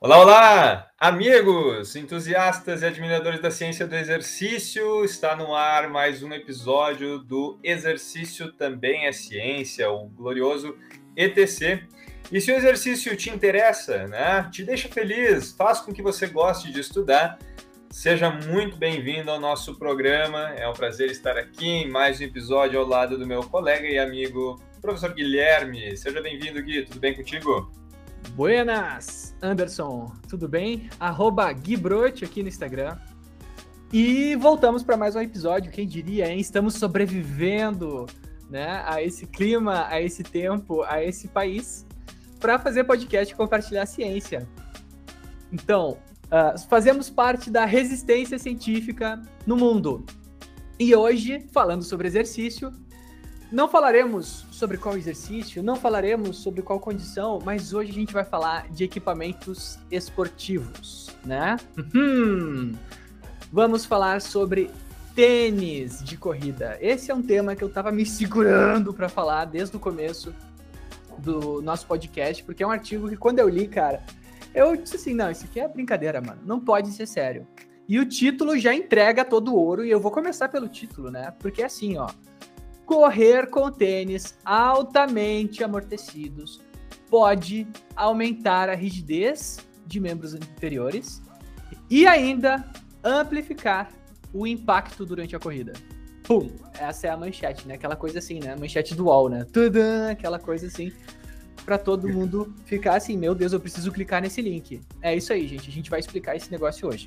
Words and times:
Olá, 0.00 0.18
olá, 0.20 0.87
amigos, 1.00 1.94
entusiastas 1.94 2.82
e 2.82 2.86
admiradores 2.86 3.40
da 3.40 3.52
ciência 3.52 3.86
do 3.86 3.94
exercício. 3.94 5.04
Está 5.04 5.36
no 5.36 5.54
ar 5.54 5.88
mais 5.88 6.24
um 6.24 6.32
episódio 6.32 7.18
do 7.20 7.56
Exercício 7.62 8.50
Também 8.50 9.06
é 9.06 9.12
Ciência, 9.12 9.88
o 9.88 10.08
glorioso 10.08 10.76
ETC. 11.16 11.84
E 12.32 12.40
se 12.40 12.50
o 12.50 12.56
exercício 12.56 13.16
te 13.16 13.30
interessa, 13.30 14.08
né, 14.08 14.48
te 14.50 14.64
deixa 14.64 14.88
feliz, 14.88 15.52
faz 15.52 15.80
com 15.80 15.92
que 15.92 16.02
você 16.02 16.26
goste 16.26 16.72
de 16.72 16.80
estudar, 16.80 17.38
seja 17.88 18.28
muito 18.28 18.76
bem-vindo 18.76 19.30
ao 19.30 19.38
nosso 19.38 19.78
programa. 19.78 20.52
É 20.56 20.68
um 20.68 20.74
prazer 20.74 21.12
estar 21.12 21.38
aqui 21.38 21.68
em 21.68 21.88
mais 21.88 22.20
um 22.20 22.24
episódio 22.24 22.78
ao 22.78 22.84
lado 22.84 23.16
do 23.16 23.24
meu 23.24 23.44
colega 23.44 23.86
e 23.86 24.00
amigo, 24.00 24.60
professor 24.80 25.14
Guilherme. 25.14 25.96
Seja 25.96 26.20
bem-vindo, 26.20 26.60
Gui. 26.60 26.84
Tudo 26.86 26.98
bem 26.98 27.14
contigo? 27.14 27.70
Buenas, 28.34 29.34
Anderson, 29.42 30.12
tudo 30.28 30.48
bem? 30.48 30.88
Arroba 31.00 31.52
Guibrote 31.52 32.24
aqui 32.24 32.42
no 32.42 32.48
Instagram. 32.48 32.96
E 33.92 34.36
voltamos 34.36 34.82
para 34.82 34.96
mais 34.96 35.16
um 35.16 35.20
episódio, 35.20 35.72
quem 35.72 35.86
diria, 35.86 36.30
hein? 36.30 36.38
Estamos 36.38 36.74
sobrevivendo 36.74 38.06
né, 38.50 38.82
a 38.86 39.02
esse 39.02 39.26
clima, 39.26 39.86
a 39.88 40.00
esse 40.00 40.22
tempo, 40.22 40.82
a 40.82 41.02
esse 41.02 41.28
país, 41.28 41.86
para 42.38 42.58
fazer 42.58 42.84
podcast 42.84 43.32
e 43.32 43.36
compartilhar 43.36 43.86
ciência. 43.86 44.46
Então, 45.52 45.98
uh, 46.26 46.58
fazemos 46.68 47.10
parte 47.10 47.50
da 47.50 47.64
resistência 47.64 48.38
científica 48.38 49.20
no 49.46 49.56
mundo. 49.56 50.04
E 50.78 50.94
hoje, 50.94 51.46
falando 51.50 51.82
sobre 51.82 52.06
exercício, 52.06 52.72
não 53.50 53.68
falaremos 53.68 54.44
sobre 54.50 54.76
qual 54.76 54.96
exercício, 54.96 55.62
não 55.62 55.76
falaremos 55.76 56.38
sobre 56.38 56.62
qual 56.62 56.78
condição, 56.78 57.38
mas 57.44 57.72
hoje 57.72 57.90
a 57.90 57.94
gente 57.94 58.12
vai 58.12 58.24
falar 58.24 58.68
de 58.68 58.84
equipamentos 58.84 59.78
esportivos, 59.90 61.10
né? 61.24 61.56
Uhum. 61.94 62.74
Vamos 63.50 63.84
falar 63.84 64.20
sobre 64.20 64.70
tênis 65.14 66.04
de 66.04 66.16
corrida. 66.16 66.76
Esse 66.80 67.10
é 67.10 67.14
um 67.14 67.22
tema 67.22 67.56
que 67.56 67.64
eu 67.64 67.68
tava 67.68 67.90
me 67.90 68.04
segurando 68.04 68.92
para 68.92 69.08
falar 69.08 69.46
desde 69.46 69.76
o 69.76 69.80
começo 69.80 70.34
do 71.18 71.62
nosso 71.62 71.86
podcast, 71.86 72.44
porque 72.44 72.62
é 72.62 72.66
um 72.66 72.70
artigo 72.70 73.08
que 73.08 73.16
quando 73.16 73.38
eu 73.38 73.48
li, 73.48 73.66
cara, 73.66 74.02
eu 74.54 74.76
disse 74.76 74.96
assim, 74.96 75.14
não, 75.14 75.30
isso 75.30 75.44
aqui 75.44 75.58
é 75.58 75.66
brincadeira, 75.66 76.20
mano, 76.20 76.40
não 76.44 76.60
pode 76.60 76.90
ser 76.92 77.06
sério. 77.06 77.46
E 77.88 77.98
o 77.98 78.04
título 78.04 78.58
já 78.58 78.74
entrega 78.74 79.24
todo 79.24 79.54
o 79.54 79.56
ouro, 79.56 79.84
e 79.84 79.90
eu 79.90 79.98
vou 79.98 80.10
começar 80.12 80.48
pelo 80.50 80.68
título, 80.68 81.10
né? 81.10 81.32
Porque 81.38 81.62
é 81.62 81.64
assim, 81.64 81.96
ó, 81.96 82.08
correr 82.88 83.50
com 83.50 83.70
tênis 83.70 84.38
altamente 84.42 85.62
amortecidos 85.62 86.58
pode 87.10 87.68
aumentar 87.94 88.70
a 88.70 88.74
rigidez 88.74 89.58
de 89.86 90.00
membros 90.00 90.32
inferiores 90.32 91.22
e 91.90 92.06
ainda 92.06 92.64
amplificar 93.04 93.90
o 94.32 94.46
impacto 94.46 95.04
durante 95.04 95.36
a 95.36 95.38
corrida. 95.38 95.74
Pum! 96.22 96.50
Essa 96.78 97.08
é 97.08 97.10
a 97.10 97.16
manchete, 97.16 97.68
né? 97.68 97.74
Aquela 97.74 97.94
coisa 97.94 98.20
assim, 98.20 98.40
né? 98.40 98.56
Manchete 98.56 98.94
do 98.94 99.04
UOL, 99.04 99.28
né? 99.28 99.44
Tudã, 99.44 100.10
aquela 100.10 100.38
coisa 100.38 100.66
assim, 100.66 100.90
para 101.66 101.76
todo 101.76 102.08
mundo 102.08 102.54
ficar 102.64 102.96
assim, 102.96 103.18
meu 103.18 103.34
Deus, 103.34 103.52
eu 103.52 103.60
preciso 103.60 103.92
clicar 103.92 104.22
nesse 104.22 104.40
link. 104.40 104.80
É 105.02 105.14
isso 105.14 105.30
aí, 105.30 105.46
gente. 105.46 105.68
A 105.68 105.72
gente 105.72 105.90
vai 105.90 106.00
explicar 106.00 106.36
esse 106.36 106.50
negócio 106.50 106.88
hoje. 106.88 107.06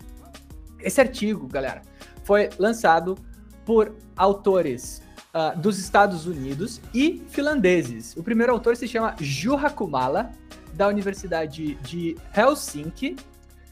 Esse 0.79 1.01
artigo, 1.01 1.47
galera, 1.47 1.81
foi 2.23 2.50
lançado 2.59 3.17
por 3.66 3.95
autores 4.16 5.01
uh, 5.34 5.58
dos 5.59 5.80
Estados 5.80 6.25
Unidos 6.25 6.81
e 6.94 7.24
finlandeses. 7.30 8.16
O 8.16 8.24
primeiro 8.24 8.52
autor 8.52 8.75
se 8.75 8.88
chama 8.88 9.16
Juha 9.19 9.69
Kumala, 9.69 10.31
da 10.74 10.88
Universidade 10.88 11.75
de 11.75 12.18
Helsinki, 12.36 13.16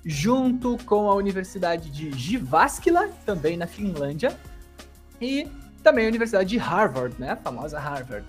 junto 0.03 0.77
com 0.85 1.09
a 1.09 1.15
Universidade 1.15 1.89
de 1.89 2.11
Jyväskylä, 2.11 3.09
também 3.25 3.57
na 3.57 3.67
Finlândia, 3.67 4.37
e 5.21 5.47
também 5.83 6.05
a 6.05 6.09
Universidade 6.09 6.49
de 6.49 6.57
Harvard, 6.57 7.15
né? 7.19 7.31
A 7.31 7.35
famosa 7.35 7.79
Harvard. 7.79 8.25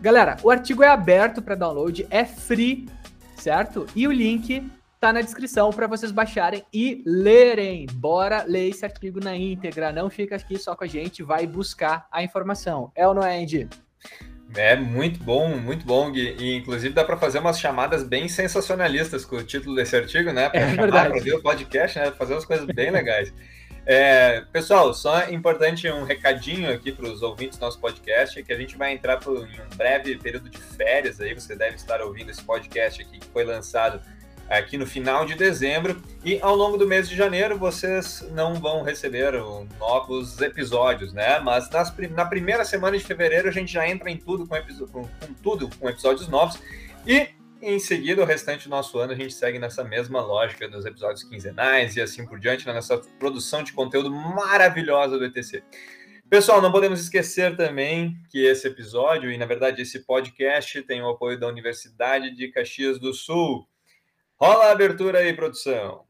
Galera, 0.00 0.36
o 0.42 0.50
artigo 0.50 0.82
é 0.82 0.88
aberto 0.88 1.42
para 1.42 1.54
download, 1.54 2.06
é 2.08 2.24
free, 2.24 2.88
certo? 3.36 3.86
E 3.94 4.06
o 4.06 4.12
link 4.12 4.70
tá 5.00 5.12
na 5.12 5.20
descrição 5.20 5.70
para 5.70 5.86
vocês 5.86 6.10
baixarem 6.10 6.64
e 6.72 7.02
lerem. 7.06 7.86
Bora 7.92 8.44
ler 8.44 8.68
esse 8.68 8.84
artigo 8.84 9.20
na 9.20 9.36
íntegra. 9.36 9.92
Não 9.92 10.10
fica 10.10 10.36
aqui 10.36 10.58
só 10.58 10.74
com 10.74 10.84
a 10.84 10.86
gente, 10.86 11.22
vai 11.22 11.46
buscar 11.46 12.06
a 12.10 12.22
informação. 12.22 12.90
É 12.94 13.06
ou 13.06 13.14
não 13.14 13.22
é, 13.22 13.40
Andy? 13.40 13.68
É 14.56 14.74
muito 14.76 15.22
bom, 15.22 15.56
muito 15.56 15.84
bom, 15.84 16.10
Gui. 16.10 16.36
E 16.38 16.56
inclusive 16.56 16.94
dá 16.94 17.04
para 17.04 17.16
fazer 17.16 17.38
umas 17.38 17.60
chamadas 17.60 18.02
bem 18.02 18.28
sensacionalistas 18.28 19.24
com 19.24 19.36
o 19.36 19.44
título 19.44 19.76
desse 19.76 19.94
artigo, 19.94 20.32
né? 20.32 20.48
Para 20.48 20.60
é 20.60 20.74
chamar 20.74 21.10
para 21.10 21.20
ver 21.20 21.34
o 21.34 21.42
podcast, 21.42 21.98
né? 21.98 22.10
Fazer 22.12 22.34
umas 22.34 22.44
coisas 22.44 22.66
bem 22.66 22.90
legais. 22.90 23.32
É, 23.90 24.42
pessoal, 24.52 24.92
só 24.92 25.30
importante 25.30 25.90
um 25.90 26.04
recadinho 26.04 26.70
aqui 26.70 26.92
para 26.92 27.06
os 27.06 27.22
ouvintes 27.22 27.56
do 27.56 27.62
nosso 27.62 27.80
podcast, 27.80 28.42
que 28.42 28.52
a 28.52 28.56
gente 28.56 28.76
vai 28.76 28.92
entrar 28.92 29.18
por, 29.18 29.48
em 29.48 29.60
um 29.60 29.76
breve 29.76 30.16
período 30.18 30.50
de 30.50 30.58
férias 30.58 31.20
aí, 31.22 31.32
você 31.32 31.56
deve 31.56 31.76
estar 31.76 32.02
ouvindo 32.02 32.30
esse 32.30 32.42
podcast 32.42 33.00
aqui 33.00 33.18
que 33.18 33.26
foi 33.28 33.44
lançado 33.44 33.98
aqui 34.48 34.78
no 34.78 34.86
final 34.86 35.26
de 35.26 35.34
dezembro 35.34 36.00
e 36.24 36.38
ao 36.40 36.54
longo 36.54 36.76
do 36.76 36.86
mês 36.86 37.08
de 37.08 37.14
janeiro 37.14 37.58
vocês 37.58 38.26
não 38.32 38.54
vão 38.54 38.82
receber 38.82 39.32
novos 39.78 40.40
episódios, 40.40 41.12
né? 41.12 41.38
Mas 41.40 41.68
nas, 41.70 41.94
na 42.10 42.24
primeira 42.24 42.64
semana 42.64 42.96
de 42.96 43.04
fevereiro 43.04 43.48
a 43.48 43.52
gente 43.52 43.72
já 43.72 43.88
entra 43.88 44.10
em 44.10 44.16
tudo 44.16 44.46
com, 44.46 44.56
com, 44.90 45.02
com 45.02 45.34
tudo 45.42 45.68
com 45.76 45.88
episódios 45.88 46.28
novos 46.28 46.58
e 47.06 47.28
em 47.60 47.80
seguida, 47.80 48.22
o 48.22 48.24
restante 48.24 48.64
do 48.64 48.70
nosso 48.70 48.96
ano, 49.00 49.12
a 49.12 49.16
gente 49.16 49.34
segue 49.34 49.58
nessa 49.58 49.82
mesma 49.82 50.20
lógica 50.20 50.68
dos 50.68 50.86
episódios 50.86 51.24
quinzenais 51.24 51.96
e 51.96 52.00
assim 52.00 52.24
por 52.24 52.38
diante, 52.38 52.64
nessa 52.64 52.98
produção 53.18 53.64
de 53.64 53.72
conteúdo 53.72 54.12
maravilhosa 54.12 55.18
do 55.18 55.24
ETC. 55.24 55.64
Pessoal, 56.30 56.62
não 56.62 56.70
podemos 56.70 57.00
esquecer 57.00 57.56
também 57.56 58.16
que 58.30 58.44
esse 58.44 58.68
episódio, 58.68 59.32
e 59.32 59.36
na 59.36 59.44
verdade 59.44 59.82
esse 59.82 60.00
podcast, 60.00 60.80
tem 60.82 61.02
o 61.02 61.08
apoio 61.08 61.40
da 61.40 61.48
Universidade 61.48 62.30
de 62.32 62.48
Caxias 62.48 62.98
do 62.98 63.12
Sul. 63.12 63.66
Rola 64.40 64.66
a 64.66 64.72
abertura 64.72 65.18
aí, 65.18 65.34
produção. 65.34 66.06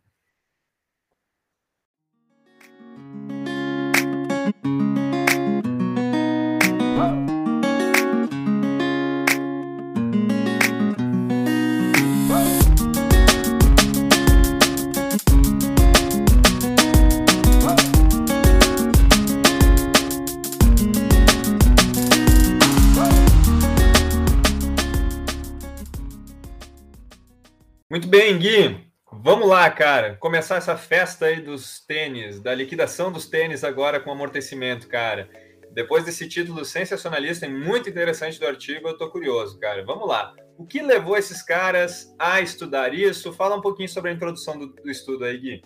Muito 27.98 28.10
bem, 28.10 28.38
Gui. 28.38 28.92
Vamos 29.12 29.48
lá, 29.48 29.69
cara. 29.69 30.14
Começar 30.20 30.54
essa 30.54 30.76
festa 30.76 31.26
aí 31.26 31.41
dos 31.41 31.81
tênis, 31.81 32.38
da 32.38 32.54
liquidação 32.54 33.10
dos 33.10 33.26
tênis 33.26 33.64
agora 33.64 33.98
com 33.98 34.12
amortecimento, 34.12 34.86
cara. 34.86 35.28
Depois 35.72 36.04
desse 36.04 36.28
título 36.28 36.65
sensacionalista 36.65 37.45
e 37.45 37.53
muito 37.53 37.91
interessante 37.91 38.39
do 38.39 38.47
artigo, 38.47 38.86
eu 38.86 38.97
tô 38.97 39.10
curioso, 39.10 39.59
cara. 39.59 39.84
Vamos 39.84 40.06
lá. 40.06 40.33
O 40.56 40.65
que 40.65 40.80
levou 40.80 41.16
esses 41.16 41.42
caras 41.42 42.15
a 42.16 42.41
estudar 42.41 42.95
isso? 42.95 43.33
Fala 43.33 43.56
um 43.56 43.60
pouquinho 43.60 43.89
sobre 43.89 44.12
a 44.12 44.15
introdução 44.15 44.56
do, 44.56 44.68
do 44.68 44.89
estudo 44.89 45.24
aí, 45.24 45.36
Gui. 45.36 45.62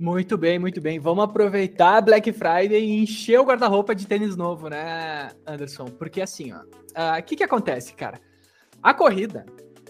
Muito 0.00 0.38
bem, 0.38 0.58
muito 0.58 0.80
bem. 0.80 0.98
Vamos 0.98 1.22
aproveitar 1.22 2.00
Black 2.00 2.32
Friday 2.32 2.82
e 2.82 3.02
encher 3.02 3.38
o 3.38 3.44
guarda-roupa 3.44 3.94
de 3.94 4.06
tênis 4.06 4.36
novo, 4.36 4.70
né, 4.70 5.28
Anderson? 5.46 5.84
Porque 5.84 6.22
assim, 6.22 6.54
ó, 6.54 6.62
ah, 6.94 7.16
o 7.16 7.20
uh, 7.20 7.22
que 7.22 7.36
que 7.36 7.44
acontece, 7.44 7.92
cara? 7.92 8.18
A 8.82 8.94
corrida, 8.94 9.44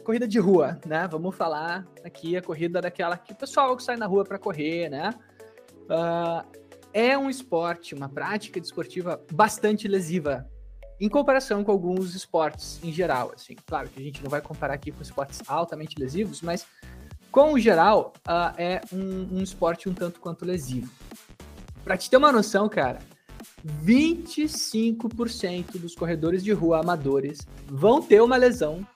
corrida 0.06 0.28
de 0.28 0.38
rua, 0.38 0.78
né? 0.86 1.08
Vamos 1.10 1.34
falar 1.34 1.84
aqui 2.04 2.36
a 2.36 2.42
corrida 2.42 2.80
daquela 2.80 3.18
que 3.18 3.32
o 3.32 3.34
pessoal 3.34 3.76
que 3.76 3.82
sai 3.82 3.96
na 3.96 4.06
rua 4.06 4.24
para 4.24 4.38
correr, 4.38 4.88
né? 4.88 5.10
Uh, 5.90 6.46
é 6.92 7.18
um 7.18 7.28
esporte, 7.28 7.92
uma 7.92 8.08
prática 8.08 8.60
desportiva 8.60 9.20
bastante 9.32 9.88
lesiva 9.88 10.48
em 11.00 11.08
comparação 11.08 11.64
com 11.64 11.72
alguns 11.72 12.14
esportes 12.14 12.78
em 12.84 12.92
geral, 12.92 13.32
assim. 13.34 13.56
Claro 13.66 13.88
que 13.88 13.98
a 13.98 14.02
gente 14.02 14.22
não 14.22 14.30
vai 14.30 14.40
comparar 14.40 14.74
aqui 14.74 14.92
com 14.92 15.02
esportes 15.02 15.42
altamente 15.48 15.98
lesivos, 15.98 16.40
mas 16.40 16.64
com 17.32 17.54
o 17.54 17.58
geral 17.58 18.12
uh, 18.28 18.54
é 18.56 18.80
um, 18.92 19.38
um 19.38 19.42
esporte 19.42 19.88
um 19.88 19.92
tanto 19.92 20.20
quanto 20.20 20.44
lesivo. 20.44 20.88
Para 21.82 21.96
te 21.96 22.08
ter 22.08 22.16
uma 22.16 22.30
noção, 22.30 22.68
cara, 22.68 23.00
25% 23.84 25.78
dos 25.78 25.96
corredores 25.96 26.44
de 26.44 26.52
rua 26.52 26.78
amadores 26.78 27.40
vão 27.66 28.00
ter 28.00 28.22
uma 28.22 28.36
lesão 28.36 28.86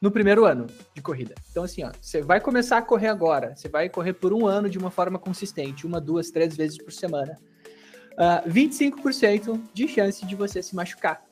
no 0.00 0.10
primeiro 0.10 0.44
ano 0.44 0.66
de 0.94 1.02
corrida. 1.02 1.34
Então, 1.50 1.64
assim, 1.64 1.84
ó, 1.84 1.92
você 2.00 2.22
vai 2.22 2.40
começar 2.40 2.78
a 2.78 2.82
correr 2.82 3.08
agora, 3.08 3.54
você 3.54 3.68
vai 3.68 3.88
correr 3.88 4.14
por 4.14 4.32
um 4.32 4.46
ano 4.46 4.70
de 4.70 4.78
uma 4.78 4.90
forma 4.90 5.18
consistente, 5.18 5.86
uma, 5.86 6.00
duas, 6.00 6.30
três 6.30 6.56
vezes 6.56 6.78
por 6.78 6.92
semana. 6.92 7.36
Uh, 8.12 8.22
ah, 8.22 8.44
25% 8.48 9.60
de 9.72 9.88
chance 9.88 10.24
de 10.24 10.34
você 10.34 10.62
se 10.62 10.74
machucar. 10.74 11.22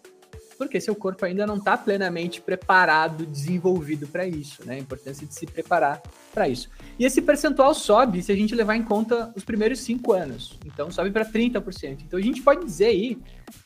Porque 0.58 0.80
seu 0.80 0.94
corpo 0.94 1.24
ainda 1.24 1.46
não 1.46 1.56
está 1.56 1.76
plenamente 1.76 2.40
preparado, 2.40 3.24
desenvolvido 3.24 4.08
para 4.08 4.26
isso, 4.26 4.66
né? 4.66 4.74
A 4.74 4.78
importância 4.78 5.24
de 5.24 5.32
se 5.32 5.46
preparar 5.46 6.02
para 6.34 6.48
isso. 6.48 6.68
E 6.98 7.04
esse 7.04 7.22
percentual 7.22 7.72
sobe 7.74 8.20
se 8.22 8.32
a 8.32 8.34
gente 8.34 8.56
levar 8.56 8.74
em 8.74 8.82
conta 8.82 9.32
os 9.36 9.44
primeiros 9.44 9.78
cinco 9.78 10.12
anos. 10.12 10.58
Então, 10.66 10.90
sobe 10.90 11.12
para 11.12 11.24
30%. 11.24 12.00
Então, 12.04 12.18
a 12.18 12.22
gente 12.22 12.42
pode 12.42 12.64
dizer 12.64 12.86
aí 12.86 13.18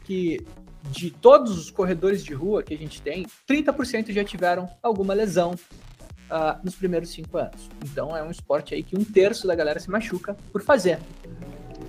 que 0.04 0.44
de 0.90 1.10
todos 1.10 1.56
os 1.58 1.70
corredores 1.70 2.24
de 2.24 2.34
rua 2.34 2.62
que 2.62 2.74
a 2.74 2.78
gente 2.78 3.00
tem, 3.00 3.26
30% 3.48 4.12
já 4.12 4.24
tiveram 4.24 4.68
alguma 4.82 5.14
lesão 5.14 5.52
uh, 5.52 6.58
nos 6.64 6.74
primeiros 6.74 7.10
cinco 7.10 7.38
anos. 7.38 7.68
Então 7.84 8.16
é 8.16 8.22
um 8.22 8.30
esporte 8.30 8.74
aí 8.74 8.82
que 8.82 8.98
um 8.98 9.04
terço 9.04 9.46
da 9.46 9.54
galera 9.54 9.78
se 9.78 9.90
machuca 9.90 10.36
por 10.52 10.62
fazer, 10.62 10.98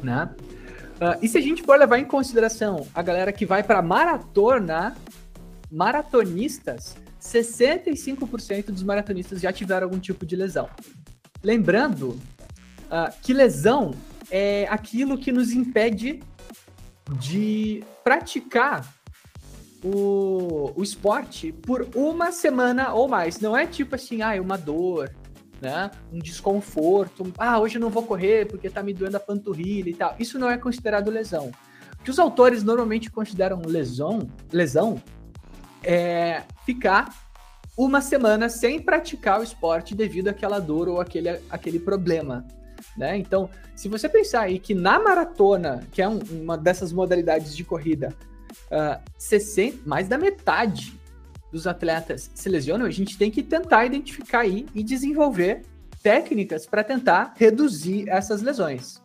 né? 0.02 0.30
Uh, 0.96 1.18
e 1.22 1.28
se 1.28 1.38
a 1.38 1.42
gente 1.42 1.64
for 1.64 1.78
levar 1.78 1.98
em 1.98 2.06
consideração 2.06 2.88
a 2.94 3.02
galera 3.02 3.32
que 3.32 3.46
vai 3.46 3.64
para 3.64 3.82
maratona, 3.82 4.96
maratonistas, 5.72 6.96
65% 7.20 8.66
dos 8.68 8.84
maratonistas 8.84 9.42
já 9.42 9.52
tiveram 9.52 9.88
algum 9.88 10.00
tipo 10.00 10.26
de 10.26 10.36
lesão. 10.36 10.70
Lembrando 11.42 12.10
uh, 12.10 13.12
que 13.22 13.34
lesão 13.34 13.94
é 14.30 14.68
aquilo 14.70 15.18
que 15.18 15.32
nos 15.32 15.52
impede 15.52 16.22
de 17.12 17.84
praticar 18.04 18.88
o, 19.84 20.72
o 20.76 20.84
esporte 20.84 21.52
por 21.52 21.88
uma 21.96 22.32
semana 22.32 22.94
ou 22.94 23.08
mais. 23.08 23.40
Não 23.40 23.56
é 23.56 23.66
tipo 23.66 23.96
assim, 23.96 24.22
ah, 24.22 24.40
uma 24.42 24.58
dor, 24.58 25.14
né? 25.62 25.92
Um 26.12 26.20
desconforto. 26.20 27.32
Ah, 27.38 27.60
hoje 27.60 27.78
eu 27.78 27.82
não 27.82 27.90
vou 27.90 28.04
correr 28.04 28.48
porque 28.48 28.70
tá 28.70 28.82
me 28.82 28.94
doendo 28.94 29.18
a 29.18 29.20
panturrilha 29.20 29.90
e 29.90 29.94
tal. 29.94 30.16
Isso 30.20 30.40
não 30.40 30.50
é 30.50 30.58
considerado 30.58 31.12
lesão. 31.12 31.52
O 32.00 32.04
que 32.04 32.12
os 32.12 32.20
autores 32.20 32.64
normalmente 32.64 33.10
consideram 33.10 33.62
lesão, 33.66 34.30
lesão 34.52 35.02
é 35.84 36.44
ficar 36.66 37.14
uma 37.78 38.02
semana 38.02 38.50
sem 38.50 38.80
praticar 38.80 39.40
o 39.40 39.44
esporte 39.44 39.96
devido 39.96 40.28
àquela 40.28 40.60
dor 40.60 40.88
ou 40.88 41.02
aquele, 41.02 41.30
aquele 41.50 41.80
problema. 41.80 42.46
Né? 42.98 43.18
Então, 43.18 43.50
se 43.76 43.88
você 43.88 44.08
pensar 44.08 44.42
aí 44.42 44.60
que 44.60 44.74
na 44.74 45.00
maratona, 45.00 45.84
que 45.92 46.02
é 46.02 46.08
um, 46.08 46.20
uma 46.32 46.58
dessas 46.58 46.92
modalidades 46.92 47.56
de 47.56 47.64
corrida, 47.64 48.16
uh, 48.72 48.76
ah, 48.76 49.02
60, 49.18 49.80
mais 49.86 50.08
da 50.08 50.18
metade 50.18 51.00
dos 51.52 51.68
atletas 51.68 52.32
se 52.34 52.50
lesionam, 52.50 52.86
a 52.86 52.92
gente 52.92 53.18
tem 53.18 53.30
que 53.30 53.44
tentar 53.44 53.86
identificar 53.86 54.40
aí 54.40 54.66
e 54.74 54.84
desenvolver 54.84 55.62
técnicas 56.02 56.66
para 56.66 56.84
tentar 56.84 57.34
reduzir 57.38 58.10
essas 58.10 58.42
lesões. 58.42 59.02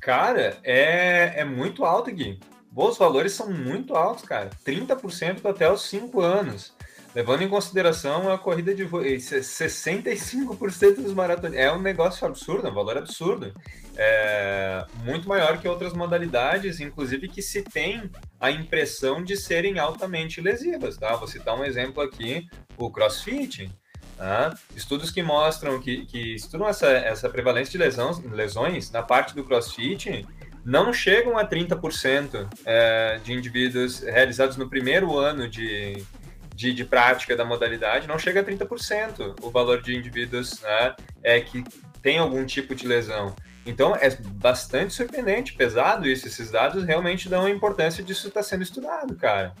Cara, 0.00 0.56
é, 0.62 1.40
é 1.40 1.44
muito 1.44 1.84
alto, 1.84 2.10
Gui. 2.10 2.38
Os 2.74 2.96
valores 2.96 3.32
são 3.32 3.50
muito 3.50 3.94
altos, 3.96 4.24
cara. 4.24 4.50
30% 4.64 5.44
até 5.46 5.70
os 5.70 5.82
5 5.88 6.20
anos. 6.20 6.74
Levando 7.14 7.42
em 7.42 7.48
consideração 7.48 8.30
a 8.30 8.38
corrida 8.38 8.74
de 8.74 8.84
65% 8.84 10.96
dos 10.96 11.14
maratonistas. 11.14 11.64
É 11.64 11.72
um 11.72 11.80
negócio 11.80 12.26
absurdo, 12.26 12.66
é 12.66 12.70
um 12.70 12.74
valor 12.74 12.98
absurdo. 12.98 13.54
É 13.96 14.84
muito 15.02 15.28
maior 15.28 15.58
que 15.58 15.66
outras 15.66 15.92
modalidades, 15.92 16.80
inclusive 16.80 17.28
que 17.28 17.42
se 17.42 17.62
tem 17.62 18.10
a 18.38 18.50
impressão 18.50 19.24
de 19.24 19.36
serem 19.36 19.78
altamente 19.78 20.40
lesivas. 20.40 20.96
Tá? 20.96 21.16
Vou 21.16 21.26
citar 21.26 21.58
um 21.58 21.64
exemplo 21.64 22.02
aqui, 22.02 22.46
o 22.76 22.90
CrossFit. 22.90 23.70
Tá? 24.16 24.54
Estudos 24.76 25.10
que 25.10 25.22
mostram 25.22 25.80
que, 25.80 26.04
que 26.04 26.34
estudam 26.34 26.68
essa, 26.68 26.88
essa 26.88 27.28
prevalência 27.28 27.72
de 27.72 27.78
lesões, 27.78 28.22
lesões 28.24 28.90
na 28.90 29.02
parte 29.02 29.34
do 29.34 29.44
CrossFit 29.44 30.26
não 30.64 30.92
chegam 30.92 31.38
a 31.38 31.48
30% 31.48 32.46
é, 32.66 33.20
de 33.24 33.32
indivíduos 33.32 34.00
realizados 34.00 34.56
no 34.56 34.68
primeiro 34.68 35.16
ano 35.16 35.48
de, 35.48 36.04
de, 36.58 36.74
de, 36.74 36.84
prática 36.84 37.36
da 37.36 37.44
modalidade, 37.44 38.08
não 38.08 38.18
chega 38.18 38.40
a 38.40 38.44
30% 38.44 39.36
o 39.42 39.48
valor 39.48 39.80
de 39.80 39.94
indivíduos 39.94 40.60
né, 40.60 40.96
é, 41.22 41.40
que 41.40 41.62
tem 42.02 42.18
algum 42.18 42.44
tipo 42.44 42.74
de 42.74 42.84
lesão. 42.84 43.32
Então 43.64 43.94
é 43.94 44.10
bastante 44.10 44.92
surpreendente, 44.92 45.54
pesado 45.54 46.08
isso. 46.08 46.26
Esses 46.26 46.50
dados 46.50 46.82
realmente 46.82 47.28
dão 47.28 47.44
a 47.44 47.50
importância 47.50 48.02
disso 48.02 48.26
estar 48.26 48.42
sendo 48.42 48.64
estudado, 48.64 49.14
cara. 49.14 49.54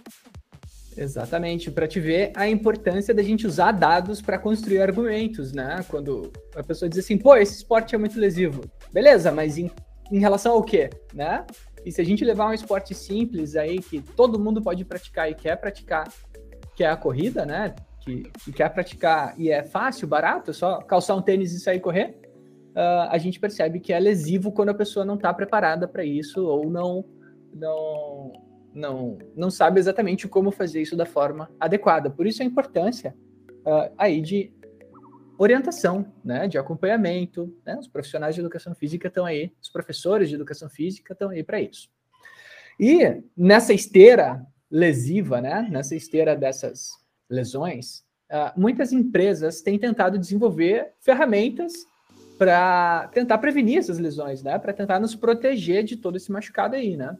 Exatamente, 0.96 1.70
para 1.70 1.86
te 1.86 2.00
ver 2.00 2.32
a 2.34 2.48
importância 2.48 3.14
da 3.14 3.22
gente 3.22 3.46
usar 3.46 3.70
dados 3.70 4.20
para 4.20 4.36
construir 4.36 4.80
argumentos, 4.80 5.52
né? 5.52 5.84
Quando 5.86 6.32
a 6.56 6.64
pessoa 6.64 6.88
diz 6.88 6.98
assim, 6.98 7.16
pô, 7.16 7.36
esse 7.36 7.58
esporte 7.58 7.94
é 7.94 7.98
muito 7.98 8.18
lesivo. 8.18 8.64
Beleza, 8.92 9.30
mas 9.30 9.56
em, 9.56 9.70
em 10.10 10.18
relação 10.18 10.54
ao 10.54 10.64
quê, 10.64 10.90
né? 11.14 11.46
E 11.84 11.92
se 11.92 12.00
a 12.00 12.04
gente 12.04 12.24
levar 12.24 12.48
um 12.48 12.52
esporte 12.52 12.92
simples 12.92 13.54
aí 13.54 13.78
que 13.78 14.00
todo 14.00 14.40
mundo 14.40 14.60
pode 14.60 14.84
praticar 14.84 15.30
e 15.30 15.34
quer 15.34 15.54
praticar 15.56 16.08
que 16.78 16.84
é 16.84 16.88
a 16.88 16.96
corrida, 16.96 17.44
né? 17.44 17.74
Que, 18.02 18.22
que 18.44 18.52
quer 18.52 18.68
praticar 18.68 19.34
e 19.36 19.50
é 19.50 19.64
fácil, 19.64 20.06
barato, 20.06 20.52
é 20.52 20.54
só 20.54 20.80
calçar 20.80 21.16
um 21.16 21.20
tênis 21.20 21.52
e 21.52 21.58
sair 21.58 21.80
correr, 21.80 22.16
uh, 22.70 23.10
a 23.10 23.18
gente 23.18 23.40
percebe 23.40 23.80
que 23.80 23.92
é 23.92 23.98
lesivo 23.98 24.52
quando 24.52 24.68
a 24.68 24.74
pessoa 24.74 25.04
não 25.04 25.16
está 25.16 25.34
preparada 25.34 25.88
para 25.88 26.04
isso 26.04 26.46
ou 26.46 26.70
não, 26.70 27.04
não, 27.52 28.32
não, 28.72 29.18
não 29.34 29.50
sabe 29.50 29.80
exatamente 29.80 30.28
como 30.28 30.52
fazer 30.52 30.80
isso 30.80 30.96
da 30.96 31.04
forma 31.04 31.50
adequada. 31.58 32.08
Por 32.08 32.28
isso 32.28 32.44
a 32.44 32.46
importância 32.46 33.12
uh, 33.66 33.92
aí 33.98 34.20
de 34.20 34.52
orientação, 35.36 36.06
né, 36.24 36.46
de 36.46 36.58
acompanhamento. 36.58 37.52
Né? 37.66 37.76
Os 37.76 37.88
profissionais 37.88 38.36
de 38.36 38.40
educação 38.40 38.72
física 38.72 39.08
estão 39.08 39.26
aí, 39.26 39.52
os 39.60 39.68
professores 39.68 40.28
de 40.28 40.36
educação 40.36 40.68
física 40.68 41.12
estão 41.12 41.30
aí 41.30 41.42
para 41.42 41.60
isso. 41.60 41.90
E 42.78 43.20
nessa 43.36 43.74
esteira 43.74 44.46
lesiva, 44.70 45.40
né, 45.40 45.66
nessa 45.70 45.96
esteira 45.96 46.36
dessas 46.36 46.90
lesões, 47.28 48.04
uh, 48.30 48.58
muitas 48.58 48.92
empresas 48.92 49.60
têm 49.62 49.78
tentado 49.78 50.18
desenvolver 50.18 50.92
ferramentas 51.00 51.72
para 52.38 53.08
tentar 53.12 53.38
prevenir 53.38 53.78
essas 53.78 53.98
lesões, 53.98 54.42
né, 54.42 54.58
para 54.58 54.72
tentar 54.72 55.00
nos 55.00 55.14
proteger 55.14 55.84
de 55.84 55.96
todo 55.96 56.16
esse 56.16 56.30
machucado 56.30 56.76
aí, 56.76 56.96
né. 56.96 57.16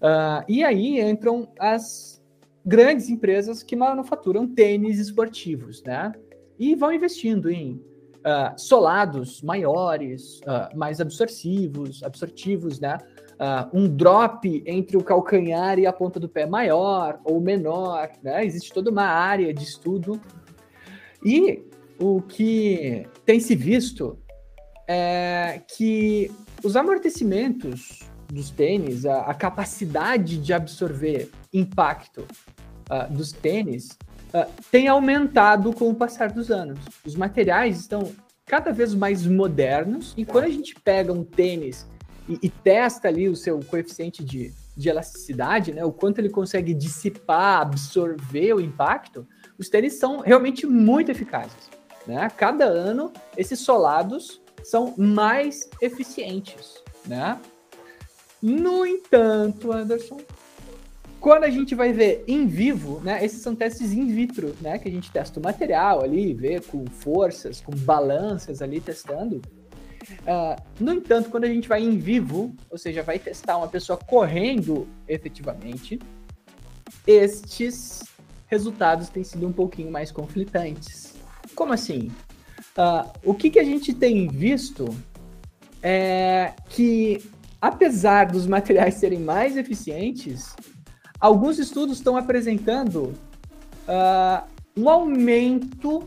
Uh, 0.00 0.44
e 0.46 0.62
aí 0.62 1.00
entram 1.00 1.50
as 1.58 2.22
grandes 2.64 3.08
empresas 3.08 3.62
que 3.62 3.74
manufaturam 3.74 4.46
tênis 4.46 4.98
esportivos, 4.98 5.82
né, 5.82 6.12
e 6.58 6.74
vão 6.74 6.92
investindo 6.92 7.50
em 7.50 7.72
uh, 8.20 8.58
solados 8.58 9.42
maiores, 9.42 10.40
mais 10.74 11.00
absortivos, 11.00 12.02
absortivos, 12.02 12.78
né, 12.78 12.98
uh, 13.44 13.68
um 13.72 13.86
drop 13.86 14.62
entre 14.66 14.96
o 14.96 15.04
calcanhar 15.04 15.78
e 15.78 15.86
a 15.86 15.92
ponta 15.92 16.18
do 16.18 16.28
pé 16.28 16.46
maior 16.46 17.20
ou 17.24 17.40
menor, 17.40 18.10
né? 18.22 18.44
Existe 18.44 18.72
toda 18.72 18.90
uma 18.90 19.04
área 19.04 19.52
de 19.52 19.62
estudo. 19.62 20.20
E 21.22 21.62
o 21.98 22.22
que 22.22 23.06
tem 23.24 23.38
se 23.38 23.54
visto 23.54 24.18
é 24.88 25.60
que 25.76 26.30
os 26.62 26.76
amortecimentos 26.76 28.00
dos 28.32 28.50
tênis, 28.50 29.04
a, 29.04 29.20
a 29.22 29.34
capacidade 29.34 30.38
de 30.38 30.52
absorver 30.52 31.30
impacto 31.52 32.26
uh, 32.90 33.12
dos 33.12 33.32
tênis, 33.32 33.90
uh, 34.34 34.50
tem 34.70 34.88
aumentado 34.88 35.72
com 35.72 35.88
o 35.88 35.94
passar 35.94 36.32
dos 36.32 36.50
anos. 36.50 36.78
Os 37.06 37.14
materiais 37.14 37.78
estão 37.80 38.12
cada 38.46 38.72
vez 38.72 38.94
mais 38.94 39.26
modernos, 39.26 40.12
e 40.16 40.24
quando 40.24 40.44
a 40.44 40.50
gente 40.50 40.74
pega 40.74 41.12
um 41.12 41.24
tênis 41.24 41.86
e, 42.28 42.38
e 42.42 42.48
testa 42.48 43.08
ali 43.08 43.28
o 43.28 43.36
seu 43.36 43.60
coeficiente 43.60 44.24
de, 44.24 44.52
de 44.76 44.88
elasticidade, 44.88 45.72
né, 45.72 45.84
o 45.84 45.92
quanto 45.92 46.18
ele 46.18 46.30
consegue 46.30 46.74
dissipar, 46.74 47.62
absorver 47.62 48.54
o 48.54 48.60
impacto, 48.60 49.26
os 49.58 49.68
tênis 49.68 49.94
são 49.94 50.20
realmente 50.20 50.66
muito 50.66 51.10
eficazes. 51.10 51.70
Né? 52.06 52.28
Cada 52.36 52.64
ano, 52.64 53.12
esses 53.36 53.60
solados 53.60 54.40
são 54.62 54.94
mais 54.96 55.68
eficientes. 55.80 56.82
Né? 57.06 57.38
No 58.42 58.84
entanto, 58.84 59.72
Anderson, 59.72 60.18
quando 61.20 61.44
a 61.44 61.50
gente 61.50 61.74
vai 61.74 61.92
ver 61.92 62.22
em 62.28 62.46
vivo, 62.46 63.00
né, 63.00 63.24
esses 63.24 63.40
são 63.40 63.54
testes 63.54 63.92
in 63.92 64.06
vitro, 64.08 64.54
né, 64.60 64.78
que 64.78 64.88
a 64.88 64.92
gente 64.92 65.10
testa 65.10 65.40
o 65.40 65.42
material 65.42 66.02
ali, 66.02 66.34
vê 66.34 66.60
com 66.60 66.84
forças, 66.86 67.62
com 67.62 67.72
balanças 67.72 68.60
ali 68.60 68.80
testando. 68.80 69.40
Uh, 70.22 70.60
no 70.80 70.92
entanto, 70.92 71.30
quando 71.30 71.44
a 71.44 71.48
gente 71.48 71.68
vai 71.68 71.82
em 71.82 71.98
vivo, 71.98 72.54
ou 72.70 72.78
seja, 72.78 73.02
vai 73.02 73.18
testar 73.18 73.56
uma 73.56 73.68
pessoa 73.68 73.98
correndo 73.98 74.88
efetivamente, 75.08 75.98
estes 77.06 78.02
resultados 78.46 79.08
têm 79.08 79.24
sido 79.24 79.46
um 79.46 79.52
pouquinho 79.52 79.90
mais 79.90 80.10
conflitantes. 80.10 81.14
Como 81.54 81.72
assim? 81.72 82.10
Uh, 82.76 83.10
o 83.24 83.34
que, 83.34 83.50
que 83.50 83.58
a 83.58 83.64
gente 83.64 83.92
tem 83.92 84.28
visto 84.28 84.94
é 85.82 86.52
que 86.68 87.22
apesar 87.64 88.26
dos 88.26 88.46
materiais 88.46 88.96
serem 88.96 89.20
mais 89.20 89.56
eficientes, 89.56 90.54
alguns 91.18 91.58
estudos 91.58 91.96
estão 91.96 92.14
apresentando 92.14 93.14
uh, 93.88 94.46
um 94.76 94.86
aumento 94.88 96.06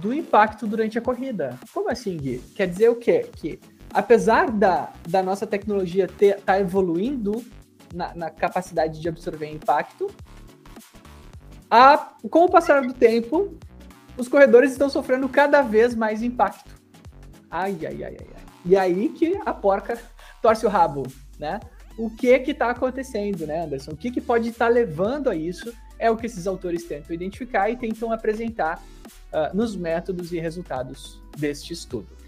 do 0.00 0.14
impacto 0.14 0.66
durante 0.66 0.98
a 0.98 1.02
corrida. 1.02 1.58
Como 1.72 1.90
assim, 1.90 2.16
Gui? 2.16 2.38
Quer 2.54 2.68
dizer 2.68 2.88
o 2.88 2.96
quê? 2.96 3.28
Que 3.36 3.60
apesar 3.92 4.50
da, 4.50 4.92
da 5.06 5.22
nossa 5.22 5.46
tecnologia 5.46 6.04
estar 6.04 6.40
tá 6.44 6.60
evoluindo 6.60 7.44
na, 7.92 8.14
na, 8.14 8.30
capacidade 8.30 9.00
de 9.00 9.08
absorver 9.08 9.50
impacto, 9.50 10.10
a, 11.70 12.12
com 12.30 12.44
o 12.44 12.50
passar 12.50 12.82
do 12.82 12.92
tempo, 12.92 13.56
os 14.16 14.28
corredores 14.28 14.72
estão 14.72 14.88
sofrendo 14.88 15.28
cada 15.28 15.62
vez 15.62 15.94
mais 15.94 16.22
impacto. 16.22 16.74
Ai, 17.50 17.78
ai, 17.86 18.04
ai, 18.04 18.16
ai. 18.20 18.42
E 18.64 18.76
aí 18.76 19.08
que 19.10 19.38
a 19.44 19.54
porca 19.54 19.98
torce 20.42 20.66
o 20.66 20.68
rabo, 20.68 21.04
né? 21.38 21.60
O 21.96 22.10
que 22.10 22.38
que 22.40 22.52
está 22.52 22.70
acontecendo, 22.70 23.46
né, 23.46 23.64
Anderson? 23.64 23.92
O 23.92 23.96
que 23.96 24.10
que 24.10 24.20
pode 24.20 24.50
estar 24.50 24.66
tá 24.66 24.70
levando 24.70 25.28
a 25.28 25.34
isso? 25.34 25.74
É 25.98 26.10
o 26.10 26.16
que 26.16 26.26
esses 26.26 26.46
autores 26.46 26.84
tentam 26.84 27.14
identificar 27.14 27.70
e 27.70 27.76
tentam 27.76 28.12
apresentar 28.12 28.82
uh, 29.32 29.56
nos 29.56 29.74
métodos 29.74 30.32
e 30.32 30.38
resultados 30.38 31.20
deste 31.36 31.72
estudo. 31.72 32.18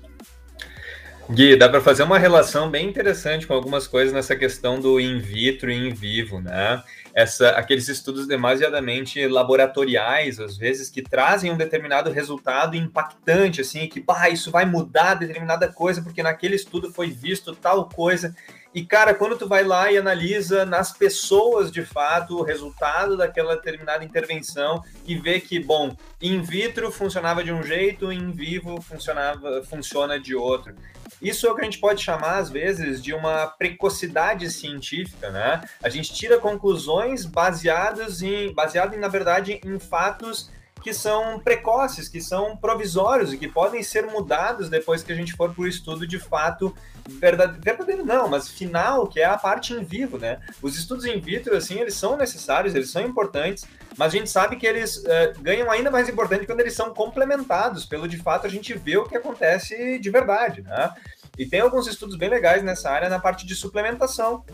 Gui, 1.32 1.54
dá 1.54 1.68
para 1.68 1.80
fazer 1.80 2.02
uma 2.02 2.18
relação 2.18 2.68
bem 2.68 2.88
interessante 2.88 3.46
com 3.46 3.54
algumas 3.54 3.86
coisas 3.86 4.12
nessa 4.12 4.34
questão 4.34 4.80
do 4.80 4.98
in 4.98 5.20
vitro 5.20 5.70
e 5.70 5.76
in 5.76 5.94
vivo, 5.94 6.40
né? 6.40 6.82
Essa, 7.14 7.50
aqueles 7.50 7.88
estudos 7.88 8.26
demasiadamente 8.26 9.28
laboratoriais, 9.28 10.40
às 10.40 10.56
vezes, 10.56 10.90
que 10.90 11.02
trazem 11.02 11.52
um 11.52 11.56
determinado 11.56 12.10
resultado 12.10 12.76
impactante, 12.76 13.60
assim, 13.60 13.86
que, 13.86 14.00
bah, 14.00 14.28
isso 14.28 14.50
vai 14.50 14.64
mudar 14.64 15.14
determinada 15.14 15.68
coisa, 15.68 16.02
porque 16.02 16.20
naquele 16.20 16.56
estudo 16.56 16.92
foi 16.92 17.10
visto 17.10 17.54
tal 17.54 17.88
coisa, 17.88 18.34
e, 18.72 18.84
cara, 18.84 19.14
quando 19.14 19.36
tu 19.36 19.48
vai 19.48 19.64
lá 19.64 19.90
e 19.90 19.98
analisa 19.98 20.64
nas 20.64 20.92
pessoas 20.92 21.72
de 21.72 21.84
fato 21.84 22.38
o 22.38 22.42
resultado 22.42 23.16
daquela 23.16 23.56
determinada 23.56 24.04
intervenção 24.04 24.82
e 25.04 25.16
vê 25.16 25.40
que, 25.40 25.58
bom, 25.58 25.96
in 26.22 26.40
vitro 26.40 26.90
funcionava 26.92 27.42
de 27.42 27.52
um 27.52 27.62
jeito, 27.64 28.12
in 28.12 28.30
vivo 28.30 28.80
funcionava, 28.80 29.62
funciona 29.64 30.20
de 30.20 30.36
outro. 30.36 30.74
Isso 31.20 31.46
é 31.46 31.50
o 31.50 31.54
que 31.54 31.62
a 31.62 31.64
gente 31.64 31.80
pode 31.80 32.02
chamar, 32.02 32.38
às 32.38 32.48
vezes, 32.48 33.02
de 33.02 33.12
uma 33.12 33.46
precocidade 33.46 34.48
científica, 34.50 35.30
né? 35.30 35.60
A 35.82 35.88
gente 35.88 36.14
tira 36.14 36.38
conclusões 36.38 37.26
baseadas 37.26 38.22
em, 38.22 38.54
baseado, 38.54 38.96
na 38.96 39.08
verdade, 39.08 39.60
em 39.64 39.78
fatos 39.78 40.50
que 40.82 40.94
são 40.94 41.38
precoces, 41.38 42.08
que 42.08 42.20
são 42.20 42.56
provisórios 42.56 43.32
e 43.32 43.38
que 43.38 43.46
podem 43.48 43.82
ser 43.82 44.06
mudados 44.06 44.68
depois 44.68 45.02
que 45.02 45.12
a 45.12 45.14
gente 45.14 45.34
for 45.34 45.52
para 45.52 45.62
o 45.62 45.66
estudo 45.66 46.06
de 46.06 46.18
fato 46.18 46.74
verdadeiro, 47.06 47.62
verdadeiro 47.62 48.04
não, 48.04 48.28
mas 48.28 48.48
final, 48.48 49.06
que 49.06 49.20
é 49.20 49.24
a 49.24 49.36
parte 49.36 49.72
em 49.72 49.82
vivo, 49.82 50.18
né? 50.18 50.40
Os 50.62 50.78
estudos 50.78 51.04
in 51.04 51.18
vitro, 51.18 51.56
assim, 51.56 51.78
eles 51.78 51.94
são 51.94 52.16
necessários, 52.16 52.74
eles 52.74 52.90
são 52.90 53.02
importantes, 53.02 53.66
mas 53.96 54.12
a 54.12 54.16
gente 54.16 54.30
sabe 54.30 54.56
que 54.56 54.66
eles 54.66 54.98
uh, 54.98 55.40
ganham 55.40 55.70
ainda 55.70 55.90
mais 55.90 56.08
importante 56.08 56.46
quando 56.46 56.60
eles 56.60 56.74
são 56.74 56.94
complementados, 56.94 57.84
pelo 57.84 58.08
de 58.08 58.16
fato 58.18 58.46
a 58.46 58.50
gente 58.50 58.72
vê 58.74 58.96
o 58.96 59.04
que 59.04 59.16
acontece 59.16 59.98
de 59.98 60.10
verdade, 60.10 60.62
né? 60.62 60.92
E 61.38 61.46
tem 61.46 61.60
alguns 61.60 61.86
estudos 61.86 62.16
bem 62.16 62.28
legais 62.28 62.62
nessa 62.62 62.90
área 62.90 63.08
na 63.08 63.18
parte 63.18 63.46
de 63.46 63.54
suplementação, 63.54 64.44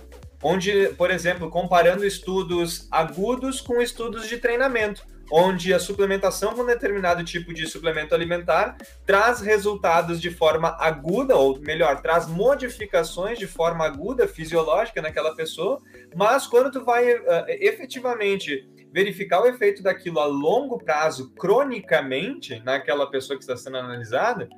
onde, 0.42 0.88
por 0.90 1.10
exemplo, 1.10 1.50
comparando 1.50 2.04
estudos 2.04 2.86
agudos 2.90 3.60
com 3.60 3.80
estudos 3.80 4.28
de 4.28 4.38
treinamento 4.38 5.04
onde 5.30 5.72
a 5.72 5.78
suplementação 5.78 6.54
com 6.54 6.64
determinado 6.64 7.24
tipo 7.24 7.52
de 7.52 7.66
suplemento 7.66 8.14
alimentar 8.14 8.76
traz 9.04 9.40
resultados 9.40 10.20
de 10.20 10.30
forma 10.30 10.76
aguda, 10.78 11.36
ou 11.36 11.58
melhor, 11.60 12.00
traz 12.00 12.26
modificações 12.26 13.38
de 13.38 13.46
forma 13.46 13.84
aguda, 13.84 14.28
fisiológica 14.28 15.02
naquela 15.02 15.34
pessoa, 15.34 15.78
mas 16.14 16.46
quando 16.46 16.70
tu 16.70 16.84
vai 16.84 17.12
uh, 17.12 17.44
efetivamente 17.48 18.68
verificar 18.92 19.42
o 19.42 19.46
efeito 19.46 19.82
daquilo 19.82 20.20
a 20.20 20.24
longo 20.24 20.78
prazo, 20.78 21.34
cronicamente, 21.34 22.60
naquela 22.64 23.10
pessoa 23.10 23.36
que 23.36 23.42
está 23.42 23.56
sendo 23.56 23.76
analisada, 23.76 24.48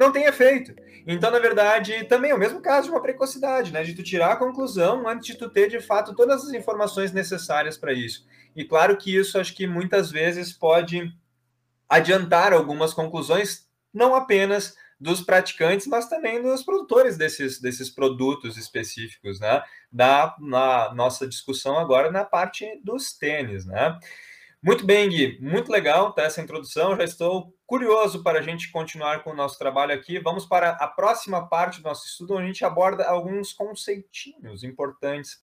não 0.00 0.10
tem 0.10 0.24
efeito. 0.24 0.74
Então, 1.06 1.30
na 1.30 1.38
verdade, 1.38 2.04
também 2.04 2.30
é 2.30 2.34
o 2.34 2.38
mesmo 2.38 2.60
caso 2.62 2.88
de 2.88 2.90
uma 2.90 3.02
precocidade, 3.02 3.70
né? 3.70 3.82
De 3.82 3.94
tu 3.94 4.02
tirar 4.02 4.32
a 4.32 4.36
conclusão 4.36 5.06
antes 5.06 5.26
de 5.26 5.34
tu 5.36 5.50
ter, 5.50 5.68
de 5.68 5.78
fato, 5.78 6.14
todas 6.14 6.44
as 6.44 6.52
informações 6.54 7.12
necessárias 7.12 7.76
para 7.76 7.92
isso. 7.92 8.26
E 8.56 8.64
claro 8.64 8.96
que 8.96 9.14
isso 9.14 9.38
acho 9.38 9.54
que 9.54 9.66
muitas 9.66 10.10
vezes 10.10 10.52
pode 10.52 11.12
adiantar 11.88 12.52
algumas 12.52 12.94
conclusões, 12.94 13.68
não 13.92 14.14
apenas 14.14 14.74
dos 14.98 15.20
praticantes, 15.20 15.86
mas 15.86 16.08
também 16.08 16.42
dos 16.42 16.62
produtores 16.62 17.16
desses, 17.16 17.60
desses 17.60 17.90
produtos 17.90 18.56
específicos, 18.56 19.38
né? 19.38 19.62
Da, 19.92 20.34
na 20.38 20.94
nossa 20.94 21.26
discussão 21.26 21.78
agora 21.78 22.10
na 22.10 22.24
parte 22.24 22.66
dos 22.82 23.12
tênis, 23.12 23.66
né? 23.66 23.98
Muito 24.62 24.84
bem, 24.84 25.08
Gui, 25.08 25.38
muito 25.40 25.72
legal 25.72 26.12
tá, 26.12 26.24
essa 26.24 26.42
introdução. 26.42 26.94
Já 26.94 27.02
estou 27.02 27.56
curioso 27.66 28.22
para 28.22 28.40
a 28.40 28.42
gente 28.42 28.70
continuar 28.70 29.24
com 29.24 29.30
o 29.30 29.34
nosso 29.34 29.58
trabalho 29.58 29.94
aqui. 29.94 30.18
Vamos 30.18 30.44
para 30.44 30.72
a 30.72 30.86
próxima 30.86 31.48
parte 31.48 31.80
do 31.80 31.88
nosso 31.88 32.06
estudo, 32.06 32.34
onde 32.34 32.42
a 32.42 32.46
gente 32.48 32.62
aborda 32.62 33.08
alguns 33.08 33.54
conceitinhos 33.54 34.62
importantes. 34.62 35.42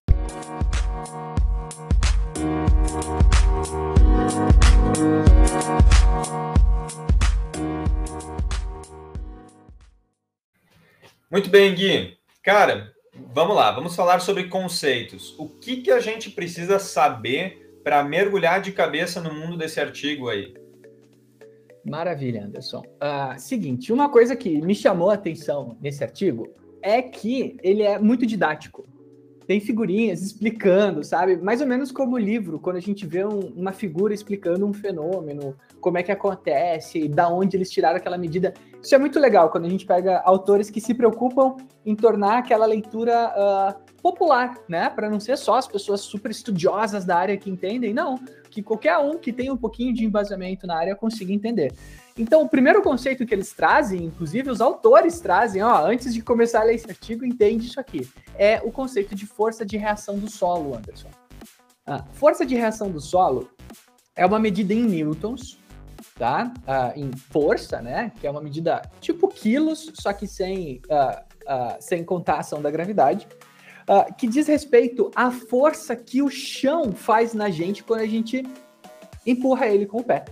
Muito 11.28 11.50
bem, 11.50 11.74
Gui. 11.74 12.16
Cara, 12.40 12.94
vamos 13.34 13.56
lá, 13.56 13.72
vamos 13.72 13.96
falar 13.96 14.20
sobre 14.20 14.44
conceitos. 14.44 15.34
O 15.36 15.48
que, 15.48 15.78
que 15.78 15.90
a 15.90 15.98
gente 15.98 16.30
precisa 16.30 16.78
saber 16.78 17.67
para 17.88 18.04
mergulhar 18.04 18.60
de 18.60 18.70
cabeça 18.70 19.18
no 19.18 19.32
mundo 19.32 19.56
desse 19.56 19.80
artigo 19.80 20.28
aí? 20.28 20.52
Maravilha, 21.82 22.44
Anderson. 22.44 22.82
Uh, 22.82 23.38
seguinte, 23.38 23.90
uma 23.94 24.10
coisa 24.10 24.36
que 24.36 24.60
me 24.60 24.74
chamou 24.74 25.10
a 25.10 25.14
atenção 25.14 25.74
nesse 25.80 26.04
artigo 26.04 26.54
é 26.82 27.00
que 27.00 27.56
ele 27.62 27.82
é 27.82 27.98
muito 27.98 28.26
didático 28.26 28.86
tem 29.48 29.60
figurinhas 29.60 30.20
explicando, 30.20 31.02
sabe? 31.02 31.38
Mais 31.38 31.62
ou 31.62 31.66
menos 31.66 31.90
como 31.90 32.16
o 32.16 32.18
livro, 32.18 32.60
quando 32.60 32.76
a 32.76 32.80
gente 32.80 33.06
vê 33.06 33.24
um, 33.24 33.40
uma 33.56 33.72
figura 33.72 34.12
explicando 34.12 34.66
um 34.66 34.74
fenômeno, 34.74 35.56
como 35.80 35.96
é 35.96 36.02
que 36.02 36.12
acontece, 36.12 37.08
da 37.08 37.30
onde 37.30 37.56
eles 37.56 37.70
tiraram 37.70 37.96
aquela 37.96 38.18
medida. 38.18 38.52
Isso 38.82 38.94
é 38.94 38.98
muito 38.98 39.18
legal 39.18 39.48
quando 39.48 39.64
a 39.64 39.70
gente 39.70 39.86
pega 39.86 40.20
autores 40.20 40.68
que 40.68 40.82
se 40.82 40.92
preocupam 40.92 41.56
em 41.86 41.96
tornar 41.96 42.40
aquela 42.40 42.66
leitura 42.66 43.32
uh, 43.34 43.87
popular, 44.02 44.54
né? 44.68 44.88
Para 44.88 45.10
não 45.10 45.20
ser 45.20 45.36
só 45.36 45.56
as 45.56 45.66
pessoas 45.66 46.00
super 46.00 46.30
estudiosas 46.30 47.04
da 47.04 47.16
área 47.16 47.36
que 47.36 47.50
entendem, 47.50 47.92
não. 47.92 48.18
Que 48.50 48.62
qualquer 48.62 48.98
um 48.98 49.18
que 49.18 49.32
tenha 49.32 49.52
um 49.52 49.56
pouquinho 49.56 49.92
de 49.92 50.04
embasamento 50.04 50.66
na 50.66 50.76
área 50.76 50.96
consiga 50.96 51.32
entender. 51.32 51.72
Então, 52.16 52.42
o 52.42 52.48
primeiro 52.48 52.82
conceito 52.82 53.24
que 53.24 53.34
eles 53.34 53.52
trazem, 53.52 54.04
inclusive 54.04 54.50
os 54.50 54.60
autores 54.60 55.20
trazem, 55.20 55.62
ó, 55.62 55.86
antes 55.86 56.12
de 56.12 56.20
começar 56.20 56.60
a 56.60 56.64
ler 56.64 56.74
esse 56.74 56.90
artigo, 56.90 57.24
entende 57.24 57.66
isso 57.66 57.78
aqui. 57.78 58.08
É 58.36 58.60
o 58.64 58.72
conceito 58.72 59.14
de 59.14 59.26
força 59.26 59.64
de 59.64 59.76
reação 59.76 60.18
do 60.18 60.28
solo, 60.28 60.74
Anderson. 60.74 61.08
Ah, 61.86 62.04
força 62.12 62.44
de 62.44 62.54
reação 62.54 62.90
do 62.90 63.00
solo 63.00 63.48
é 64.16 64.26
uma 64.26 64.38
medida 64.38 64.74
em 64.74 64.82
newtons, 64.82 65.58
tá? 66.18 66.52
Ah, 66.66 66.92
em 66.96 67.10
força, 67.12 67.80
né? 67.80 68.12
Que 68.20 68.26
é 68.26 68.30
uma 68.30 68.42
medida 68.42 68.82
tipo 69.00 69.28
quilos, 69.28 69.90
só 69.94 70.12
que 70.12 70.26
sem, 70.26 70.82
ah, 70.90 71.24
ah 71.46 71.76
sem 71.80 72.04
contar 72.04 72.34
a 72.34 72.40
ação 72.40 72.60
da 72.60 72.70
gravidade. 72.70 73.28
Ah, 73.88 74.12
que 74.12 74.26
diz 74.26 74.46
respeito 74.46 75.10
à 75.14 75.30
força 75.30 75.96
que 75.96 76.22
o 76.22 76.28
chão 76.28 76.92
faz 76.92 77.32
na 77.32 77.48
gente 77.50 77.82
quando 77.82 78.00
a 78.00 78.06
gente 78.06 78.42
empurra 79.26 79.66
ele 79.66 79.86
com 79.86 79.98
o 79.98 80.04
pé 80.04 80.24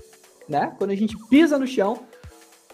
né? 0.48 0.74
Quando 0.78 0.90
a 0.90 0.94
gente 0.94 1.16
pisa 1.28 1.58
no 1.58 1.66
chão, 1.66 1.98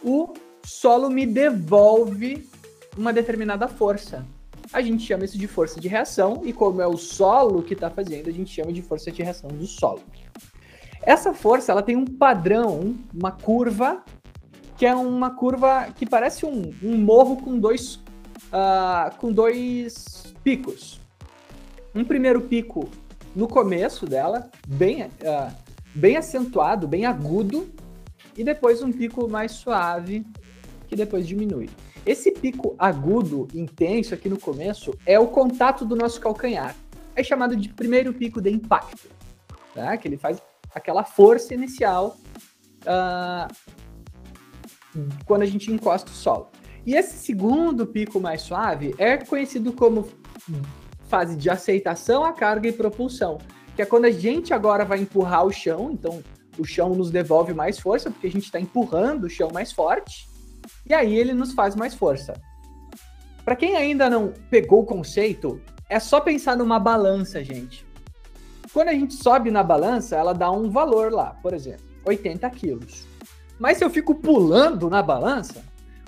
o 0.03 0.33
solo 0.65 1.09
me 1.09 1.27
devolve 1.27 2.49
uma 2.97 3.13
determinada 3.13 3.67
força. 3.69 4.25
A 4.73 4.81
gente 4.81 5.05
chama 5.05 5.25
isso 5.25 5.39
de 5.39 5.47
força 5.47 5.81
de 5.81 5.89
reação, 5.89 6.43
e 6.45 6.53
como 6.53 6.81
é 6.81 6.87
o 6.87 6.97
solo 6.97 7.63
que 7.63 7.75
está 7.75 7.91
fazendo, 7.91 8.29
a 8.29 8.33
gente 8.33 8.53
chama 8.53 8.73
de 8.73 8.83
força 8.83 9.11
de 9.11 9.23
reação 9.23 9.51
do 9.51 9.67
solo. 9.67 10.01
Essa 11.03 11.35
força 11.35 11.73
ela 11.73 11.83
tem 11.83 11.97
um 11.97 12.07
padrão, 12.07 12.95
uma 13.13 13.33
curva, 13.33 14.03
que 14.77 14.87
é 14.87 14.95
uma 14.95 15.31
curva 15.31 15.89
que 15.95 16.07
parece 16.07 16.47
um, 16.47 16.73
um 16.83 16.97
morro 16.97 17.37
com 17.37 17.59
dois, 17.59 17.97
uh, 17.97 19.15
com 19.19 19.33
dois 19.33 20.32
picos. 20.43 21.01
Um 21.95 22.05
primeiro 22.05 22.41
pico 22.43 22.89
no 23.35 23.49
começo 23.49 24.07
dela, 24.07 24.51
bem 24.67 25.05
uh, 25.05 25.63
bem 25.95 26.17
acentuado, 26.17 26.89
bem 26.89 27.05
agudo, 27.05 27.71
e 28.37 28.43
depois 28.43 28.83
um 28.83 28.93
pico 28.93 29.29
mais 29.29 29.53
suave, 29.53 30.27
que 30.89 30.97
depois 30.97 31.27
diminui. 31.27 31.69
Esse 32.05 32.33
pico 32.33 32.75
agudo, 32.79 33.47
intenso 33.55 34.15
aqui 34.15 34.29
no 34.29 34.39
começo, 34.39 34.93
é 35.07 35.19
o 35.19 35.29
contato 35.29 35.85
do 35.85 35.95
nosso 35.95 36.21
calcanhar. 36.21 36.75
É 37.15 37.23
chamado 37.23 37.55
de 37.55 37.69
primeiro 37.69 38.13
pico 38.13 38.41
de 38.41 38.51
impacto, 38.51 39.09
tá? 39.75 39.97
que 39.97 40.09
ele 40.09 40.17
faz 40.17 40.43
aquela 40.75 41.05
força 41.05 41.55
inicial 41.55 42.17
uh, 42.83 43.55
quando 45.27 45.43
a 45.43 45.47
gente 45.47 45.71
encosta 45.71 46.11
o 46.11 46.15
solo. 46.15 46.52
E 46.85 46.95
esse 46.95 47.17
segundo 47.19 47.87
pico 47.87 48.21
mais 48.21 48.43
suave 48.43 48.95
é 48.99 49.17
conhecido 49.17 49.73
como 49.73 50.09
fase 51.09 51.37
de 51.37 51.49
aceitação 51.49 52.25
à 52.25 52.33
carga 52.33 52.69
e 52.69 52.73
propulsão, 52.73 53.39
que 53.77 53.83
é 53.83 53.87
quando 53.87 54.07
a 54.07 54.11
gente 54.11 54.53
agora 54.53 54.85
vai 54.85 54.99
empurrar 54.99 55.45
o 55.45 55.53
chão, 55.53 55.91
então 55.93 56.23
o 56.59 56.65
chão 56.65 56.91
nos 56.91 57.11
devolve 57.11 57.55
mais 57.55 57.79
força, 57.79 58.11
porque 58.11 58.27
a 58.27 58.31
gente 58.31 58.45
está 58.45 58.59
empurrando 58.59 59.25
o 59.25 59.31
chão 59.31 59.51
mais 59.53 59.73
forte, 59.73 60.29
e 60.89 60.93
aí 60.93 61.15
ele 61.15 61.33
nos 61.33 61.53
faz 61.53 61.77
mais 61.77 61.95
força. 61.95 62.35
Para 63.45 63.57
quem 63.57 63.77
ainda 63.77 64.09
não 64.09 64.33
pegou 64.51 64.81
o 64.81 64.87
conceito, 64.87 65.61
é 65.89 66.01
só 66.01 66.21
pensar 66.21 66.57
numa 66.57 66.79
balança, 66.79 67.45
gente. 67.45 67.85
Quando 68.73 68.89
a 68.89 68.95
gente 68.95 69.15
sobe 69.15 69.51
na 69.51 69.63
balança, 69.63 70.17
ela 70.17 70.33
dá 70.33 70.51
um 70.51 70.71
valor 70.71 71.13
lá, 71.13 71.37
por 71.43 71.53
exemplo, 71.53 71.85
80 72.07 72.49
quilos. 72.51 73.07
Mas 73.59 73.79
se 73.79 73.85
eu 73.85 73.91
fico 73.91 74.15
pulando 74.15 74.89
na 74.89 75.03
balança, 75.03 75.63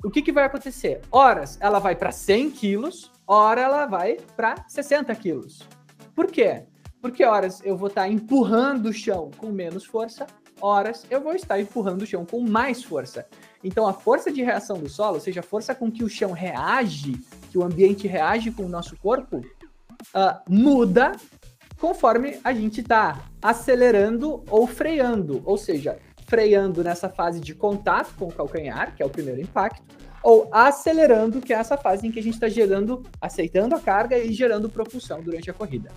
o 0.05 0.11
que, 0.11 0.21
que 0.21 0.31
vai 0.31 0.43
acontecer? 0.43 1.01
Horas 1.11 1.57
ela 1.59 1.79
vai 1.79 1.95
para 1.95 2.11
100 2.11 2.51
quilos, 2.51 3.11
hora 3.25 3.61
ela 3.61 3.87
vai 3.87 4.17
para 4.35 4.63
60 4.67 5.13
quilos. 5.15 5.67
Por 6.15 6.27
quê? 6.27 6.63
Porque 7.01 7.25
horas 7.25 7.59
eu 7.65 7.75
vou 7.75 7.87
estar 7.87 8.03
tá 8.03 8.07
empurrando 8.07 8.85
o 8.85 8.93
chão 8.93 9.31
com 9.35 9.51
menos 9.51 9.83
força, 9.83 10.27
horas 10.61 11.07
eu 11.09 11.19
vou 11.21 11.33
estar 11.33 11.59
empurrando 11.59 12.03
o 12.03 12.05
chão 12.05 12.23
com 12.23 12.39
mais 12.39 12.83
força. 12.83 13.27
Então 13.63 13.87
a 13.87 13.93
força 13.93 14.31
de 14.31 14.43
reação 14.43 14.77
do 14.77 14.87
solo, 14.87 15.15
ou 15.15 15.19
seja, 15.19 15.39
a 15.39 15.43
força 15.43 15.73
com 15.73 15.91
que 15.91 16.03
o 16.03 16.09
chão 16.09 16.31
reage, 16.33 17.19
que 17.49 17.57
o 17.57 17.63
ambiente 17.63 18.07
reage 18.07 18.51
com 18.51 18.63
o 18.63 18.69
nosso 18.69 18.95
corpo, 18.97 19.37
uh, 19.37 20.39
muda 20.47 21.13
conforme 21.79 22.39
a 22.43 22.53
gente 22.53 22.81
está 22.81 23.23
acelerando 23.41 24.43
ou 24.51 24.67
freando, 24.67 25.41
ou 25.45 25.57
seja, 25.57 25.97
freando 26.25 26.83
nessa 26.83 27.09
fase 27.09 27.39
de 27.39 27.53
contato 27.53 28.13
com 28.15 28.25
o 28.25 28.31
calcanhar, 28.31 28.95
que 28.95 29.03
é 29.03 29.05
o 29.05 29.09
primeiro 29.09 29.41
impacto, 29.41 29.83
ou 30.23 30.49
acelerando, 30.51 31.41
que 31.41 31.53
é 31.53 31.57
essa 31.57 31.77
fase 31.77 32.07
em 32.07 32.11
que 32.11 32.19
a 32.19 32.23
gente 32.23 32.33
está 32.33 32.49
gerando, 32.49 33.03
aceitando 33.21 33.75
a 33.75 33.79
carga 33.79 34.17
e 34.17 34.33
gerando 34.33 34.69
propulsão 34.69 35.21
durante 35.21 35.49
a 35.49 35.53
corrida. 35.53 35.91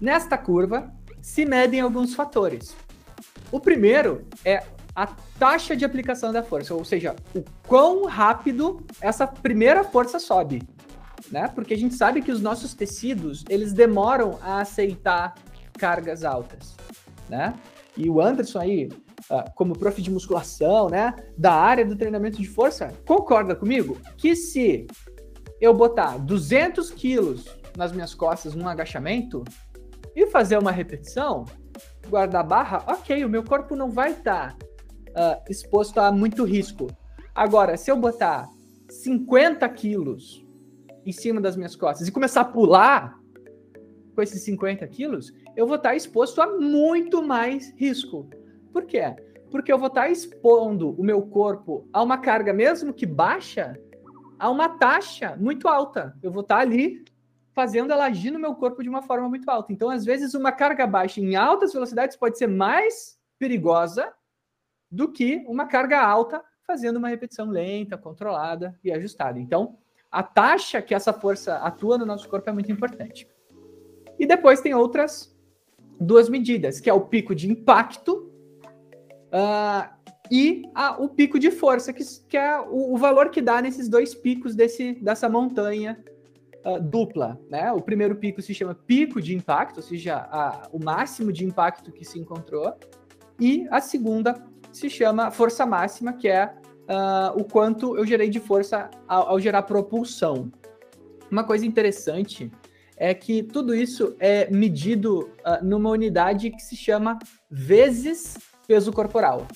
Nesta 0.00 0.38
curva, 0.38 0.92
se 1.20 1.44
medem 1.44 1.80
alguns 1.80 2.14
fatores. 2.14 2.76
O 3.50 3.58
primeiro 3.58 4.24
é 4.44 4.62
a 4.94 5.06
taxa 5.38 5.76
de 5.76 5.84
aplicação 5.84 6.32
da 6.32 6.42
força, 6.42 6.74
ou 6.74 6.84
seja, 6.84 7.16
o 7.34 7.44
quão 7.66 8.04
rápido 8.04 8.84
essa 9.00 9.26
primeira 9.26 9.82
força 9.82 10.18
sobe 10.18 10.62
né? 11.30 11.48
Porque 11.48 11.74
a 11.74 11.78
gente 11.78 11.94
sabe 11.94 12.22
que 12.22 12.30
os 12.30 12.40
nossos 12.40 12.74
tecidos, 12.74 13.44
eles 13.48 13.72
demoram 13.72 14.38
a 14.42 14.60
aceitar 14.60 15.34
cargas 15.78 16.24
altas, 16.24 16.74
né? 17.28 17.54
E 17.96 18.10
o 18.10 18.20
Anderson 18.20 18.58
aí, 18.58 18.88
uh, 19.30 19.50
como 19.54 19.78
prof 19.78 20.00
de 20.00 20.10
musculação, 20.10 20.88
né, 20.88 21.14
da 21.36 21.52
área 21.52 21.84
do 21.84 21.96
treinamento 21.96 22.38
de 22.38 22.48
força, 22.48 22.92
concorda 23.06 23.56
comigo 23.56 23.98
que 24.16 24.36
se 24.36 24.86
eu 25.60 25.72
botar 25.72 26.18
200 26.18 26.90
quilos 26.90 27.46
nas 27.76 27.92
minhas 27.92 28.14
costas 28.14 28.54
num 28.54 28.68
agachamento 28.68 29.42
e 30.14 30.26
fazer 30.26 30.58
uma 30.58 30.70
repetição, 30.70 31.44
guardar 32.08 32.46
barra, 32.46 32.84
ok, 32.86 33.24
o 33.24 33.28
meu 33.28 33.42
corpo 33.42 33.74
não 33.74 33.90
vai 33.90 34.12
estar 34.12 34.56
tá, 34.56 35.40
uh, 35.40 35.50
exposto 35.50 35.98
a 35.98 36.12
muito 36.12 36.44
risco. 36.44 36.86
Agora, 37.34 37.76
se 37.76 37.90
eu 37.90 37.96
botar 37.96 38.48
50 38.90 39.68
quilos 39.70 40.44
em 41.04 41.12
cima 41.12 41.40
das 41.40 41.56
minhas 41.56 41.76
costas 41.76 42.08
e 42.08 42.12
começar 42.12 42.42
a 42.42 42.44
pular 42.44 43.18
com 44.14 44.22
esses 44.22 44.42
50 44.42 44.86
quilos, 44.88 45.32
eu 45.56 45.66
vou 45.66 45.76
estar 45.76 45.96
exposto 45.96 46.40
a 46.40 46.58
muito 46.58 47.22
mais 47.22 47.72
risco. 47.76 48.28
Por 48.72 48.84
quê? 48.84 49.16
Porque 49.50 49.72
eu 49.72 49.78
vou 49.78 49.88
estar 49.88 50.10
expondo 50.10 50.90
o 50.90 51.02
meu 51.02 51.22
corpo 51.22 51.88
a 51.92 52.02
uma 52.02 52.18
carga, 52.18 52.52
mesmo 52.52 52.92
que 52.92 53.06
baixa, 53.06 53.74
a 54.38 54.50
uma 54.50 54.68
taxa 54.68 55.34
muito 55.36 55.66
alta. 55.66 56.14
Eu 56.22 56.30
vou 56.30 56.42
estar 56.42 56.58
ali 56.58 57.04
fazendo 57.54 57.90
ela 57.90 58.04
agir 58.04 58.30
no 58.30 58.38
meu 58.38 58.54
corpo 58.54 58.82
de 58.82 58.88
uma 58.88 59.00
forma 59.00 59.28
muito 59.30 59.48
alta. 59.48 59.72
Então, 59.72 59.88
às 59.88 60.04
vezes, 60.04 60.34
uma 60.34 60.52
carga 60.52 60.86
baixa 60.86 61.20
em 61.20 61.36
altas 61.36 61.72
velocidades 61.72 62.16
pode 62.16 62.36
ser 62.36 62.46
mais 62.46 63.18
perigosa 63.38 64.12
do 64.90 65.10
que 65.10 65.42
uma 65.48 65.66
carga 65.66 66.00
alta 66.00 66.44
fazendo 66.66 66.96
uma 66.96 67.08
repetição 67.08 67.48
lenta, 67.48 67.96
controlada 67.96 68.78
e 68.84 68.92
ajustada. 68.92 69.38
Então, 69.38 69.78
a 70.10 70.22
taxa 70.22 70.82
que 70.82 70.94
essa 70.94 71.12
força 71.12 71.56
atua 71.58 71.96
no 71.96 72.04
nosso 72.04 72.28
corpo 72.28 72.50
é 72.50 72.52
muito 72.52 72.70
importante. 72.70 73.26
E 74.18 74.26
depois 74.26 74.60
tem 74.60 74.74
outras 74.74 75.35
duas 76.00 76.28
medidas, 76.28 76.80
que 76.80 76.90
é 76.90 76.92
o 76.92 77.00
pico 77.00 77.34
de 77.34 77.50
impacto 77.50 78.30
uh, 79.32 79.88
e 80.30 80.62
a, 80.74 81.00
o 81.00 81.08
pico 81.08 81.38
de 81.38 81.50
força, 81.50 81.92
que, 81.92 82.04
que 82.28 82.36
é 82.36 82.60
o, 82.60 82.94
o, 82.94 82.96
valor 82.96 83.30
que 83.30 83.40
dá 83.40 83.62
nesses 83.62 83.88
dois 83.88 84.14
picos 84.14 84.54
desse, 84.54 84.94
dessa 84.94 85.28
montanha 85.28 86.02
uh, 86.64 86.80
dupla. 86.80 87.40
Né? 87.48 87.70
O 87.72 87.80
primeiro 87.80 88.16
pico 88.16 88.42
se 88.42 88.52
chama 88.52 88.74
pico 88.74 89.20
de 89.20 89.34
impacto, 89.34 89.78
ou 89.78 89.82
seja, 89.82 90.16
a, 90.16 90.68
o 90.72 90.82
máximo 90.82 91.32
de 91.32 91.44
impacto 91.44 91.92
que 91.92 92.04
se 92.04 92.18
encontrou, 92.18 92.74
e 93.38 93.66
a 93.70 93.80
segunda 93.80 94.34
se 94.72 94.88
chama 94.90 95.30
força 95.30 95.64
máxima, 95.64 96.12
que 96.12 96.28
é 96.28 96.46
uh, 96.46 97.38
o 97.38 97.44
quanto 97.44 97.96
eu 97.96 98.06
gerei 98.06 98.28
de 98.28 98.40
força 98.40 98.90
ao, 99.06 99.30
ao 99.30 99.40
gerar 99.40 99.62
propulsão. 99.62 100.50
Uma 101.30 101.44
coisa 101.44 101.66
interessante 101.66 102.50
é 102.96 103.12
que 103.12 103.42
tudo 103.42 103.74
isso 103.74 104.16
é 104.18 104.50
medido 104.50 105.30
uh, 105.44 105.62
numa 105.62 105.90
unidade 105.90 106.50
que 106.50 106.60
se 106.60 106.76
chama 106.76 107.18
vezes 107.50 108.36
peso 108.66 108.92
corporal, 108.92 109.46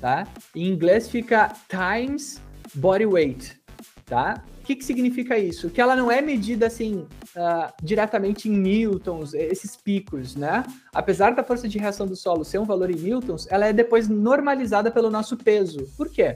tá? 0.00 0.26
Em 0.54 0.68
inglês 0.68 1.08
fica 1.08 1.52
times 1.68 2.40
body 2.74 3.06
weight, 3.06 3.60
tá? 4.06 4.44
O 4.60 4.64
que, 4.68 4.76
que 4.76 4.84
significa 4.84 5.38
isso? 5.38 5.70
Que 5.70 5.80
ela 5.80 5.96
não 5.96 6.12
é 6.12 6.20
medida 6.20 6.66
assim 6.66 7.06
uh, 7.34 7.72
diretamente 7.82 8.50
em 8.50 8.52
newtons, 8.52 9.32
esses 9.32 9.74
picos, 9.74 10.36
né? 10.36 10.62
Apesar 10.92 11.34
da 11.34 11.42
força 11.42 11.66
de 11.66 11.78
reação 11.78 12.06
do 12.06 12.14
solo 12.14 12.44
ser 12.44 12.58
um 12.58 12.66
valor 12.66 12.90
em 12.90 12.96
newtons, 12.96 13.46
ela 13.50 13.66
é 13.66 13.72
depois 13.72 14.08
normalizada 14.08 14.90
pelo 14.90 15.10
nosso 15.10 15.38
peso. 15.38 15.86
Por 15.96 16.10
quê? 16.10 16.34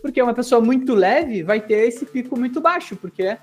Porque 0.00 0.22
uma 0.22 0.34
pessoa 0.34 0.60
muito 0.60 0.94
leve 0.94 1.42
vai 1.42 1.60
ter 1.60 1.88
esse 1.88 2.06
pico 2.06 2.38
muito 2.38 2.60
baixo, 2.60 2.96
porque 2.96 3.36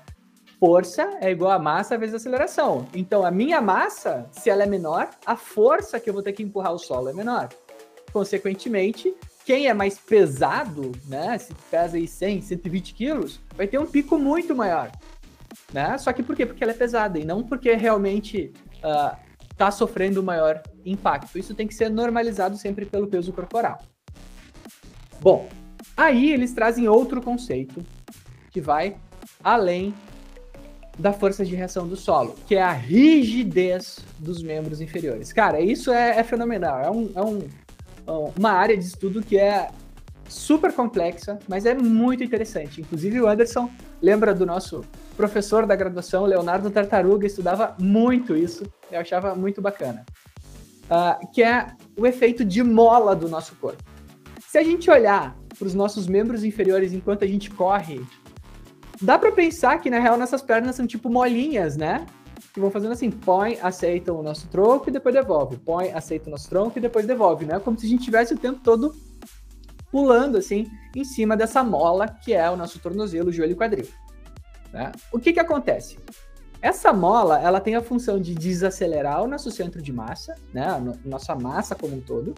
força 0.60 1.18
é 1.20 1.30
igual 1.30 1.50
a 1.50 1.58
massa 1.58 1.98
vezes 1.98 2.14
aceleração. 2.14 2.86
Então, 2.94 3.24
a 3.24 3.30
minha 3.30 3.60
massa, 3.60 4.28
se 4.30 4.48
ela 4.48 4.62
é 4.62 4.66
menor, 4.66 5.08
a 5.26 5.34
força 5.34 5.98
que 5.98 6.08
eu 6.08 6.14
vou 6.14 6.22
ter 6.22 6.32
que 6.32 6.42
empurrar 6.42 6.72
o 6.72 6.78
solo 6.78 7.08
é 7.08 7.12
menor. 7.12 7.48
Consequentemente, 8.12 9.12
quem 9.44 9.66
é 9.66 9.74
mais 9.74 9.98
pesado, 9.98 10.92
né, 11.08 11.38
se 11.38 11.54
pesa 11.70 11.96
aí 11.96 12.06
100, 12.06 12.42
120 12.42 12.94
quilos, 12.94 13.40
vai 13.56 13.66
ter 13.66 13.78
um 13.78 13.86
pico 13.86 14.18
muito 14.18 14.54
maior. 14.54 14.92
Né? 15.72 15.98
Só 15.98 16.12
que 16.12 16.22
por 16.22 16.36
quê? 16.36 16.44
Porque 16.46 16.62
ela 16.62 16.72
é 16.72 16.76
pesada 16.76 17.18
e 17.18 17.24
não 17.24 17.42
porque 17.42 17.72
realmente 17.74 18.52
está 18.74 19.68
uh, 19.68 19.72
sofrendo 19.72 20.22
maior 20.22 20.62
impacto. 20.84 21.38
Isso 21.38 21.54
tem 21.54 21.66
que 21.66 21.74
ser 21.74 21.88
normalizado 21.88 22.56
sempre 22.56 22.84
pelo 22.84 23.08
peso 23.08 23.32
corporal. 23.32 23.80
Bom, 25.20 25.48
Aí 26.00 26.32
eles 26.32 26.54
trazem 26.54 26.88
outro 26.88 27.20
conceito 27.20 27.84
que 28.50 28.58
vai 28.58 28.96
além 29.44 29.94
da 31.00 31.12
força 31.12 31.44
de 31.44 31.54
reação 31.54 31.88
do 31.88 31.96
solo, 31.96 32.36
que 32.46 32.54
é 32.54 32.62
a 32.62 32.72
rigidez 32.72 33.98
dos 34.18 34.42
membros 34.42 34.80
inferiores. 34.80 35.32
Cara, 35.32 35.60
isso 35.60 35.90
é, 35.90 36.18
é 36.18 36.22
fenomenal. 36.22 36.78
É, 36.80 36.90
um, 36.90 37.10
é 37.14 37.22
um, 37.22 38.32
uma 38.36 38.50
área 38.50 38.76
de 38.76 38.84
estudo 38.84 39.22
que 39.22 39.38
é 39.38 39.70
super 40.28 40.72
complexa, 40.72 41.38
mas 41.48 41.66
é 41.66 41.74
muito 41.74 42.22
interessante. 42.22 42.80
Inclusive, 42.80 43.20
o 43.20 43.26
Anderson 43.26 43.70
lembra 44.00 44.34
do 44.34 44.46
nosso 44.46 44.84
professor 45.16 45.66
da 45.66 45.74
graduação, 45.74 46.24
Leonardo 46.24 46.70
Tartaruga, 46.70 47.26
estudava 47.26 47.74
muito 47.78 48.36
isso, 48.36 48.64
eu 48.90 49.00
achava 49.00 49.34
muito 49.34 49.60
bacana. 49.60 50.04
Uh, 50.84 51.30
que 51.32 51.42
é 51.42 51.68
o 51.96 52.06
efeito 52.06 52.44
de 52.44 52.62
mola 52.62 53.14
do 53.14 53.28
nosso 53.28 53.54
corpo. 53.56 53.82
Se 54.48 54.58
a 54.58 54.62
gente 54.62 54.90
olhar 54.90 55.36
para 55.56 55.66
os 55.66 55.74
nossos 55.74 56.06
membros 56.06 56.42
inferiores 56.42 56.92
enquanto 56.92 57.22
a 57.22 57.26
gente 57.26 57.50
corre, 57.50 58.00
dá 59.00 59.18
para 59.18 59.32
pensar 59.32 59.78
que 59.80 59.90
na 59.90 59.98
real 59.98 60.16
nossas 60.16 60.42
pernas 60.42 60.76
são 60.76 60.86
tipo 60.86 61.08
molinhas, 61.08 61.76
né? 61.76 62.06
Que 62.52 62.60
vão 62.60 62.70
fazendo 62.70 62.92
assim, 62.92 63.10
põe, 63.10 63.58
aceita 63.62 64.12
o 64.12 64.22
nosso 64.22 64.48
tronco 64.48 64.88
e 64.88 64.92
depois 64.92 65.14
devolve, 65.14 65.56
põe, 65.56 65.92
aceita 65.92 66.28
o 66.28 66.30
nosso 66.30 66.48
tronco 66.48 66.78
e 66.78 66.80
depois 66.80 67.06
devolve, 67.06 67.44
né? 67.44 67.58
Como 67.60 67.78
se 67.78 67.86
a 67.86 67.88
gente 67.88 68.04
tivesse 68.04 68.34
o 68.34 68.38
tempo 68.38 68.60
todo 68.62 68.94
pulando 69.90 70.36
assim 70.36 70.70
em 70.94 71.04
cima 71.04 71.36
dessa 71.36 71.64
mola 71.64 72.08
que 72.08 72.32
é 72.32 72.48
o 72.48 72.56
nosso 72.56 72.78
tornozelo, 72.78 73.32
joelho 73.32 73.52
e 73.52 73.56
quadril. 73.56 73.88
Né? 74.72 74.92
O 75.12 75.18
que 75.18 75.32
que 75.32 75.40
acontece? 75.40 75.98
Essa 76.62 76.92
mola, 76.92 77.40
ela 77.40 77.60
tem 77.60 77.74
a 77.74 77.82
função 77.82 78.20
de 78.20 78.34
desacelerar 78.34 79.22
o 79.22 79.26
nosso 79.26 79.50
centro 79.50 79.80
de 79.80 79.92
massa, 79.92 80.34
né? 80.52 80.66
A 80.66 80.78
nossa 81.04 81.34
massa 81.34 81.74
como 81.74 81.96
um 81.96 82.00
todo, 82.00 82.34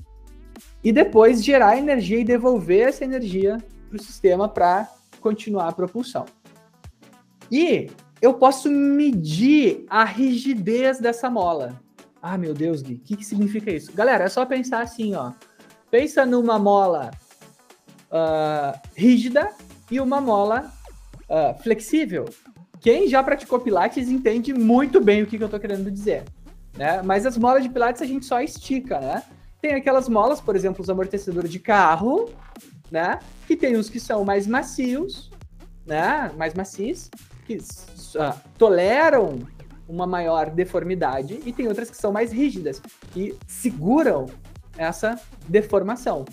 e 0.82 0.92
depois 0.92 1.44
gerar 1.44 1.76
energia 1.76 2.20
e 2.20 2.24
devolver 2.24 2.88
essa 2.88 3.04
energia 3.04 3.58
para 3.88 3.96
o 3.96 4.02
sistema 4.02 4.48
para 4.48 4.88
continuar 5.20 5.68
a 5.68 5.72
propulsão. 5.72 6.24
E 7.52 7.90
eu 8.22 8.32
posso 8.32 8.70
medir 8.70 9.84
a 9.90 10.04
rigidez 10.04 10.98
dessa 10.98 11.28
mola. 11.28 11.78
Ah, 12.22 12.38
meu 12.38 12.54
Deus, 12.54 12.80
Gui, 12.80 12.94
o 12.94 12.98
que, 13.00 13.14
que 13.14 13.26
significa 13.26 13.70
isso? 13.70 13.92
Galera, 13.92 14.24
é 14.24 14.28
só 14.30 14.46
pensar 14.46 14.80
assim, 14.80 15.14
ó. 15.14 15.32
Pensa 15.90 16.24
numa 16.24 16.58
mola 16.58 17.10
uh, 18.10 18.80
rígida 18.94 19.50
e 19.90 20.00
uma 20.00 20.18
mola 20.18 20.72
uh, 21.28 21.62
flexível. 21.62 22.24
Quem 22.80 23.06
já 23.06 23.22
praticou 23.22 23.60
Pilates 23.60 24.08
entende 24.08 24.54
muito 24.54 24.98
bem 24.98 25.22
o 25.22 25.26
que, 25.26 25.36
que 25.36 25.42
eu 25.42 25.46
estou 25.46 25.60
querendo 25.60 25.90
dizer. 25.90 26.24
Né? 26.74 27.02
Mas 27.02 27.26
as 27.26 27.36
molas 27.36 27.62
de 27.62 27.68
Pilates 27.68 28.00
a 28.00 28.06
gente 28.06 28.24
só 28.24 28.40
estica, 28.40 28.98
né? 28.98 29.22
Tem 29.60 29.74
aquelas 29.74 30.08
molas, 30.08 30.40
por 30.40 30.56
exemplo, 30.56 30.80
os 30.80 30.88
amortecedores 30.88 31.50
de 31.50 31.58
carro, 31.58 32.30
né? 32.90 33.18
Que 33.46 33.54
tem 33.54 33.76
uns 33.76 33.90
que 33.90 34.00
são 34.00 34.24
mais 34.24 34.46
macios, 34.46 35.30
né? 35.86 36.32
Mais 36.36 36.54
macios, 36.54 37.10
que 37.58 38.18
uh, 38.18 38.34
toleram 38.58 39.40
uma 39.88 40.06
maior 40.06 40.50
deformidade, 40.50 41.40
e 41.44 41.52
tem 41.52 41.68
outras 41.68 41.90
que 41.90 41.96
são 41.96 42.12
mais 42.12 42.32
rígidas, 42.32 42.80
que 43.12 43.36
seguram 43.46 44.26
essa 44.76 45.20
deformação. 45.48 46.24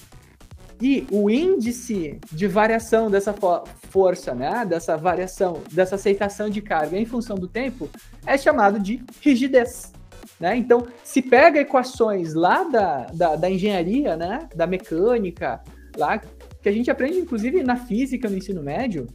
E 0.82 1.05
o 1.12 1.29
índice 1.29 2.19
de 2.32 2.47
variação 2.47 3.12
dessa 3.12 3.34
fo 3.34 3.63
força, 3.89 4.34
né, 4.36 4.65
dessa 4.65 4.95
variação, 4.95 5.62
dessa 5.71 5.95
aceitação 5.95 6.49
de 6.49 6.62
carga 6.62 6.97
em 6.97 7.05
função 7.05 7.36
do 7.36 7.47
tempo, 7.47 7.89
é 8.25 8.38
chamado 8.38 8.79
de 8.79 9.03
rigidez. 9.19 9.91
Né? 10.39 10.55
Então, 10.55 10.88
se 11.03 11.21
pega 11.21 11.60
equações 11.60 12.34
lá 12.34 12.63
da, 12.63 13.08
da, 13.08 13.36
da 13.36 13.49
engenharia, 13.49 14.15
né, 14.15 14.47
da 14.55 14.67
mecânica, 14.67 15.62
lá 15.97 16.19
que 16.62 16.69
a 16.69 16.71
gente 16.71 16.89
aprende 16.89 17.17
inclusive 17.17 17.63
na 17.63 17.75
física 17.75 18.29
no 18.29 18.38
ensino 18.38 18.62
médio, 18.62 19.08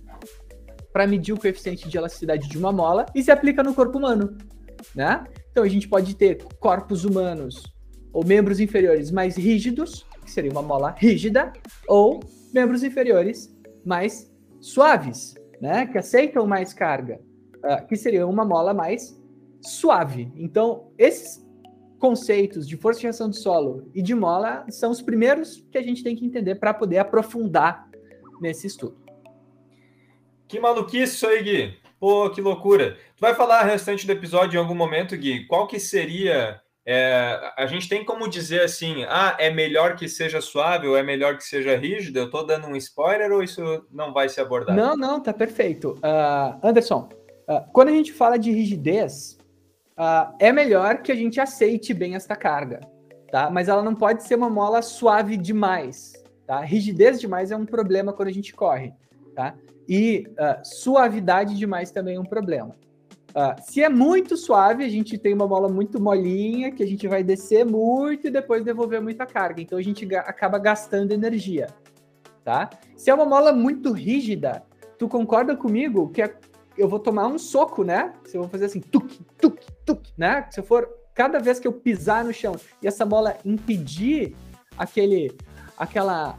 para 0.94 1.06
medir 1.06 1.34
o 1.34 1.38
coeficiente 1.38 1.90
de 1.90 1.98
elasticidade 1.98 2.48
de 2.48 2.56
uma 2.56 2.72
mola 2.72 3.04
e 3.14 3.22
se 3.22 3.30
aplica 3.30 3.62
no 3.62 3.74
corpo 3.74 3.98
humano, 3.98 4.38
né? 4.94 5.24
Então 5.50 5.62
a 5.62 5.68
gente 5.68 5.86
pode 5.86 6.14
ter 6.14 6.42
corpos 6.58 7.04
humanos 7.04 7.62
ou 8.14 8.24
membros 8.24 8.60
inferiores 8.60 9.10
mais 9.10 9.36
rígidos 9.36 10.06
que 10.24 10.30
seria 10.30 10.50
uma 10.50 10.62
mola 10.62 10.94
rígida, 10.96 11.52
ou 11.86 12.20
membros 12.52 12.82
inferiores 12.82 13.54
mais 13.84 14.32
suaves, 14.60 15.34
né, 15.60 15.86
que 15.86 15.98
aceitam 15.98 16.46
mais 16.46 16.72
carga, 16.72 17.20
uh, 17.58 17.86
que 17.86 17.96
seria 17.96 18.26
uma 18.26 18.44
mola 18.44 18.72
mais 18.72 19.20
suave. 19.60 20.32
Então, 20.36 20.90
esses 20.98 21.44
conceitos 21.98 22.66
de 22.66 22.76
força 22.76 23.00
de 23.00 23.06
reação 23.06 23.28
do 23.28 23.36
solo 23.36 23.90
e 23.94 24.02
de 24.02 24.14
mola 24.14 24.64
são 24.68 24.90
os 24.90 25.00
primeiros 25.00 25.66
que 25.70 25.78
a 25.78 25.82
gente 25.82 26.02
tem 26.02 26.16
que 26.16 26.24
entender 26.24 26.56
para 26.56 26.74
poder 26.74 26.98
aprofundar 26.98 27.88
nesse 28.40 28.66
estudo. 28.66 29.03
Que 30.54 30.60
maluquice 30.60 31.16
isso 31.16 31.26
aí, 31.26 31.42
Gui. 31.42 31.74
Pô, 31.98 32.30
que 32.30 32.40
loucura. 32.40 32.96
Tu 33.16 33.20
vai 33.20 33.34
falar 33.34 33.62
restante 33.62 34.06
do 34.06 34.12
episódio 34.12 34.56
em 34.56 34.60
algum 34.60 34.74
momento, 34.76 35.16
Gui, 35.16 35.46
qual 35.48 35.66
que 35.66 35.80
seria 35.80 36.60
é, 36.86 37.52
a 37.56 37.66
gente 37.66 37.88
tem 37.88 38.04
como 38.04 38.28
dizer 38.28 38.60
assim, 38.60 39.02
ah, 39.08 39.36
é 39.40 39.50
melhor 39.50 39.96
que 39.96 40.08
seja 40.08 40.40
suave 40.40 40.86
ou 40.86 40.96
é 40.96 41.02
melhor 41.02 41.36
que 41.36 41.42
seja 41.42 41.76
rígido? 41.76 42.20
Eu 42.20 42.26
estou 42.26 42.46
dando 42.46 42.68
um 42.68 42.76
spoiler 42.76 43.32
ou 43.32 43.42
isso 43.42 43.84
não 43.90 44.12
vai 44.12 44.28
ser 44.28 44.42
abordado? 44.42 44.80
Não, 44.80 44.96
não, 44.96 45.20
tá 45.20 45.32
perfeito. 45.32 45.98
Uh, 45.98 46.56
Anderson, 46.62 47.08
uh, 47.48 47.68
quando 47.72 47.88
a 47.88 47.92
gente 47.92 48.12
fala 48.12 48.38
de 48.38 48.52
rigidez, 48.52 49.36
uh, 49.98 50.32
é 50.38 50.52
melhor 50.52 50.98
que 50.98 51.10
a 51.10 51.16
gente 51.16 51.40
aceite 51.40 51.92
bem 51.92 52.14
esta 52.14 52.36
carga, 52.36 52.78
tá? 53.32 53.50
Mas 53.50 53.68
ela 53.68 53.82
não 53.82 53.96
pode 53.96 54.22
ser 54.22 54.36
uma 54.36 54.48
mola 54.48 54.82
suave 54.82 55.36
demais, 55.36 56.12
tá? 56.46 56.60
Rigidez 56.60 57.20
demais 57.20 57.50
é 57.50 57.56
um 57.56 57.66
problema 57.66 58.12
quando 58.12 58.28
a 58.28 58.32
gente 58.32 58.54
corre, 58.54 58.92
tá? 59.34 59.56
E 59.88 60.26
suavidade 60.62 61.54
demais 61.54 61.90
também 61.90 62.16
é 62.16 62.20
um 62.20 62.24
problema. 62.24 62.74
Uh, 63.34 63.60
se 63.60 63.82
é 63.82 63.88
muito 63.88 64.36
suave, 64.36 64.84
a 64.84 64.88
gente 64.88 65.18
tem 65.18 65.34
uma 65.34 65.48
mola 65.48 65.68
muito 65.68 66.00
molinha, 66.00 66.70
que 66.70 66.84
a 66.84 66.86
gente 66.86 67.08
vai 67.08 67.24
descer 67.24 67.66
muito 67.66 68.28
e 68.28 68.30
depois 68.30 68.62
devolver 68.62 69.02
muita 69.02 69.26
carga. 69.26 69.60
Então 69.60 69.76
a 69.76 69.82
gente 69.82 70.06
ga 70.06 70.20
acaba 70.20 70.56
gastando 70.56 71.10
energia, 71.10 71.66
tá? 72.44 72.70
Se 72.96 73.10
é 73.10 73.14
uma 73.14 73.24
mola 73.24 73.52
muito 73.52 73.90
rígida, 73.90 74.62
tu 74.96 75.08
concorda 75.08 75.56
comigo 75.56 76.10
que 76.10 76.22
é, 76.22 76.32
eu 76.78 76.88
vou 76.88 77.00
tomar 77.00 77.26
um 77.26 77.36
soco, 77.36 77.82
né? 77.82 78.12
Se 78.24 78.36
eu 78.36 78.42
vou 78.42 78.48
fazer 78.48 78.66
assim, 78.66 78.80
tuk, 78.80 79.18
tuk, 79.36 79.66
tuk, 79.84 80.12
né? 80.16 80.46
Se 80.52 80.60
eu 80.60 80.64
for 80.64 80.88
cada 81.12 81.40
vez 81.40 81.58
que 81.58 81.66
eu 81.66 81.72
pisar 81.72 82.24
no 82.24 82.32
chão 82.32 82.54
e 82.80 82.86
essa 82.86 83.04
mola 83.04 83.36
impedir 83.44 84.36
aquele 84.78 85.36
aquela 85.76 86.36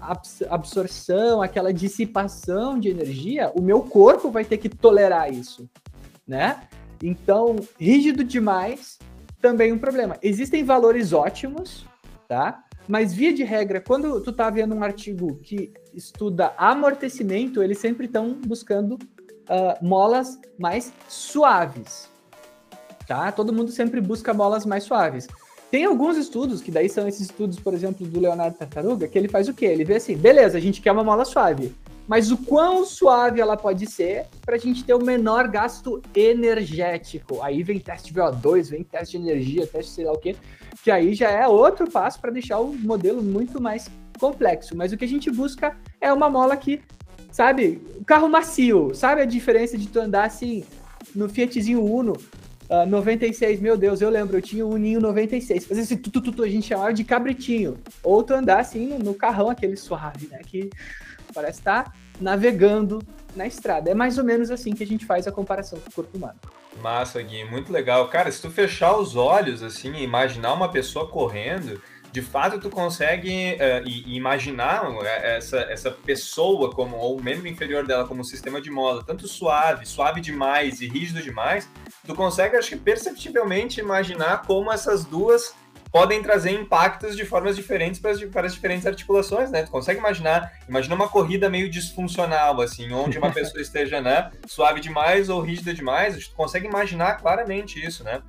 absorção, 0.49 1.41
aquela 1.41 1.73
dissipação 1.73 2.79
de 2.79 2.89
energia, 2.89 3.51
o 3.55 3.61
meu 3.61 3.81
corpo 3.81 4.31
vai 4.31 4.45
ter 4.45 4.57
que 4.57 4.69
tolerar 4.69 5.31
isso, 5.31 5.69
né? 6.27 6.67
Então, 7.03 7.55
rígido 7.79 8.23
demais 8.23 8.97
também 9.41 9.71
um 9.71 9.77
problema. 9.77 10.17
Existem 10.23 10.63
valores 10.63 11.13
ótimos, 11.13 11.85
tá? 12.27 12.63
Mas 12.87 13.13
via 13.13 13.33
de 13.33 13.43
regra, 13.43 13.81
quando 13.81 14.21
tu 14.21 14.31
tá 14.31 14.49
vendo 14.49 14.75
um 14.75 14.83
artigo 14.83 15.35
que 15.37 15.73
estuda 15.93 16.53
amortecimento, 16.57 17.61
eles 17.61 17.79
sempre 17.79 18.05
estão 18.05 18.33
buscando 18.45 18.93
uh, 18.93 19.85
molas 19.85 20.39
mais 20.57 20.93
suaves, 21.07 22.09
tá? 23.07 23.31
Todo 23.31 23.53
mundo 23.53 23.71
sempre 23.71 23.99
busca 23.99 24.33
molas 24.33 24.65
mais 24.65 24.83
suaves. 24.83 25.27
Tem 25.75 25.83
alguns 25.83 26.15
estudos, 26.15 26.61
que 26.61 26.71
daí 26.71 26.87
são 26.87 27.05
esses 27.05 27.23
estudos, 27.23 27.59
por 27.59 27.73
exemplo, 27.73 28.07
do 28.07 28.17
Leonardo 28.17 28.57
Tartaruga, 28.57 29.09
que 29.09 29.17
ele 29.17 29.27
faz 29.27 29.49
o 29.49 29.53
quê? 29.53 29.65
Ele 29.65 29.83
vê 29.83 29.95
assim, 29.95 30.15
beleza, 30.15 30.57
a 30.57 30.61
gente 30.61 30.79
quer 30.81 30.93
uma 30.93 31.03
mola 31.03 31.25
suave 31.25 31.75
mas 32.07 32.31
o 32.31 32.37
quão 32.37 32.85
suave 32.85 33.41
ela 33.41 33.57
pode 33.57 33.85
ser 33.85 34.27
para 34.45 34.55
a 34.55 34.57
gente 34.57 34.85
ter 34.85 34.93
o 34.93 35.03
menor 35.03 35.49
gasto 35.49 36.01
energético. 36.15 37.41
Aí 37.41 37.61
vem 37.61 37.79
teste 37.79 38.13
de 38.13 38.19
VO2, 38.19 38.69
vem 38.69 38.83
teste 38.83 39.17
de 39.17 39.23
energia, 39.23 39.67
teste 39.67 39.91
sei 39.91 40.05
lá 40.05 40.13
o 40.13 40.17
quê, 40.17 40.35
que 40.81 40.89
aí 40.89 41.13
já 41.13 41.29
é 41.29 41.45
outro 41.45 41.91
passo 41.91 42.21
para 42.21 42.31
deixar 42.31 42.59
o 42.59 42.73
modelo 42.73 43.21
muito 43.21 43.59
mais 43.59 43.89
complexo. 44.17 44.77
Mas 44.77 44.93
o 44.93 44.97
que 44.97 45.03
a 45.03 45.07
gente 45.07 45.29
busca 45.29 45.75
é 45.99 46.13
uma 46.13 46.29
mola 46.29 46.55
que, 46.55 46.79
sabe, 47.31 47.81
carro 48.05 48.29
macio, 48.29 48.93
sabe 48.93 49.21
a 49.21 49.25
diferença 49.25 49.77
de 49.77 49.87
tu 49.87 49.99
andar 49.99 50.25
assim 50.25 50.63
no 51.13 51.27
Fiatzinho 51.27 51.83
Uno 51.83 52.13
Uh, 52.69 52.81
ah, 52.81 52.85
96, 52.85 53.59
meu 53.59 53.77
Deus, 53.77 54.01
eu 54.01 54.09
lembro, 54.09 54.37
eu 54.37 54.41
tinha 54.41 54.65
um 54.65 54.75
Ninho 54.77 54.99
96. 54.99 55.65
Fazia 55.65 55.83
esse 55.83 55.97
tututu, 55.97 56.31
tu, 56.31 56.37
tu, 56.37 56.43
a 56.43 56.49
gente 56.49 56.67
chamava 56.67 56.93
de 56.93 57.03
cabritinho. 57.03 57.77
Ou 58.03 58.23
tu 58.23 58.33
andar 58.33 58.59
assim 58.59 58.87
no, 58.87 58.99
no 58.99 59.13
carrão, 59.13 59.49
aquele 59.49 59.77
suave, 59.77 60.27
né? 60.27 60.39
Que 60.45 60.69
parece 61.33 61.59
estar 61.59 61.83
tá 61.83 61.93
navegando 62.19 63.03
na 63.35 63.45
estrada. 63.45 63.91
É 63.91 63.93
mais 63.93 64.17
ou 64.17 64.23
menos 64.23 64.49
assim 64.49 64.73
que 64.73 64.83
a 64.83 64.87
gente 64.87 65.05
faz 65.05 65.27
a 65.27 65.31
comparação 65.31 65.79
com 65.79 65.89
o 65.89 65.93
corpo 65.93 66.17
humano. 66.17 66.39
Massa, 66.81 67.21
Gui, 67.21 67.43
muito 67.45 67.71
legal. 67.71 68.07
Cara, 68.09 68.31
se 68.31 68.41
tu 68.41 68.49
fechar 68.49 68.97
os 68.97 69.15
olhos 69.15 69.61
assim 69.61 69.93
e 69.93 70.03
imaginar 70.03 70.53
uma 70.53 70.69
pessoa 70.69 71.07
correndo, 71.07 71.81
de 72.11 72.21
fato 72.21 72.59
tu 72.59 72.69
consegue 72.69 73.55
uh, 73.55 73.87
imaginar 74.07 74.85
essa, 75.21 75.59
essa 75.69 75.91
pessoa 75.91 76.71
como 76.71 76.95
ou 76.95 77.17
o 77.17 77.23
membro 77.23 77.47
inferior 77.47 77.85
dela 77.85 78.07
como 78.07 78.21
um 78.21 78.23
sistema 78.23 78.61
de 78.61 78.71
mola, 78.71 79.03
tanto 79.03 79.27
suave, 79.27 79.85
suave 79.85 80.21
demais 80.21 80.81
e 80.81 80.87
rígido 80.87 81.21
demais, 81.21 81.69
tu 82.05 82.15
consegue 82.15 82.55
acho 82.55 82.69
que 82.69 82.77
perceptivelmente 82.77 83.79
imaginar 83.79 84.43
como 84.43 84.71
essas 84.71 85.03
duas 85.03 85.53
podem 85.91 86.21
trazer 86.21 86.51
impactos 86.51 87.15
de 87.15 87.25
formas 87.25 87.55
diferentes 87.55 88.01
para 88.01 88.11
as, 88.11 88.21
para 88.25 88.47
as 88.47 88.53
diferentes 88.53 88.85
articulações, 88.85 89.49
né? 89.49 89.63
Tu 89.63 89.71
consegue 89.71 89.97
imaginar, 89.97 90.51
imagina 90.67 90.93
uma 90.93 91.07
corrida 91.07 91.49
meio 91.49 91.69
disfuncional, 91.69 92.59
assim, 92.59 92.91
onde 92.91 93.17
uma 93.17 93.31
pessoa 93.31 93.61
esteja, 93.63 94.01
né, 94.01 94.29
suave 94.45 94.81
demais 94.81 95.29
ou 95.29 95.39
rígida 95.39 95.73
demais, 95.73 96.27
tu 96.27 96.35
consegue 96.35 96.67
imaginar 96.67 97.13
claramente 97.15 97.83
isso, 97.83 98.03
né? 98.03 98.21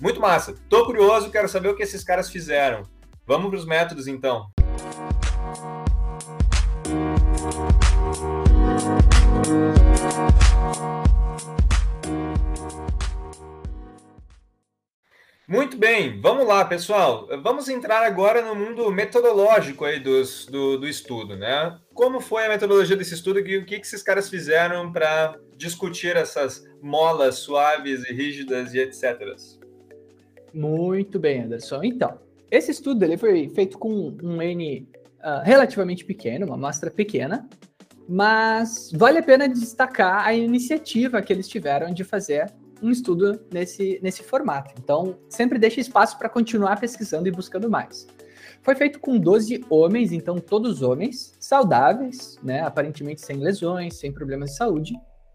Muito 0.00 0.20
massa. 0.20 0.56
Tô 0.68 0.84
curioso, 0.84 1.30
quero 1.30 1.48
saber 1.48 1.68
o 1.68 1.76
que 1.76 1.84
esses 1.84 2.02
caras 2.02 2.28
fizeram. 2.28 2.82
Vamos 3.24 3.50
para 3.50 3.58
os 3.60 3.64
métodos, 3.64 4.08
então. 4.08 4.50
Muito 15.52 15.76
bem, 15.76 16.18
vamos 16.18 16.46
lá, 16.46 16.64
pessoal. 16.64 17.28
Vamos 17.42 17.68
entrar 17.68 18.02
agora 18.02 18.40
no 18.40 18.54
mundo 18.54 18.90
metodológico 18.90 19.84
aí 19.84 20.00
dos, 20.00 20.46
do, 20.46 20.78
do 20.78 20.88
estudo, 20.88 21.36
né? 21.36 21.78
Como 21.92 22.22
foi 22.22 22.46
a 22.46 22.48
metodologia 22.48 22.96
desse 22.96 23.12
estudo 23.12 23.38
e 23.40 23.58
o 23.58 23.66
que, 23.66 23.78
que 23.78 23.86
esses 23.86 24.02
caras 24.02 24.30
fizeram 24.30 24.90
para 24.90 25.38
discutir 25.54 26.16
essas 26.16 26.66
molas 26.80 27.34
suaves 27.34 28.02
e 28.08 28.14
rígidas 28.14 28.72
e 28.72 28.78
etc. 28.78 29.36
Muito 30.54 31.18
bem, 31.18 31.42
Anderson. 31.42 31.82
Então, 31.82 32.18
esse 32.50 32.70
estudo 32.70 33.04
ele 33.04 33.18
foi 33.18 33.50
feito 33.50 33.78
com 33.78 34.16
um 34.22 34.40
N 34.40 34.88
uh, 35.18 35.44
relativamente 35.44 36.02
pequeno, 36.02 36.46
uma 36.46 36.54
amostra 36.54 36.90
pequena, 36.90 37.46
mas 38.08 38.90
vale 38.94 39.18
a 39.18 39.22
pena 39.22 39.46
destacar 39.46 40.26
a 40.26 40.32
iniciativa 40.32 41.20
que 41.20 41.30
eles 41.30 41.46
tiveram 41.46 41.92
de 41.92 42.04
fazer 42.04 42.50
um 42.82 42.90
estudo 42.90 43.40
nesse, 43.52 43.98
nesse 44.02 44.22
formato. 44.22 44.74
Então, 44.78 45.16
sempre 45.28 45.58
deixa 45.58 45.80
espaço 45.80 46.18
para 46.18 46.28
continuar 46.28 46.80
pesquisando 46.80 47.28
e 47.28 47.30
buscando 47.30 47.70
mais. 47.70 48.06
Foi 48.62 48.74
feito 48.74 49.00
com 49.00 49.18
12 49.18 49.64
homens, 49.70 50.12
então 50.12 50.38
todos 50.38 50.82
homens, 50.82 51.34
saudáveis, 51.40 52.38
né, 52.42 52.60
aparentemente 52.60 53.20
sem 53.20 53.36
lesões, 53.36 53.98
sem 53.98 54.12
problemas 54.12 54.50
de 54.50 54.56
saúde, 54.56 54.94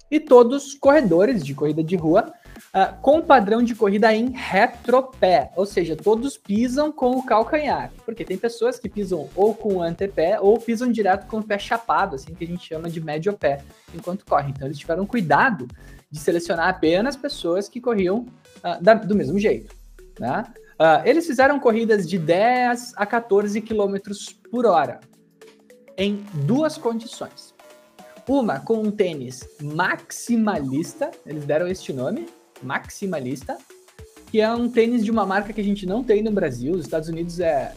e 0.09 0.19
todos 0.19 0.73
corredores 0.75 1.43
de 1.43 1.53
corrida 1.53 1.83
de 1.83 1.95
rua, 1.95 2.31
uh, 2.77 2.95
com 3.01 3.21
padrão 3.21 3.63
de 3.63 3.73
corrida 3.73 4.13
em 4.13 4.29
retropé, 4.29 5.51
ou 5.55 5.65
seja, 5.65 5.95
todos 5.95 6.37
pisam 6.37 6.91
com 6.91 7.11
o 7.11 7.23
calcanhar, 7.25 7.91
porque 8.05 8.23
tem 8.23 8.37
pessoas 8.37 8.77
que 8.77 8.87
pisam 8.87 9.27
ou 9.35 9.55
com 9.55 9.75
o 9.75 9.81
antepé 9.81 10.39
ou 10.39 10.59
pisam 10.59 10.91
direto 10.91 11.25
com 11.27 11.39
o 11.39 11.43
pé 11.43 11.57
chapado, 11.57 12.15
assim 12.15 12.35
que 12.35 12.43
a 12.43 12.47
gente 12.47 12.67
chama 12.67 12.89
de 12.89 13.01
médio 13.01 13.33
pé, 13.33 13.63
enquanto 13.93 14.25
correm. 14.25 14.51
Então 14.55 14.67
eles 14.67 14.77
tiveram 14.77 15.05
cuidado 15.05 15.67
de 16.09 16.19
selecionar 16.19 16.69
apenas 16.69 17.15
pessoas 17.15 17.67
que 17.67 17.81
corriam 17.81 18.27
uh, 18.59 18.81
da, 18.81 18.93
do 18.93 19.15
mesmo 19.15 19.39
jeito, 19.39 19.75
né? 20.19 20.45
Uh, 20.79 21.01
eles 21.05 21.25
fizeram 21.25 21.59
corridas 21.59 22.07
de 22.07 22.19
10 22.19 22.93
a 22.95 23.05
14 23.05 23.59
km 23.61 23.95
por 24.51 24.67
hora 24.67 24.99
em 25.97 26.23
duas 26.45 26.77
condições. 26.77 27.55
Uma 28.27 28.59
com 28.59 28.83
um 28.83 28.91
tênis 28.91 29.43
maximalista, 29.59 31.09
eles 31.25 31.45
deram 31.45 31.67
este 31.67 31.91
nome, 31.91 32.27
maximalista, 32.63 33.57
que 34.31 34.41
é 34.41 34.53
um 34.53 34.69
tênis 34.69 35.03
de 35.03 35.11
uma 35.11 35.25
marca 35.25 35.53
que 35.53 35.61
a 35.61 35.63
gente 35.63 35.85
não 35.85 36.03
tem 36.03 36.21
no 36.21 36.31
Brasil. 36.31 36.73
Os 36.73 36.81
Estados 36.81 37.09
Unidos 37.09 37.39
é, 37.39 37.73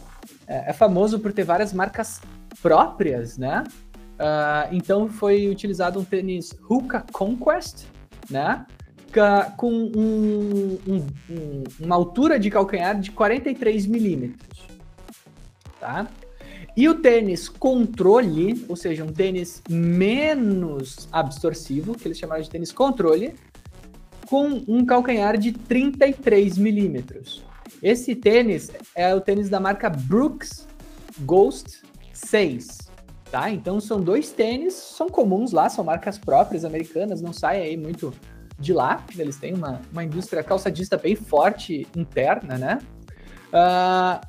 é, 0.47 0.69
é 0.69 0.73
famoso 0.73 1.19
por 1.19 1.31
ter 1.31 1.43
várias 1.43 1.73
marcas 1.73 2.21
próprias, 2.61 3.37
né? 3.37 3.63
Uh, 4.21 4.75
então 4.75 5.09
foi 5.09 5.49
utilizado 5.49 5.99
um 5.99 6.03
tênis 6.03 6.53
Hoka 6.69 7.05
Conquest, 7.11 7.85
né? 8.29 8.65
Com 9.57 9.71
um, 9.73 10.79
um, 10.87 11.07
um, 11.29 11.63
uma 11.79 11.95
altura 11.95 12.39
de 12.39 12.49
calcanhar 12.49 12.97
de 12.99 13.11
43 13.11 13.85
milímetros, 13.87 14.67
tá? 15.79 16.07
E 16.77 16.87
o 16.87 16.95
tênis 16.95 17.49
controle, 17.49 18.65
ou 18.69 18.77
seja, 18.77 19.03
um 19.03 19.11
tênis 19.11 19.61
menos 19.69 21.09
absorsivo, 21.11 21.93
que 21.93 22.07
eles 22.07 22.17
chamaram 22.17 22.41
de 22.41 22.49
tênis 22.49 22.71
controle, 22.71 23.35
com 24.31 24.63
um 24.65 24.85
calcanhar 24.85 25.37
de 25.37 25.51
33 25.51 26.57
milímetros. 26.57 27.43
Esse 27.83 28.15
tênis 28.15 28.71
é 28.95 29.13
o 29.13 29.19
tênis 29.19 29.49
da 29.49 29.59
marca 29.59 29.89
Brooks 29.89 30.65
Ghost 31.19 31.81
6, 32.13 32.77
tá? 33.29 33.49
Então 33.49 33.81
são 33.81 33.99
dois 33.99 34.31
tênis, 34.31 34.73
são 34.73 35.09
comuns 35.09 35.51
lá, 35.51 35.67
são 35.67 35.83
marcas 35.83 36.17
próprias 36.17 36.63
americanas, 36.63 37.21
não 37.21 37.33
saem 37.33 37.61
aí 37.61 37.75
muito 37.75 38.13
de 38.57 38.71
lá, 38.71 39.05
eles 39.17 39.35
têm 39.35 39.53
uma, 39.53 39.81
uma 39.91 40.05
indústria 40.05 40.41
calçadista 40.41 40.95
bem 40.95 41.13
forte 41.13 41.85
interna, 41.93 42.57
né? 42.57 42.79
Uh, 43.51 44.25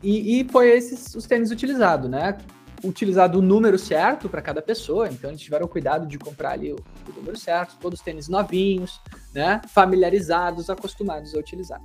e, 0.00 0.42
e, 0.42 0.48
foi 0.48 0.70
esses 0.70 1.12
os 1.16 1.26
tênis 1.26 1.50
utilizados, 1.50 2.08
né? 2.08 2.38
Utilizado 2.86 3.38
o 3.38 3.42
número 3.42 3.78
certo 3.78 4.28
para 4.28 4.40
cada 4.40 4.62
pessoa, 4.62 5.08
então 5.08 5.30
eles 5.30 5.40
tiveram 5.40 5.66
cuidado 5.66 6.06
de 6.06 6.18
comprar 6.18 6.52
ali 6.52 6.72
o, 6.72 6.76
o, 6.76 7.12
número 7.14 7.36
certo, 7.36 7.76
todos 7.80 7.98
os 7.98 8.04
tênis 8.04 8.28
novinhos, 8.28 9.00
né? 9.34 9.60
Familiarizados, 9.68 10.70
acostumados 10.70 11.34
a 11.34 11.38
utilizar. 11.38 11.80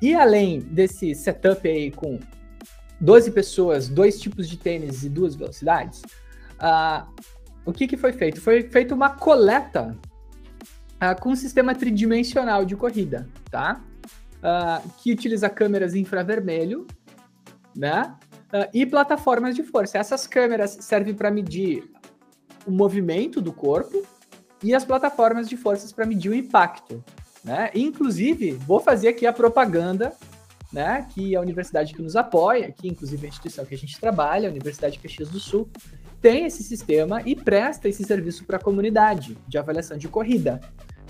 E 0.00 0.14
além 0.14 0.60
desse 0.60 1.14
setup 1.14 1.66
aí 1.68 1.90
com 1.90 2.18
12 3.00 3.30
pessoas, 3.30 3.88
dois 3.88 4.20
tipos 4.20 4.48
de 4.48 4.56
tênis 4.56 5.02
e 5.02 5.08
duas 5.08 5.34
velocidades, 5.34 6.02
uh, 6.60 7.06
o 7.64 7.72
que, 7.72 7.86
que 7.86 7.96
foi 7.96 8.12
feito? 8.12 8.40
Foi 8.40 8.62
feita 8.62 8.94
uma 8.94 9.10
coleta 9.10 9.96
uh, 10.96 11.20
com 11.20 11.30
um 11.30 11.36
sistema 11.36 11.74
tridimensional 11.74 12.64
de 12.64 12.76
corrida, 12.76 13.28
tá? 13.50 13.80
Uh, 14.38 14.88
que 14.98 15.12
utiliza 15.12 15.48
câmeras 15.48 15.94
infravermelho 15.94 16.86
né? 17.74 18.14
Uh, 18.52 18.68
e 18.74 18.84
plataformas 18.84 19.56
de 19.56 19.62
força. 19.62 19.96
Essas 19.96 20.26
câmeras 20.26 20.76
servem 20.80 21.14
para 21.14 21.30
medir 21.30 21.90
o 22.66 22.70
movimento 22.70 23.40
do 23.40 23.52
corpo 23.52 24.06
e 24.62 24.74
as 24.74 24.84
plataformas 24.84 25.48
de 25.48 25.56
forças 25.56 25.92
para 25.92 26.06
medir 26.06 26.30
o 26.30 26.34
impacto. 26.34 27.02
Né? 27.42 27.70
Inclusive, 27.74 28.52
vou 28.52 28.78
fazer 28.78 29.08
aqui 29.08 29.26
a 29.26 29.32
propaganda, 29.32 30.12
né? 30.72 31.06
Que 31.12 31.36
a 31.36 31.40
universidade 31.40 31.92
que 31.92 32.00
nos 32.00 32.16
apoia, 32.16 32.72
que 32.72 32.88
inclusive 32.88 33.26
a 33.26 33.28
instituição 33.28 33.64
que 33.64 33.74
a 33.74 33.78
gente 33.78 33.98
trabalha, 34.00 34.48
a 34.48 34.52
Universidade 34.52 34.96
de 34.96 35.02
Caxias 35.02 35.28
do 35.28 35.40
Sul, 35.40 35.68
tem 36.20 36.46
esse 36.46 36.62
sistema 36.62 37.20
e 37.26 37.34
presta 37.34 37.88
esse 37.88 38.04
serviço 38.04 38.44
para 38.44 38.56
a 38.56 38.60
comunidade 38.60 39.36
de 39.46 39.58
avaliação 39.58 39.98
de 39.98 40.08
corrida. 40.08 40.60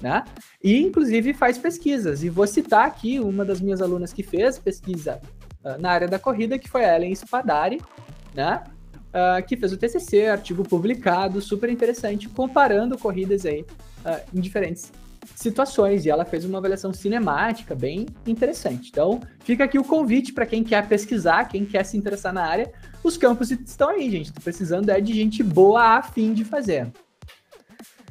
Né? 0.00 0.24
E 0.64 0.82
inclusive 0.82 1.32
faz 1.32 1.58
pesquisas. 1.58 2.24
E 2.24 2.28
vou 2.28 2.46
citar 2.46 2.86
aqui 2.86 3.20
uma 3.20 3.44
das 3.44 3.60
minhas 3.60 3.80
alunas 3.80 4.12
que 4.12 4.22
fez 4.22 4.58
pesquisa 4.58 5.20
uh, 5.64 5.80
na 5.80 5.90
área 5.90 6.08
da 6.08 6.18
corrida, 6.18 6.58
que 6.58 6.68
foi 6.68 6.84
a 6.84 6.96
Ellen 6.96 7.14
Spadari, 7.14 7.80
né? 8.34 8.62
Uh, 9.12 9.46
que 9.46 9.56
fez 9.56 9.72
o 9.72 9.76
TCC, 9.76 10.26
artigo 10.26 10.62
publicado, 10.62 11.40
super 11.42 11.68
interessante, 11.68 12.28
comparando 12.28 12.96
corridas 12.96 13.44
aí 13.44 13.60
uh, 13.60 14.20
em 14.32 14.40
diferentes 14.40 14.90
situações. 15.36 16.06
E 16.06 16.10
ela 16.10 16.24
fez 16.24 16.44
uma 16.44 16.58
avaliação 16.58 16.92
cinemática 16.92 17.74
bem 17.74 18.06
interessante. 18.26 18.88
Então, 18.90 19.20
fica 19.40 19.64
aqui 19.64 19.78
o 19.78 19.84
convite 19.84 20.32
para 20.32 20.46
quem 20.46 20.64
quer 20.64 20.88
pesquisar, 20.88 21.44
quem 21.44 21.64
quer 21.64 21.84
se 21.84 21.96
interessar 21.96 22.32
na 22.32 22.44
área. 22.44 22.72
Os 23.04 23.16
campos 23.16 23.50
estão 23.50 23.90
aí, 23.90 24.10
gente. 24.10 24.26
Estou 24.26 24.42
precisando 24.42 24.88
é 24.88 25.00
de 25.00 25.12
gente 25.12 25.42
boa 25.42 25.98
a 25.98 26.02
fim 26.02 26.32
de 26.32 26.44
fazer. 26.44 26.90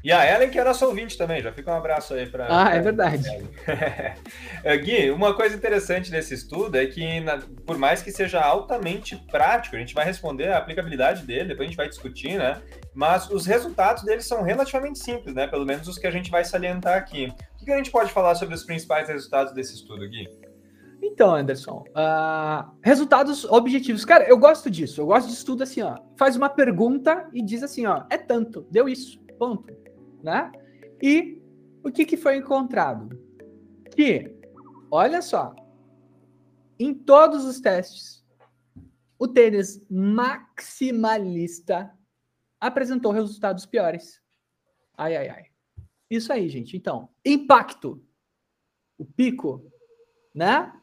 E 0.04 0.12
a 0.12 0.26
Ellen, 0.26 0.50
que 0.50 0.58
é 0.58 0.64
nossa 0.64 0.86
ouvinte 0.88 1.16
também, 1.16 1.44
já 1.44 1.52
fica 1.52 1.72
um 1.72 1.76
abraço 1.76 2.16
aí 2.16 2.26
para. 2.26 2.48
Ah, 2.50 2.74
é 2.74 2.80
verdade. 2.80 3.24
É, 4.64 4.78
Gui, 4.78 5.10
uma 5.10 5.34
coisa 5.34 5.56
interessante 5.56 6.12
desse 6.12 6.36
estudo 6.36 6.78
é 6.78 6.86
que, 6.86 7.20
na, 7.20 7.40
por 7.66 7.80
mais 7.80 8.04
que 8.04 8.12
seja 8.12 8.40
altamente 8.40 9.16
prático, 9.32 9.76
a 9.76 9.80
gente 9.80 9.96
vai 9.96 10.06
responder 10.06 10.50
a 10.50 10.60
aplicabilidade 10.60 11.26
dele, 11.26 11.50
depois 11.50 11.66
a 11.66 11.70
gente 11.70 11.78
vai 11.78 11.90
discutir, 11.90 12.38
né? 12.38 12.62
Mas 12.94 13.28
os 13.32 13.48
resultados 13.48 14.04
dele 14.04 14.22
são 14.22 14.44
relativamente 14.44 15.00
simples, 15.00 15.34
né? 15.34 15.48
Pelo 15.48 15.66
menos 15.66 15.88
os 15.88 15.98
que 15.98 16.06
a 16.06 16.12
gente 16.12 16.30
vai 16.30 16.46
salientar 16.46 16.96
aqui. 16.96 17.34
O 17.60 17.66
que 17.66 17.72
a 17.72 17.78
gente 17.78 17.90
pode 17.90 18.12
falar 18.12 18.36
sobre 18.36 18.54
os 18.54 18.64
principais 18.64 19.08
resultados 19.08 19.52
desse 19.52 19.74
estudo, 19.74 20.08
Gui? 20.08 20.28
Então, 21.02 21.34
Anderson, 21.34 21.84
uh, 21.90 22.72
resultados 22.84 23.46
objetivos. 23.46 24.06
Cara, 24.06 24.26
eu 24.26 24.38
gosto 24.38 24.70
disso. 24.70 25.02
Eu 25.02 25.08
gosto 25.08 25.28
de 25.28 25.34
estudo 25.34 25.64
assim, 25.64 25.82
ó. 25.82 25.98
Faz 26.18 26.36
uma 26.36 26.50
pergunta 26.50 27.28
e 27.34 27.42
diz 27.44 27.64
assim, 27.64 27.88
ó, 27.88 28.04
é 28.12 28.18
tanto, 28.18 28.68
deu 28.70 28.88
isso, 28.88 29.20
ponto 29.40 29.82
né? 30.24 30.52
E 31.02 31.42
o 31.84 31.92
que, 31.92 32.06
que 32.06 32.18
foi 32.18 32.38
encontrado? 32.38 33.20
Que, 33.96 34.36
olha 34.90 35.22
só, 35.22 35.56
em 36.80 36.94
todos 36.94 37.46
os 37.46 37.60
testes, 37.60 38.26
o 39.20 39.28
tênis 39.28 39.86
maximalista 39.90 41.92
apresentou 42.60 43.12
resultados 43.12 43.66
piores. 43.66 44.22
Ai, 44.98 45.16
ai, 45.16 45.30
ai. 45.30 45.46
Isso 46.10 46.34
aí, 46.34 46.50
gente. 46.50 46.76
Então, 46.76 47.10
impacto. 47.26 48.04
O 48.98 49.06
pico, 49.06 49.66
né? 50.34 50.74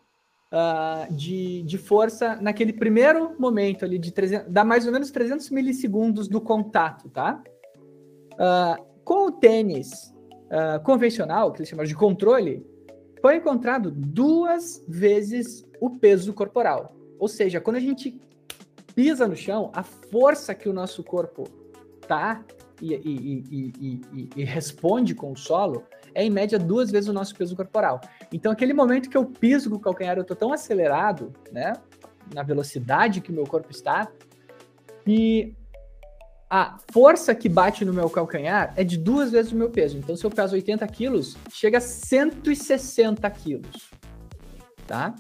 Uh, 0.53 1.15
de, 1.15 1.63
de 1.63 1.77
força 1.77 2.37
naquele 2.37 2.73
primeiro 2.73 3.39
momento 3.39 3.85
ali, 3.85 3.99
de 3.99 4.11
300, 4.11 4.51
dá 4.51 4.65
mais 4.65 4.87
ou 4.87 4.93
menos 4.93 5.11
300 5.11 5.51
milissegundos 5.51 6.27
do 6.27 6.41
contato, 6.41 7.11
tá? 7.11 7.43
Uh, 8.33 8.88
com 9.09 9.29
o 9.29 9.33
tênis 9.33 10.15
uh, 10.53 10.85
convencional, 10.85 11.51
que 11.51 11.61
eles 11.61 11.71
chamam 11.71 11.87
de 11.87 11.95
controle, 11.95 12.63
foi 13.23 13.37
encontrado 13.37 13.91
duas 13.91 14.85
vezes 14.87 15.67
o 15.81 15.89
peso 15.99 16.35
corporal. 16.35 16.95
Ou 17.19 17.27
seja, 17.27 17.59
quando 17.59 17.77
a 17.77 17.81
gente 17.81 18.21
pisa 18.95 19.27
no 19.27 19.35
chão, 19.35 19.73
a 19.75 19.83
força 19.83 20.55
que 20.55 20.69
o 20.69 20.75
nosso 20.75 21.03
corpo 21.03 21.45
tá 22.07 22.45
e, 22.83 22.93
e, 22.93 23.73
e, 23.81 24.31
e, 24.37 24.45
responde 24.45 25.15
com 25.15 25.33
o 25.33 25.37
solo 25.37 25.85
é 26.15 26.23
em 26.23 26.29
média 26.29 26.59
duas 26.59 26.91
vezes 26.91 27.09
o 27.09 27.15
nosso 27.15 27.35
peso 27.35 27.57
corporal. 27.57 28.03
Então, 28.31 28.53
aquele 28.53 28.75
momento 28.75 29.09
que 29.09 29.17
eu 29.17 29.25
piso 29.25 29.71
com 29.71 29.77
o 29.77 29.81
calcanhar, 29.81 30.19
eu 30.19 30.25
tô 30.25 30.37
tão 30.37 30.53
acelerado, 30.53 31.33
né, 31.51 31.73
na 32.35 32.43
velocidade 32.43 33.23
que 33.23 33.33
meu 33.33 33.45
corpo 33.45 33.71
está, 33.71 34.07
e 35.07 35.55
a 36.51 36.79
força 36.91 37.35
que 37.35 37.49
bate 37.49 37.85
no 37.85 37.93
meu 37.93 38.09
calcanhar 38.09 38.73
é 38.77 38.83
de 38.83 38.97
duas 38.97 39.31
vezes 39.31 39.53
o 39.53 39.57
meu 39.57 39.69
peso. 39.69 39.99
Então, 39.99 40.17
se 40.17 40.25
eu 40.25 40.31
peso 40.31 40.55
80 40.55 40.87
quilos, 40.89 41.37
chega 41.53 41.79
a 41.79 41.81
160 41.81 43.29
quilos, 43.31 43.91
tá? 44.87 45.15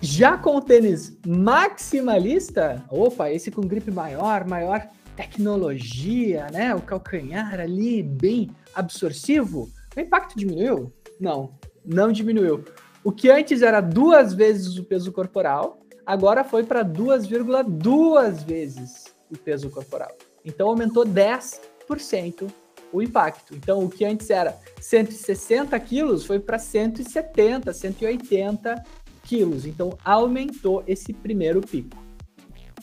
Já 0.00 0.38
com 0.38 0.56
o 0.56 0.60
tênis 0.60 1.18
maximalista, 1.26 2.84
opa, 2.88 3.30
esse 3.30 3.50
com 3.50 3.62
gripe 3.62 3.90
maior, 3.90 4.46
maior 4.46 4.86
tecnologia, 5.16 6.46
né? 6.52 6.74
O 6.74 6.80
calcanhar 6.80 7.60
ali 7.60 8.02
bem 8.02 8.50
absortivo, 8.74 9.68
o 9.94 10.00
impacto 10.00 10.38
diminuiu? 10.38 10.92
Não, 11.20 11.52
não 11.84 12.12
diminuiu. 12.12 12.64
O 13.04 13.12
que 13.12 13.30
antes 13.30 13.60
era 13.60 13.80
duas 13.80 14.32
vezes 14.32 14.78
o 14.78 14.84
peso 14.84 15.12
corporal, 15.12 15.80
agora 16.06 16.44
foi 16.44 16.62
para 16.62 16.84
2,2 16.84 18.44
vezes 18.44 19.07
o 19.30 19.36
peso 19.36 19.70
corporal. 19.70 20.16
Então 20.44 20.68
aumentou 20.68 21.04
10% 21.04 22.50
o 22.92 23.02
impacto. 23.02 23.54
Então 23.54 23.84
o 23.84 23.90
que 23.90 24.04
antes 24.04 24.30
era 24.30 24.58
160 24.80 25.78
quilos 25.80 26.24
foi 26.24 26.38
para 26.38 26.58
170, 26.58 27.72
180 27.72 28.82
quilos. 29.24 29.66
Então 29.66 29.96
aumentou 30.04 30.82
esse 30.86 31.12
primeiro 31.12 31.60
pico, 31.60 31.96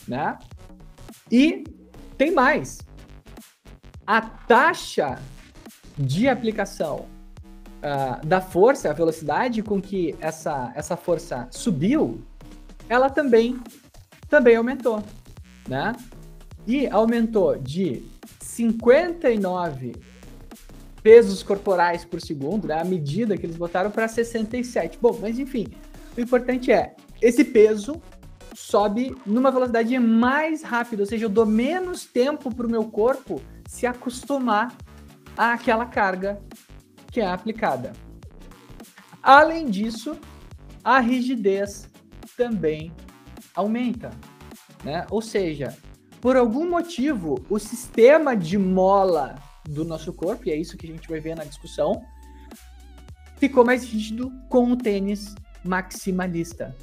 né? 0.08 0.38
E 1.32 1.64
tem 2.18 2.32
mais. 2.32 2.80
A 4.06 4.22
taxa 4.22 5.20
de 5.98 6.28
aplicação 6.28 7.08
uh, 7.78 8.26
da 8.26 8.42
força, 8.42 8.90
a 8.90 8.94
velocidade 8.94 9.64
com 9.64 9.82
que 9.82 10.16
essa, 10.20 10.72
essa 10.76 10.96
força 10.96 11.48
subiu, 11.50 12.22
ela 12.88 13.10
também, 13.10 13.60
também 14.30 14.56
aumentou, 14.56 15.02
né? 15.68 15.94
E 16.68 16.88
aumentou 16.88 17.58
de 17.58 18.04
59 18.42 19.94
pesos 21.04 21.44
corporais 21.44 22.04
por 22.04 22.20
segundo, 22.20 22.68
né, 22.68 22.82
a 22.82 22.84
medida 22.84 23.38
que 23.38 23.46
eles 23.46 23.58
botaram 23.58 23.92
para 23.92 24.08
67. 24.08 24.98
Bom, 25.00 25.18
mas 25.22 25.38
enfim, 25.38 25.68
o 26.18 26.22
importante 26.22 26.72
é, 26.72 26.96
esse 27.22 27.44
peso 27.44 28.02
sobe 28.56 29.16
numa 29.26 29.52
velocidade 29.52 30.00
mais 30.00 30.64
rápida, 30.64 31.04
ou 31.04 31.06
seja, 31.06 31.26
eu 31.26 31.30
dou 31.30 31.46
menos 31.46 32.06
tempo 32.06 32.54
para 32.54 32.66
o 32.66 32.70
meu 32.70 32.86
corpo 32.86 33.42
se 33.68 33.86
acostumar 33.86 34.76
àquela 35.38 35.86
carga 35.86 36.42
que 37.12 37.22
é 37.22 37.28
aplicada. 37.28 37.94
Além 39.22 39.68
disso, 39.68 40.18
a 40.84 41.00
rigidez 41.00 41.90
também 42.38 42.92
aumenta, 43.56 44.10
né? 44.84 45.06
Ou 45.10 45.22
seja, 45.22 45.76
por 46.26 46.36
algum 46.36 46.68
motivo, 46.68 47.46
o 47.52 47.60
sistema 47.60 48.36
de 48.36 48.58
mola 48.58 49.36
do 49.64 49.86
nosso 49.86 50.12
corpo, 50.12 50.48
e 50.48 50.52
é 50.52 50.56
isso 50.56 50.76
que 50.76 50.88
a 50.88 50.92
gente 50.92 51.08
vai 51.08 51.20
ver 51.20 51.36
na 51.36 51.44
discussão, 51.44 52.02
ficou 53.38 53.64
mais 53.64 53.84
rígido 53.84 54.34
com 54.50 54.72
o 54.72 54.76
tênis 54.76 55.36
maximalista. 55.64 56.76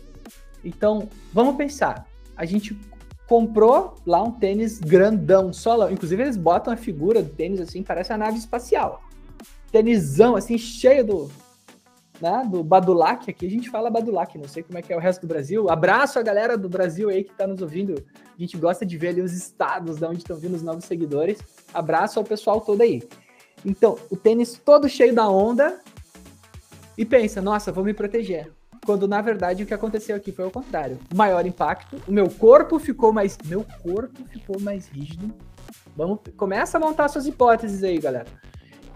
Então, 0.65 1.09
vamos 1.33 1.57
pensar. 1.57 2.07
A 2.37 2.45
gente 2.45 2.79
comprou 3.27 3.97
lá 4.07 4.23
um 4.23 4.31
tênis 4.31 4.79
grandão, 4.79 5.53
solão. 5.53 5.91
Inclusive, 5.91 6.23
eles 6.23 6.37
botam 6.37 6.73
a 6.73 6.77
figura 6.77 7.21
do 7.21 7.31
tênis 7.31 7.61
assim, 7.61 7.83
parece 7.83 8.13
a 8.13 8.17
nave 8.17 8.39
espacial. 8.39 9.03
Tênisão, 9.73 10.37
assim, 10.37 10.57
cheio 10.57 11.05
do, 11.05 11.31
né, 12.23 12.47
do 12.49 12.63
Badulac. 12.63 13.29
Aqui 13.29 13.47
a 13.47 13.51
gente 13.51 13.69
fala 13.69 13.91
Badulac, 13.91 14.39
não 14.39 14.47
sei 14.47 14.63
como 14.63 14.79
é 14.79 14.83
que 14.83 14.93
é 14.93 14.97
o 14.97 15.01
resto 15.01 15.23
do 15.23 15.27
Brasil. 15.27 15.69
Abraço 15.69 16.21
a 16.21 16.23
galera 16.23 16.57
do 16.57 16.69
Brasil 16.69 17.09
aí 17.09 17.25
que 17.25 17.33
está 17.33 17.49
nos 17.49 17.61
ouvindo. 17.61 18.03
A 18.25 18.41
gente 18.41 18.57
gosta 18.57 18.87
de 18.87 18.97
ver 18.97 19.09
ali 19.09 19.21
os 19.21 19.33
estados 19.33 19.99
de 19.99 20.05
onde 20.05 20.19
estão 20.19 20.37
vindo 20.37 20.55
os 20.55 20.63
novos 20.63 20.85
seguidores. 20.85 21.41
Abraço 21.75 22.21
ao 22.21 22.25
pessoal 22.25 22.61
todo 22.61 22.81
aí. 22.81 23.03
Então, 23.65 23.99
o 24.09 24.17
tênis 24.17 24.61
todo 24.65 24.89
cheio 24.89 25.13
da 25.13 25.29
onda. 25.29 25.81
E 26.97 27.05
pensa, 27.05 27.41
nossa, 27.41 27.73
vou 27.73 27.83
me 27.83 27.93
proteger 27.93 28.53
quando 28.85 29.07
na 29.07 29.21
verdade 29.21 29.63
o 29.63 29.67
que 29.67 29.73
aconteceu 29.73 30.17
aqui 30.17 30.33
foi 30.33 30.47
o 30.47 30.51
contrário. 30.51 30.99
Maior 31.15 31.47
impacto, 31.47 32.03
o 32.07 32.13
meu 32.13 32.29
corpo 32.29 32.79
ficou 32.79 33.13
mais, 33.13 33.39
meu 33.47 33.65
corpo 33.83 34.25
ficou 34.29 34.61
mais 34.61 34.89
rígido. 34.89 35.33
Vamos, 35.97 36.21
começa 36.37 36.79
a 36.79 36.81
montar 36.81 37.09
suas 37.09 37.27
hipóteses 37.27 37.83
aí, 37.85 37.99
galera. 37.99 38.27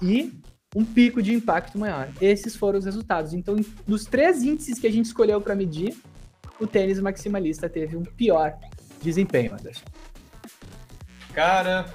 E 0.02 0.32
um 0.74 0.84
pico 0.84 1.22
de 1.22 1.32
impacto 1.32 1.78
maior. 1.78 2.08
Esses 2.20 2.56
foram 2.56 2.78
os 2.78 2.84
resultados. 2.84 3.32
Então, 3.32 3.56
dos 3.86 4.04
três 4.04 4.42
índices 4.42 4.78
que 4.78 4.86
a 4.86 4.92
gente 4.92 5.06
escolheu 5.06 5.40
para 5.40 5.54
medir, 5.54 5.96
o 6.60 6.66
tênis 6.66 6.98
maximalista 7.00 7.68
teve 7.68 7.96
um 7.96 8.02
pior 8.02 8.56
desempenho, 9.02 9.52
Anderson. 9.52 9.84
Cara, 11.32 11.86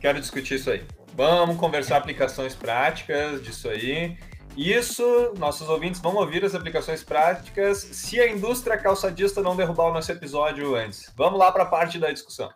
quero 0.00 0.20
discutir 0.20 0.54
isso 0.54 0.70
aí. 0.70 0.82
Vamos 1.14 1.56
conversar 1.56 1.96
aplicações 1.96 2.54
práticas 2.54 3.42
disso 3.42 3.68
aí. 3.68 4.16
Isso, 4.56 5.34
nossos 5.38 5.68
ouvintes 5.68 6.00
vão 6.00 6.14
ouvir 6.16 6.42
as 6.44 6.54
aplicações 6.54 7.02
práticas 7.04 7.78
se 7.78 8.18
a 8.18 8.26
indústria 8.30 8.78
calçadista 8.78 9.42
não 9.42 9.54
derrubar 9.54 9.90
o 9.90 9.92
nosso 9.92 10.10
episódio 10.10 10.74
antes. 10.74 11.12
Vamos 11.14 11.38
lá 11.38 11.52
para 11.52 11.64
a 11.64 11.66
parte 11.66 11.98
da 11.98 12.10
discussão. 12.10 12.50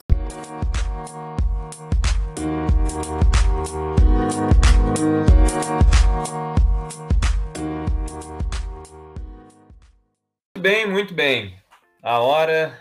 Muito 10.57 10.61
bem, 10.61 10.87
muito 10.87 11.15
bem. 11.15 11.55
A 12.03 12.19
hora 12.19 12.79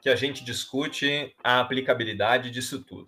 que 0.00 0.08
a 0.10 0.16
gente 0.16 0.44
discute 0.44 1.34
a 1.42 1.60
aplicabilidade 1.60 2.50
disso 2.50 2.84
tudo. 2.84 3.06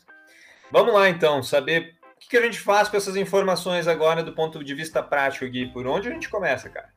Vamos 0.73 0.95
lá 0.95 1.11
então, 1.11 1.43
saber 1.43 1.95
que, 2.19 2.31
que 2.31 2.37
a 2.37 2.43
gente 2.43 2.59
faz 2.59 2.89
com 2.89 2.97
essas 2.97 3.17
informações 3.17 3.87
agora 3.87 4.23
do 4.23 4.33
ponto 4.33 4.65
de 4.65 4.75
vista 4.75 5.03
prático, 5.03 5.47
Gui? 5.47 5.67
Por 5.67 5.87
onde 5.87 6.09
a 6.09 6.13
gente 6.13 6.31
começa, 6.31 6.71
cara? 6.71 6.89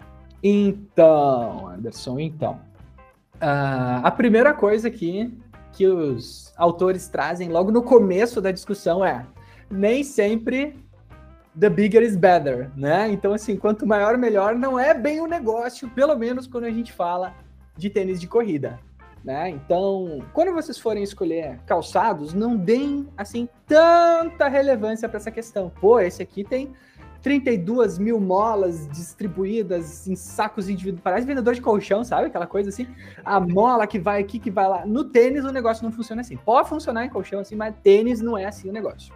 Então, 0.41 1.67
Anderson, 1.67 2.19
então. 2.19 2.62
Uh, 3.36 3.99
a 4.03 4.12
primeira 4.12 4.53
coisa 4.53 4.88
aqui 4.88 5.38
que 5.73 5.86
os 5.86 6.53
autores 6.58 7.08
trazem 7.08 7.49
logo 7.49 7.71
no 7.71 7.84
começo 7.84 8.41
da 8.41 8.51
discussão 8.51 9.06
é 9.06 9.25
nem 9.69 10.03
sempre 10.03 10.75
the 11.60 11.70
bigger 11.70 12.04
is 12.04 12.15
better, 12.15 12.72
né? 12.76 13.10
Então, 13.10 13.34
assim, 13.34 13.56
quanto 13.56 13.86
maior, 13.86 14.17
melhor 14.17 14.56
não 14.56 14.80
é 14.80 14.93
bem 14.93 15.20
o 15.20 15.28
negócio, 15.28 15.89
pelo 15.89 16.15
menos 16.15 16.48
quando 16.48 16.65
a 16.65 16.72
gente 16.72 16.93
fala 16.93 17.34
de 17.76 17.89
tênis 17.89 18.20
de 18.20 18.28
corrida. 18.28 18.80
Né? 19.24 19.50
Então, 19.50 20.24
quando 20.32 20.54
vocês 20.54 20.78
forem 20.78 21.04
escolher 21.04 21.60
calçados, 21.65 22.34
não 22.34 22.56
deem 22.56 23.08
assim 23.17 23.50
tanta 23.65 24.48
relevância 24.48 25.10
para 25.10 25.17
essa 25.17 25.32
questão. 25.32 25.70
Pô, 25.82 26.00
esse 26.00 26.22
aqui 26.22 26.46
tem 26.46 26.72
32 27.22 27.98
mil 27.98 28.22
molas 28.22 28.88
distribuídas 28.88 30.08
em 30.08 30.15
sacos 30.15 30.70
individuais. 30.70 31.04
Parece 31.04 31.28
vendedor 31.28 31.54
de 31.54 31.62
colchão, 31.62 32.06
sabe? 32.06 32.28
Aquela 32.28 32.48
coisa 32.48 32.70
assim. 32.70 32.88
A 33.26 33.38
mola 33.39 33.86
que 33.86 34.00
vai 34.00 34.22
aqui, 34.22 34.39
que 34.39 34.52
vai 34.52 34.67
lá. 34.67 34.86
No 34.86 35.04
tênis, 35.04 35.43
o 35.43 35.52
negócio 35.52 35.84
não 35.84 35.91
funciona 35.91 36.22
assim. 36.22 36.38
Pode 36.38 36.70
funcionar 36.70 37.04
em 37.04 37.10
colchão 37.10 37.41
assim, 37.41 37.56
mas 37.56 37.76
tênis 37.84 38.22
não 38.22 38.38
é 38.38 38.46
assim 38.46 38.70
o 38.70 38.72
negócio. 38.74 39.13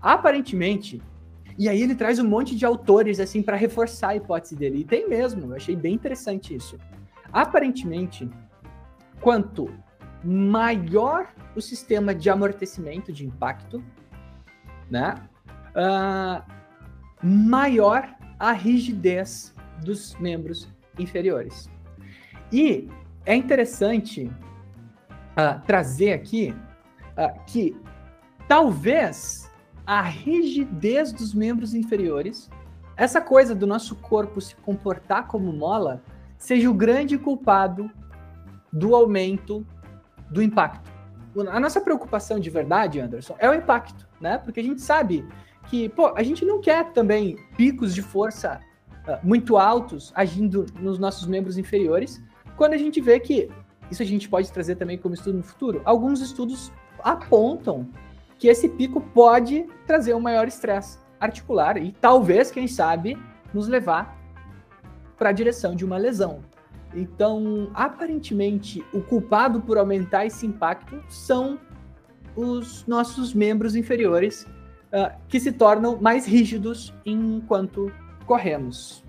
Aparentemente, 0.00 1.02
e 1.58 1.68
aí 1.68 1.82
ele 1.82 1.94
traz 1.94 2.18
um 2.18 2.28
monte 2.28 2.56
de 2.56 2.64
autores 2.64 3.20
assim 3.20 3.42
para 3.42 3.56
reforçar 3.56 4.10
a 4.10 4.16
hipótese 4.16 4.56
dele. 4.56 4.80
E 4.80 4.84
tem 4.84 5.08
mesmo, 5.08 5.46
eu 5.46 5.56
achei 5.56 5.76
bem 5.76 5.94
interessante 5.94 6.54
isso. 6.54 6.78
Aparentemente, 7.32 8.28
quanto 9.20 9.70
maior 10.24 11.32
o 11.54 11.60
sistema 11.60 12.14
de 12.14 12.28
amortecimento 12.28 13.12
de 13.12 13.26
impacto, 13.26 13.82
né? 14.90 15.14
Uh, 15.70 16.42
maior 17.22 18.14
a 18.38 18.52
rigidez 18.52 19.54
dos 19.84 20.14
membros 20.16 20.68
inferiores. 20.98 21.70
E 22.52 22.88
é 23.24 23.34
interessante 23.34 24.24
uh, 24.24 25.60
trazer 25.66 26.12
aqui 26.12 26.54
uh, 27.16 27.44
que 27.46 27.76
talvez 28.48 29.49
a 29.90 30.02
rigidez 30.02 31.12
dos 31.12 31.34
membros 31.34 31.74
inferiores, 31.74 32.48
essa 32.96 33.20
coisa 33.20 33.56
do 33.56 33.66
nosso 33.66 33.96
corpo 33.96 34.40
se 34.40 34.54
comportar 34.54 35.26
como 35.26 35.52
mola, 35.52 36.00
seja 36.38 36.70
o 36.70 36.74
grande 36.74 37.18
culpado 37.18 37.90
do 38.72 38.94
aumento 38.94 39.66
do 40.30 40.40
impacto. 40.40 40.88
A 41.50 41.58
nossa 41.58 41.80
preocupação 41.80 42.38
de 42.38 42.48
verdade, 42.50 43.00
Anderson, 43.00 43.34
é 43.40 43.50
o 43.50 43.52
impacto, 43.52 44.06
né? 44.20 44.38
Porque 44.38 44.60
a 44.60 44.62
gente 44.62 44.80
sabe 44.80 45.26
que, 45.66 45.88
pô, 45.88 46.14
a 46.14 46.22
gente 46.22 46.44
não 46.44 46.60
quer 46.60 46.92
também 46.92 47.36
picos 47.56 47.92
de 47.92 48.00
força 48.00 48.60
uh, 49.08 49.26
muito 49.26 49.56
altos 49.58 50.12
agindo 50.14 50.66
nos 50.78 51.00
nossos 51.00 51.26
membros 51.26 51.58
inferiores, 51.58 52.22
quando 52.56 52.74
a 52.74 52.78
gente 52.78 53.00
vê 53.00 53.18
que 53.18 53.50
isso 53.90 54.04
a 54.04 54.06
gente 54.06 54.28
pode 54.28 54.52
trazer 54.52 54.76
também 54.76 54.96
como 54.96 55.16
estudo 55.16 55.38
no 55.38 55.42
futuro. 55.42 55.82
Alguns 55.84 56.20
estudos 56.20 56.70
apontam 57.02 57.88
que 58.40 58.48
esse 58.48 58.70
pico 58.70 59.02
pode 59.02 59.66
trazer 59.86 60.14
um 60.14 60.20
maior 60.20 60.48
estresse 60.48 60.98
articular 61.20 61.76
e 61.76 61.92
talvez, 61.92 62.50
quem 62.50 62.66
sabe, 62.66 63.16
nos 63.52 63.68
levar 63.68 64.18
para 65.18 65.28
a 65.28 65.32
direção 65.32 65.76
de 65.76 65.84
uma 65.84 65.98
lesão. 65.98 66.40
Então, 66.94 67.70
aparentemente, 67.74 68.82
o 68.94 69.02
culpado 69.02 69.60
por 69.60 69.76
aumentar 69.76 70.24
esse 70.24 70.46
impacto 70.46 71.04
são 71.06 71.60
os 72.34 72.86
nossos 72.86 73.34
membros 73.34 73.76
inferiores, 73.76 74.46
uh, 74.90 75.14
que 75.28 75.38
se 75.38 75.52
tornam 75.52 76.00
mais 76.00 76.26
rígidos 76.26 76.94
enquanto 77.04 77.92
corremos. 78.24 79.04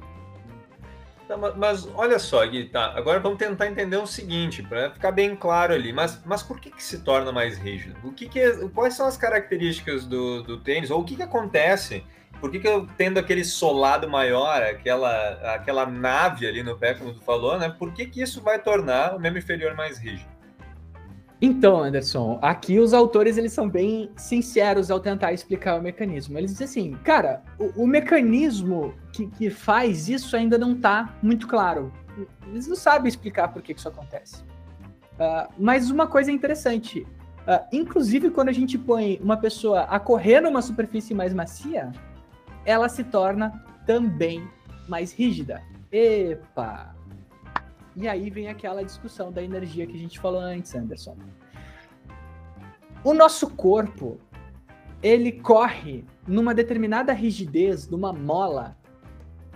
Mas 1.37 1.87
olha 1.95 2.19
só, 2.19 2.45
Gui, 2.45 2.65
tá, 2.65 2.93
agora 2.95 3.19
vamos 3.19 3.37
tentar 3.37 3.67
entender 3.67 3.97
o 3.97 4.07
seguinte, 4.07 4.61
para 4.63 4.91
ficar 4.91 5.11
bem 5.11 5.35
claro 5.35 5.73
ali. 5.73 5.93
Mas, 5.93 6.21
mas 6.25 6.43
por 6.43 6.59
que, 6.59 6.69
que 6.71 6.83
se 6.83 6.99
torna 6.99 7.31
mais 7.31 7.57
rígido? 7.57 7.95
O 8.03 8.11
que, 8.11 8.27
que 8.27 8.39
é, 8.39 8.67
quais 8.69 8.93
são 8.93 9.05
as 9.05 9.17
características 9.17 10.05
do, 10.05 10.43
do 10.43 10.57
tênis? 10.57 10.91
Ou 10.91 11.01
o 11.01 11.03
que, 11.03 11.15
que 11.15 11.23
acontece 11.23 12.03
por 12.41 12.49
que, 12.49 12.59
que 12.59 12.67
eu 12.67 12.87
tendo 12.97 13.19
aquele 13.19 13.45
solado 13.45 14.09
maior, 14.09 14.63
aquela, 14.63 15.53
aquela 15.53 15.85
nave 15.85 16.47
ali 16.47 16.63
no 16.63 16.75
pé, 16.75 16.95
como 16.95 17.13
tu 17.13 17.21
falou, 17.21 17.57
né? 17.59 17.69
Por 17.77 17.93
que, 17.93 18.07
que 18.07 18.19
isso 18.19 18.41
vai 18.41 18.57
tornar 18.57 19.15
o 19.15 19.19
membro 19.19 19.37
inferior 19.37 19.75
mais 19.75 19.99
rígido? 19.99 20.27
Então, 21.41 21.83
Anderson, 21.83 22.37
aqui 22.39 22.77
os 22.77 22.93
autores 22.93 23.35
eles 23.35 23.51
são 23.51 23.67
bem 23.67 24.11
sinceros 24.15 24.91
ao 24.91 24.99
tentar 24.99 25.33
explicar 25.33 25.79
o 25.79 25.81
mecanismo. 25.81 26.37
Eles 26.37 26.51
dizem 26.51 26.65
assim, 26.65 26.93
cara, 27.03 27.41
o, 27.57 27.83
o 27.83 27.87
mecanismo 27.87 28.93
que, 29.11 29.25
que 29.25 29.49
faz 29.49 30.07
isso 30.07 30.37
ainda 30.37 30.55
não 30.55 30.73
está 30.73 31.17
muito 31.19 31.47
claro. 31.47 31.91
Eles 32.47 32.67
não 32.67 32.75
sabem 32.75 33.09
explicar 33.09 33.47
por 33.47 33.63
que, 33.63 33.73
que 33.73 33.79
isso 33.79 33.89
acontece. 33.89 34.43
Uh, 35.13 35.51
mas 35.57 35.89
uma 35.89 36.05
coisa 36.05 36.31
interessante, 36.31 37.07
uh, 37.39 37.65
inclusive 37.73 38.29
quando 38.29 38.49
a 38.49 38.53
gente 38.53 38.77
põe 38.77 39.19
uma 39.19 39.35
pessoa 39.35 39.81
a 39.85 39.99
correr 39.99 40.41
numa 40.41 40.61
superfície 40.61 41.15
mais 41.15 41.33
macia, 41.33 41.91
ela 42.63 42.87
se 42.87 43.03
torna 43.03 43.65
também 43.87 44.47
mais 44.87 45.11
rígida. 45.11 45.59
Epa! 45.91 46.95
E 47.95 48.07
aí 48.07 48.29
vem 48.29 48.47
aquela 48.47 48.83
discussão 48.83 49.31
da 49.31 49.43
energia 49.43 49.85
que 49.85 49.95
a 49.95 49.99
gente 49.99 50.19
falou 50.19 50.39
antes, 50.39 50.73
Anderson. 50.73 51.17
O 53.03 53.13
nosso 53.13 53.49
corpo, 53.49 54.19
ele 55.01 55.31
corre 55.31 56.05
numa 56.27 56.53
determinada 56.53 57.11
rigidez, 57.13 57.87
numa 57.87 58.13
mola 58.13 58.77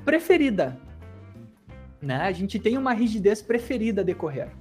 preferida. 0.04 0.78
Né? 2.02 2.18
A 2.18 2.32
gente 2.32 2.60
tem 2.60 2.78
uma 2.78 2.94
rigidez 2.94 3.42
preferida 3.42 4.02
a 4.02 4.04
decorrer. 4.04 4.52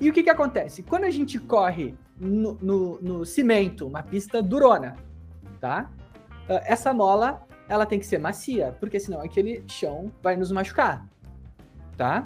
E 0.00 0.08
o 0.08 0.12
que, 0.12 0.22
que 0.22 0.30
acontece? 0.30 0.82
Quando 0.82 1.04
a 1.04 1.10
gente 1.10 1.38
corre 1.38 1.94
no, 2.16 2.54
no, 2.54 3.00
no 3.00 3.24
cimento, 3.24 3.86
uma 3.86 4.02
pista 4.02 4.40
durona, 4.40 4.96
tá? 5.60 5.90
Ah, 6.48 6.62
essa 6.64 6.94
mola, 6.94 7.46
ela 7.68 7.84
tem 7.84 7.98
que 7.98 8.06
ser 8.06 8.18
macia, 8.18 8.76
porque 8.78 8.98
senão 8.98 9.20
aquele 9.20 9.64
chão 9.68 10.12
vai 10.22 10.36
nos 10.36 10.50
machucar, 10.52 11.06
tá? 11.96 12.22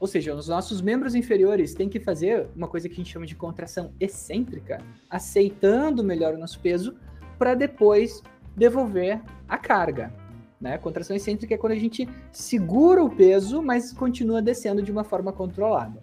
Ou 0.00 0.06
seja, 0.06 0.34
os 0.34 0.48
nossos 0.48 0.80
membros 0.80 1.14
inferiores 1.14 1.74
têm 1.74 1.88
que 1.88 1.98
fazer 1.98 2.46
uma 2.54 2.68
coisa 2.68 2.88
que 2.88 2.94
a 2.94 2.96
gente 2.96 3.12
chama 3.12 3.26
de 3.26 3.34
contração 3.34 3.92
excêntrica, 3.98 4.80
aceitando 5.10 6.04
melhor 6.04 6.34
o 6.34 6.38
nosso 6.38 6.60
peso, 6.60 6.96
para 7.38 7.54
depois 7.54 8.22
devolver 8.56 9.20
a 9.48 9.58
carga. 9.58 10.12
Né? 10.60 10.78
Contração 10.78 11.16
excêntrica 11.16 11.54
é 11.54 11.58
quando 11.58 11.72
a 11.72 11.78
gente 11.78 12.08
segura 12.30 13.02
o 13.02 13.10
peso, 13.10 13.62
mas 13.62 13.92
continua 13.92 14.40
descendo 14.40 14.82
de 14.82 14.90
uma 14.92 15.04
forma 15.04 15.32
controlada. 15.32 16.00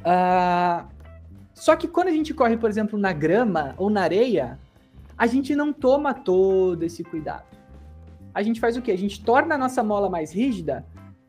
Uh, 0.00 0.86
só 1.52 1.76
que 1.76 1.86
quando 1.86 2.08
a 2.08 2.12
gente 2.12 2.34
corre, 2.34 2.56
por 2.56 2.68
exemplo, 2.68 2.98
na 2.98 3.12
grama 3.12 3.74
ou 3.78 3.88
na 3.88 4.02
areia, 4.02 4.58
a 5.16 5.26
gente 5.26 5.54
não 5.54 5.72
toma 5.72 6.12
todo 6.12 6.82
esse 6.82 7.04
cuidado. 7.04 7.44
A 8.34 8.42
gente 8.42 8.58
faz 8.58 8.76
o 8.76 8.82
quê? 8.82 8.90
A 8.90 8.98
gente 8.98 9.22
torna 9.24 9.54
a 9.54 9.58
nossa 9.58 9.82
mola 9.82 10.10
mais 10.10 10.32
rígida 10.32 10.84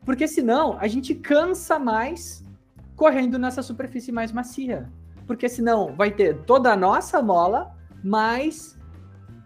porque 0.06 0.28
senão 0.28 0.78
a 0.78 0.86
gente 0.86 1.16
cansa 1.16 1.80
mais 1.80 2.46
correndo 2.94 3.38
nessa 3.40 3.60
superfície 3.60 4.12
mais 4.12 4.30
macia. 4.30 4.88
Porque 5.26 5.48
senão 5.48 5.94
vai 5.96 6.12
ter 6.12 6.44
toda 6.44 6.72
a 6.72 6.76
nossa 6.76 7.20
mola 7.20 7.74
mais 8.04 8.78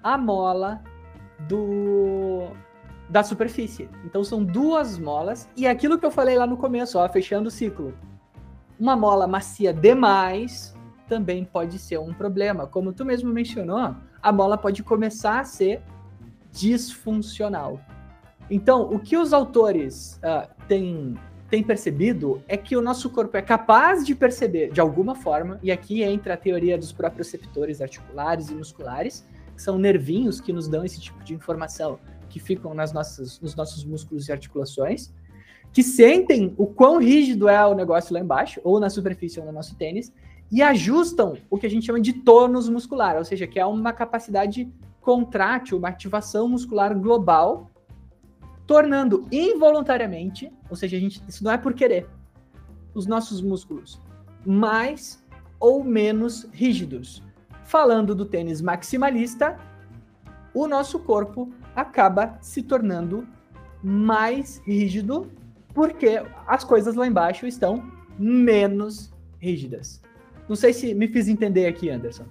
a 0.03 0.19
mola 0.19 0.83
do 1.49 2.51
da 3.09 3.25
superfície. 3.25 3.89
Então 4.05 4.23
são 4.23 4.45
duas 4.45 4.99
molas 4.99 5.49
e 5.57 5.67
aquilo 5.67 5.99
que 5.99 6.05
eu 6.05 6.11
falei 6.11 6.37
lá 6.37 6.47
no 6.47 6.59
começo, 6.59 6.99
ó, 6.99 7.09
fechando 7.09 7.49
o 7.49 7.51
ciclo. 7.51 7.95
Uma 8.79 8.95
mola 8.95 9.27
macia 9.27 9.73
demais 9.73 10.77
também 11.09 11.45
pode 11.45 11.79
ser 11.79 11.99
um 11.99 12.13
problema. 12.13 12.67
Como 12.67 12.93
tu 12.93 13.05
mesmo 13.05 13.33
mencionou, 13.33 13.97
a 14.23 14.33
mola 14.33 14.59
pode 14.59 14.83
começar 14.83 15.41
a 15.41 15.45
ser 15.45 15.83
disfuncional. 16.53 17.81
Então, 18.51 18.83
o 18.93 18.99
que 18.99 19.17
os 19.17 19.33
autores 19.33 20.19
uh, 20.25 20.51
têm, 20.67 21.15
têm 21.49 21.63
percebido 21.63 22.43
é 22.49 22.57
que 22.57 22.77
o 22.77 22.83
nosso 22.83 23.09
corpo 23.09 23.37
é 23.37 23.43
capaz 23.43 24.05
de 24.05 24.13
perceber 24.13 24.73
de 24.73 24.81
alguma 24.81 25.15
forma, 25.15 25.61
e 25.63 25.71
aqui 25.71 26.03
entra 26.03 26.35
a 26.35 26.37
teoria 26.37 26.77
dos 26.77 26.91
proprioceptores 26.91 27.81
articulares 27.81 28.51
e 28.51 28.55
musculares, 28.55 29.25
que 29.55 29.63
são 29.63 29.79
nervinhos 29.79 30.41
que 30.41 30.53
nos 30.53 30.67
dão 30.67 30.85
esse 30.85 31.01
tipo 31.01 31.23
de 31.23 31.33
informação, 31.33 32.01
que 32.29 32.41
ficam 32.41 32.75
nas 32.75 32.93
nossas, 32.93 33.41
nos 33.41 33.55
nossos 33.55 33.85
músculos 33.85 34.29
e 34.29 34.33
articulações, 34.33 35.13
que 35.73 35.85
sentem 35.85 36.53
o 36.59 36.67
quão 36.67 36.99
rígido 36.99 37.49
é 37.49 37.65
o 37.65 37.75
negócio 37.75 38.13
lá 38.13 38.19
embaixo, 38.19 38.61
ou 38.65 38.81
na 38.81 38.91
superfície 38.91 39.39
ou 39.39 39.47
no 39.47 39.53
nosso 39.53 39.77
tênis, 39.77 40.13
e 40.51 40.61
ajustam 40.61 41.37
o 41.49 41.57
que 41.57 41.67
a 41.67 41.71
gente 41.71 41.87
chama 41.87 42.01
de 42.01 42.13
tônus 42.13 42.69
muscular, 42.69 43.17
ou 43.17 43.25
seja, 43.25 43.47
que 43.47 43.61
é 43.61 43.65
uma 43.65 43.93
capacidade 43.93 44.69
contrátil, 45.01 45.79
uma 45.79 45.89
ativação 45.89 46.49
muscular 46.49 46.99
global 46.99 47.71
tornando 48.71 49.27
involuntariamente, 49.33 50.49
ou 50.71 50.77
seja, 50.77 50.97
a 50.97 51.01
gente, 51.01 51.21
isso 51.27 51.43
não 51.43 51.51
é 51.51 51.59
por 51.59 51.75
querer, 51.75 52.09
os 52.95 53.05
nossos 53.05 53.43
músculos 53.43 54.01
mais 54.47 55.21
ou 55.59 55.83
menos 55.83 56.47
rígidos. 56.53 57.21
Falando 57.65 58.15
do 58.15 58.25
tênis 58.25 58.61
maximalista, 58.61 59.59
o 60.55 60.69
nosso 60.69 61.01
corpo 61.01 61.53
acaba 61.75 62.39
se 62.41 62.63
tornando 62.63 63.27
mais 63.83 64.59
rígido 64.65 65.29
porque 65.75 66.23
as 66.47 66.63
coisas 66.63 66.95
lá 66.95 67.09
embaixo 67.09 67.49
estão 67.49 67.91
menos 68.17 69.13
rígidas. 69.41 70.01
Não 70.49 70.55
sei 70.55 70.73
se 70.73 70.95
me 70.95 71.09
fiz 71.09 71.27
entender 71.27 71.67
aqui, 71.67 71.91
Anderson. 71.91 72.27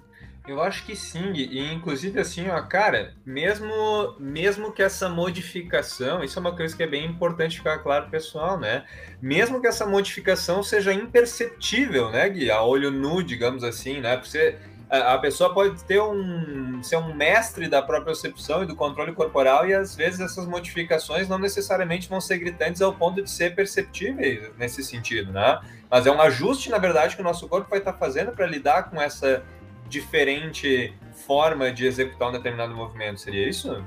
Eu 0.50 0.60
acho 0.60 0.84
que 0.84 0.96
sim, 0.96 1.32
e 1.32 1.72
inclusive 1.72 2.18
assim, 2.18 2.48
ó, 2.48 2.60
cara, 2.62 3.14
mesmo 3.24 4.16
mesmo 4.18 4.72
que 4.72 4.82
essa 4.82 5.08
modificação, 5.08 6.24
isso 6.24 6.36
é 6.36 6.40
uma 6.40 6.56
coisa 6.56 6.76
que 6.76 6.82
é 6.82 6.88
bem 6.88 7.06
importante 7.06 7.58
ficar 7.58 7.78
claro 7.78 8.10
pessoal, 8.10 8.58
né? 8.58 8.84
Mesmo 9.22 9.60
que 9.60 9.68
essa 9.68 9.86
modificação 9.86 10.60
seja 10.60 10.92
imperceptível, 10.92 12.10
né, 12.10 12.28
Gui, 12.28 12.50
a 12.50 12.64
olho 12.64 12.90
nu, 12.90 13.22
digamos 13.22 13.62
assim, 13.62 14.00
né? 14.00 14.16
Porque 14.16 14.56
a, 14.90 15.14
a 15.14 15.18
pessoa 15.18 15.54
pode 15.54 15.84
ter 15.84 16.02
um 16.02 16.82
ser 16.82 16.96
um 16.96 17.14
mestre 17.14 17.68
da 17.68 17.80
própria 17.80 18.06
percepção 18.06 18.64
e 18.64 18.66
do 18.66 18.74
controle 18.74 19.12
corporal 19.12 19.68
e 19.68 19.72
às 19.72 19.94
vezes 19.94 20.18
essas 20.18 20.46
modificações 20.46 21.28
não 21.28 21.38
necessariamente 21.38 22.08
vão 22.08 22.20
ser 22.20 22.38
gritantes 22.38 22.82
ao 22.82 22.92
ponto 22.92 23.22
de 23.22 23.30
ser 23.30 23.54
perceptíveis 23.54 24.50
nesse 24.58 24.82
sentido, 24.82 25.30
né? 25.30 25.60
Mas 25.88 26.08
é 26.08 26.10
um 26.10 26.20
ajuste, 26.20 26.70
na 26.70 26.78
verdade, 26.78 27.14
que 27.14 27.22
o 27.22 27.24
nosso 27.24 27.46
corpo 27.46 27.70
vai 27.70 27.78
estar 27.78 27.92
fazendo 27.92 28.32
para 28.32 28.48
lidar 28.48 28.90
com 28.90 29.00
essa 29.00 29.44
diferente 29.90 30.94
forma 31.12 31.72
de 31.72 31.84
executar 31.84 32.28
um 32.28 32.32
determinado 32.32 32.74
movimento, 32.74 33.20
seria 33.20 33.48
isso? 33.48 33.84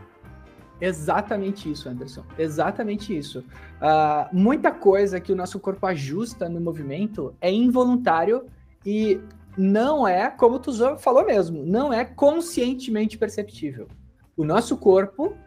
Exatamente 0.80 1.72
isso, 1.72 1.88
Anderson. 1.88 2.24
Exatamente 2.38 3.18
isso. 3.18 3.40
Uh, 3.40 4.28
muita 4.34 4.70
coisa 4.70 5.20
que 5.20 5.32
o 5.32 5.36
nosso 5.36 5.60
corpo 5.60 5.86
ajusta 5.86 6.50
no 6.50 6.60
movimento 6.60 7.34
é 7.40 7.50
involuntário 7.50 8.46
e 8.86 9.20
não 9.58 10.06
é, 10.06 10.30
como 10.30 10.60
tu 10.60 10.72
falou 10.98 11.26
mesmo, 11.26 11.64
não 11.66 11.94
é 11.94 12.04
conscientemente 12.04 13.18
perceptível. 13.18 13.88
O 14.36 14.44
nosso 14.44 14.76
corpo 14.76 15.38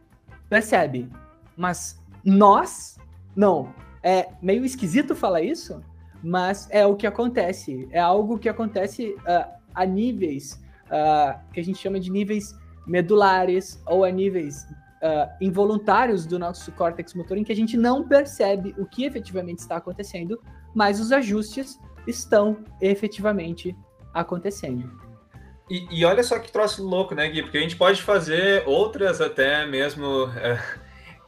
percebe, 0.48 1.10
mas 1.56 2.00
nós 2.24 2.96
não. 3.34 3.74
É 4.02 4.28
meio 4.40 4.64
esquisito 4.64 5.14
falar 5.14 5.42
isso, 5.42 5.82
mas 6.22 6.66
é 6.70 6.86
o 6.86 6.96
que 6.96 7.06
acontece. 7.06 7.88
É 7.90 7.98
algo 7.98 8.38
que 8.38 8.48
acontece 8.48 9.16
uh, 9.20 9.55
a 9.76 9.84
níveis 9.84 10.60
uh, 10.86 11.38
que 11.52 11.60
a 11.60 11.62
gente 11.62 11.78
chama 11.78 12.00
de 12.00 12.10
níveis 12.10 12.52
medulares 12.86 13.80
ou 13.86 14.04
a 14.04 14.10
níveis 14.10 14.64
uh, 15.02 15.30
involuntários 15.40 16.26
do 16.26 16.38
nosso 16.38 16.72
córtex 16.72 17.14
motor, 17.14 17.36
em 17.36 17.44
que 17.44 17.52
a 17.52 17.56
gente 17.56 17.76
não 17.76 18.08
percebe 18.08 18.74
o 18.78 18.86
que 18.86 19.04
efetivamente 19.04 19.58
está 19.58 19.76
acontecendo, 19.76 20.40
mas 20.74 20.98
os 20.98 21.12
ajustes 21.12 21.78
estão 22.06 22.64
efetivamente 22.80 23.76
acontecendo. 24.14 24.90
E, 25.68 25.86
e 25.90 26.04
olha 26.04 26.22
só 26.22 26.38
que 26.38 26.50
troço 26.50 26.82
louco, 26.82 27.14
né, 27.14 27.28
Gui? 27.28 27.42
Porque 27.42 27.58
a 27.58 27.60
gente 27.60 27.76
pode 27.76 28.02
fazer 28.02 28.62
outras 28.66 29.20
até 29.20 29.66
mesmo. 29.66 30.24
Uh 30.24 30.85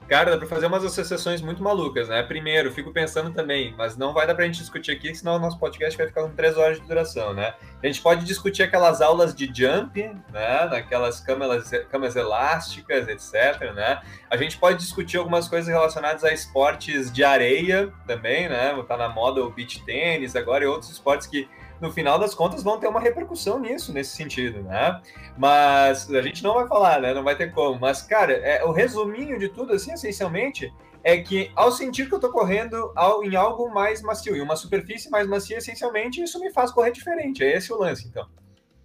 Cara, 0.09 0.31
dá 0.31 0.39
para 0.39 0.47
fazer 0.47 0.65
umas 0.65 0.83
associações 0.83 1.43
muito 1.43 1.63
malucas, 1.63 2.09
né? 2.09 2.23
Primeiro, 2.23 2.73
fico 2.73 2.91
pensando 2.91 3.31
também, 3.31 3.75
mas 3.77 3.95
não 3.95 4.15
vai 4.15 4.27
dar 4.27 4.35
para 4.35 4.45
a 4.45 4.47
gente 4.47 4.59
discutir 4.59 4.91
aqui, 4.93 5.15
senão 5.15 5.37
o 5.37 5.39
nosso 5.39 5.59
podcast 5.59 5.99
vai 5.99 6.07
ficar 6.07 6.23
com 6.23 6.31
três 6.31 6.57
horas 6.57 6.81
de 6.81 6.87
duração, 6.89 7.35
né? 7.35 7.53
A 7.83 7.87
gente 7.87 8.01
pode 8.01 8.25
discutir 8.25 8.63
aquelas 8.63 9.03
aulas 9.03 9.35
de 9.35 9.45
jump, 9.53 10.03
né? 10.33 10.65
Naquelas 10.71 11.21
camas, 11.21 11.71
camas 11.91 12.17
elásticas, 12.17 13.07
etc, 13.07 13.75
né? 13.75 14.01
A 14.31 14.37
gente 14.39 14.57
pode 14.57 14.79
discutir 14.79 15.19
algumas 15.19 15.47
coisas 15.47 15.69
relacionadas 15.69 16.25
a 16.25 16.33
esportes 16.33 17.13
de 17.13 17.23
areia 17.23 17.93
também, 18.07 18.49
né? 18.49 18.83
Tá 18.89 18.97
na 18.97 19.11
moda 19.11 19.45
o 19.45 19.51
beach 19.51 19.85
tênis 19.85 20.35
agora 20.35 20.65
e 20.65 20.67
outros 20.67 20.91
esportes 20.91 21.27
que 21.27 21.47
no 21.81 21.91
final 21.93 22.19
das 22.19 22.35
contas 22.35 22.63
vão 22.63 22.79
ter 22.79 22.89
uma 22.89 23.01
repercussão 23.01 23.59
nisso, 23.59 23.93
nesse 23.93 24.17
sentido, 24.17 24.63
né? 24.63 25.01
Mas 25.37 26.13
a 26.13 26.23
gente 26.23 26.43
não 26.43 26.55
vai 26.55 26.67
falar, 26.67 27.01
né? 27.01 27.15
Não 27.15 27.23
vai 27.23 27.37
ter 27.37 27.53
como. 27.53 27.79
Mas, 27.79 28.03
cara, 28.03 28.33
é, 28.33 28.65
o 28.65 28.73
resuminho 28.73 29.39
de 29.39 29.49
tudo, 29.49 29.73
assim, 29.73 29.93
essencialmente, 29.93 30.73
é 31.05 31.17
que 31.19 31.51
ao 31.55 31.71
sentir 31.71 32.09
que 32.09 32.15
eu 32.15 32.21
tô 32.21 32.31
correndo 32.31 32.93
ao, 32.95 33.25
em 33.25 33.37
algo 33.37 33.73
mais 33.73 34.03
macio, 34.03 34.37
em 34.37 34.41
uma 34.41 34.57
superfície 34.57 35.11
mais 35.11 35.27
macia, 35.27 35.59
essencialmente, 35.59 36.23
isso 36.23 36.41
me 36.41 36.53
faz 36.53 36.71
correr 36.71 36.91
diferente. 36.91 37.43
É 37.45 37.57
esse 37.57 37.73
o 37.73 37.79
lance, 37.79 38.07
então. 38.09 38.27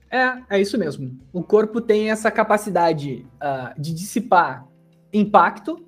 É, 0.09 0.57
é 0.57 0.61
isso 0.61 0.77
mesmo. 0.77 1.19
O 1.33 1.43
corpo 1.43 1.81
tem 1.81 2.11
essa 2.11 2.29
capacidade 2.29 3.25
uh, 3.35 3.81
de 3.81 3.93
dissipar 3.93 4.67
impacto 5.11 5.83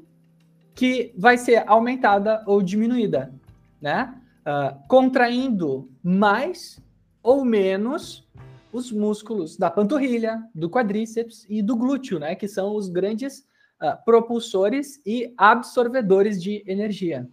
que 0.74 1.14
vai 1.18 1.38
ser 1.38 1.64
aumentada 1.68 2.43
ou 2.45 2.62
diminuída, 2.62 3.34
né? 3.80 4.14
Uh, 4.41 4.78
contraindo 4.88 5.89
mais 6.03 6.84
ou 7.26 7.43
menos 7.43 8.23
os 8.71 8.91
músculos 8.91 9.57
da 9.57 9.71
panturrilha, 9.71 10.43
do 10.53 10.69
quadríceps 10.69 11.43
e 11.49 11.61
do 11.61 11.76
glúteo, 11.76 12.19
né? 12.19 12.36
Que 12.36 12.47
são 12.47 12.76
os 12.76 12.88
grandes 12.88 13.39
uh, 13.82 13.97
propulsores 14.05 15.01
e 15.03 15.34
absorvedores 15.36 16.41
de 16.41 16.63
energia. 16.67 17.28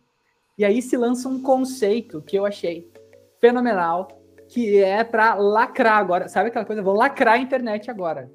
E 0.57 0.65
aí 0.65 0.81
se 0.81 0.97
lança 0.97 1.29
um 1.29 1.43
conceito 1.43 2.23
que 2.23 2.39
eu 2.39 2.47
achei 2.47 2.91
fenomenal, 3.39 4.09
que 4.49 4.79
é 4.79 5.05
para 5.05 5.35
lacrar 5.35 5.99
agora. 5.99 6.27
Sabe 6.27 6.49
aquela 6.49 6.65
coisa? 6.65 6.83
Vou 6.83 6.95
lacrar 6.95 7.35
a 7.35 7.39
internet 7.39 7.91
agora. 7.91 8.33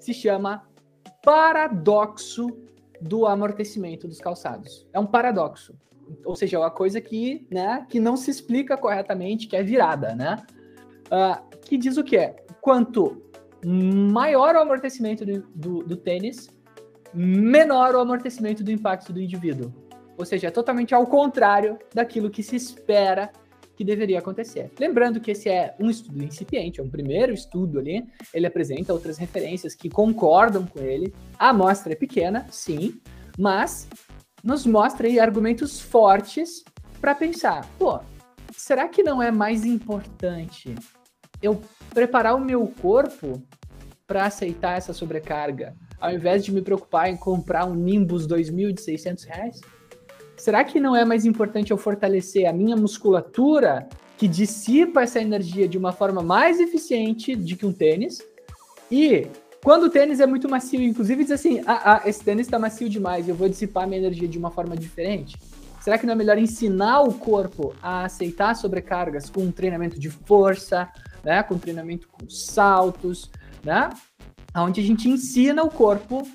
Se 0.00 0.14
chama 0.14 0.66
paradoxo 1.22 2.46
do 2.98 3.26
amortecimento 3.26 4.08
dos 4.08 4.20
calçados. 4.20 4.88
É 4.92 4.98
um 4.98 5.06
paradoxo. 5.06 5.74
Ou 6.24 6.34
seja, 6.34 6.56
é 6.56 6.60
uma 6.60 6.70
coisa 6.70 6.98
que, 6.98 7.46
né, 7.50 7.86
que 7.90 8.00
não 8.00 8.16
se 8.16 8.30
explica 8.30 8.76
corretamente, 8.76 9.46
que 9.46 9.56
é 9.56 9.62
virada, 9.62 10.14
né? 10.14 10.42
Uh, 11.10 11.58
que 11.60 11.76
diz 11.76 11.96
o 11.96 12.04
quê? 12.04 12.34
Quanto 12.60 13.22
maior 13.64 14.54
o 14.54 14.60
amortecimento 14.60 15.24
do, 15.24 15.40
do, 15.54 15.82
do 15.82 15.96
tênis, 15.96 16.48
menor 17.12 17.94
o 17.94 18.00
amortecimento 18.00 18.62
do 18.62 18.70
impacto 18.70 19.12
do 19.12 19.20
indivíduo. 19.20 19.72
Ou 20.16 20.24
seja, 20.24 20.48
é 20.48 20.50
totalmente 20.50 20.94
ao 20.94 21.06
contrário 21.06 21.78
daquilo 21.94 22.30
que 22.30 22.42
se 22.42 22.56
espera 22.56 23.30
que 23.76 23.84
deveria 23.84 24.18
acontecer. 24.18 24.72
Lembrando 24.78 25.20
que 25.20 25.30
esse 25.30 25.48
é 25.48 25.74
um 25.78 25.88
estudo 25.88 26.22
incipiente, 26.24 26.80
é 26.80 26.82
um 26.82 26.90
primeiro 26.90 27.32
estudo 27.32 27.78
ali, 27.78 28.04
ele 28.34 28.46
apresenta 28.46 28.92
outras 28.92 29.16
referências 29.16 29.74
que 29.76 29.88
concordam 29.88 30.66
com 30.66 30.80
ele. 30.80 31.14
A 31.38 31.50
amostra 31.50 31.92
é 31.92 31.96
pequena, 31.96 32.44
sim, 32.50 33.00
mas 33.38 33.88
nos 34.42 34.66
mostra 34.66 35.06
aí 35.06 35.20
argumentos 35.20 35.80
fortes 35.80 36.64
para 37.00 37.14
pensar, 37.14 37.64
pô, 37.78 38.00
será 38.52 38.88
que 38.88 39.04
não 39.04 39.22
é 39.22 39.30
mais 39.30 39.64
importante 39.64 40.74
eu 41.42 41.60
preparar 41.94 42.34
o 42.34 42.40
meu 42.40 42.66
corpo 42.80 43.42
para 44.06 44.24
aceitar 44.24 44.78
essa 44.78 44.92
sobrecarga, 44.92 45.76
ao 46.00 46.12
invés 46.12 46.44
de 46.44 46.52
me 46.52 46.62
preocupar 46.62 47.10
em 47.10 47.16
comprar 47.16 47.66
um 47.66 47.74
Nimbus 47.74 48.26
2.600 48.26 49.26
reais? 49.26 49.60
Será 50.36 50.64
que 50.64 50.80
não 50.80 50.94
é 50.94 51.04
mais 51.04 51.26
importante 51.26 51.72
eu 51.72 51.76
fortalecer 51.76 52.46
a 52.46 52.52
minha 52.52 52.76
musculatura, 52.76 53.88
que 54.16 54.28
dissipa 54.28 55.02
essa 55.02 55.20
energia 55.20 55.68
de 55.68 55.76
uma 55.76 55.92
forma 55.92 56.22
mais 56.22 56.60
eficiente 56.60 57.34
do 57.34 57.56
que 57.56 57.66
um 57.66 57.72
tênis? 57.72 58.18
E 58.90 59.26
quando 59.62 59.84
o 59.84 59.90
tênis 59.90 60.20
é 60.20 60.26
muito 60.26 60.48
macio, 60.48 60.80
inclusive 60.80 61.24
diz 61.24 61.32
assim: 61.32 61.60
ah, 61.66 61.96
ah 61.96 62.08
esse 62.08 62.22
tênis 62.24 62.46
está 62.46 62.58
macio 62.58 62.88
demais, 62.88 63.28
eu 63.28 63.34
vou 63.34 63.48
dissipar 63.48 63.86
minha 63.86 63.98
energia 63.98 64.28
de 64.28 64.38
uma 64.38 64.50
forma 64.50 64.76
diferente. 64.76 65.36
Será 65.80 65.98
que 65.98 66.06
não 66.06 66.12
é 66.12 66.16
melhor 66.16 66.38
ensinar 66.38 67.02
o 67.02 67.14
corpo 67.14 67.74
a 67.82 68.04
aceitar 68.04 68.54
sobrecargas 68.54 69.30
com 69.30 69.42
um 69.42 69.52
treinamento 69.52 69.98
de 69.98 70.10
força, 70.10 70.88
né, 71.24 71.42
com 71.42 71.58
treinamento 71.58 72.08
com 72.08 72.28
saltos, 72.28 73.30
né, 73.64 73.90
onde 74.56 74.80
a 74.80 74.84
gente 74.84 75.08
ensina 75.08 75.62
o 75.62 75.70
corpo 75.70 76.26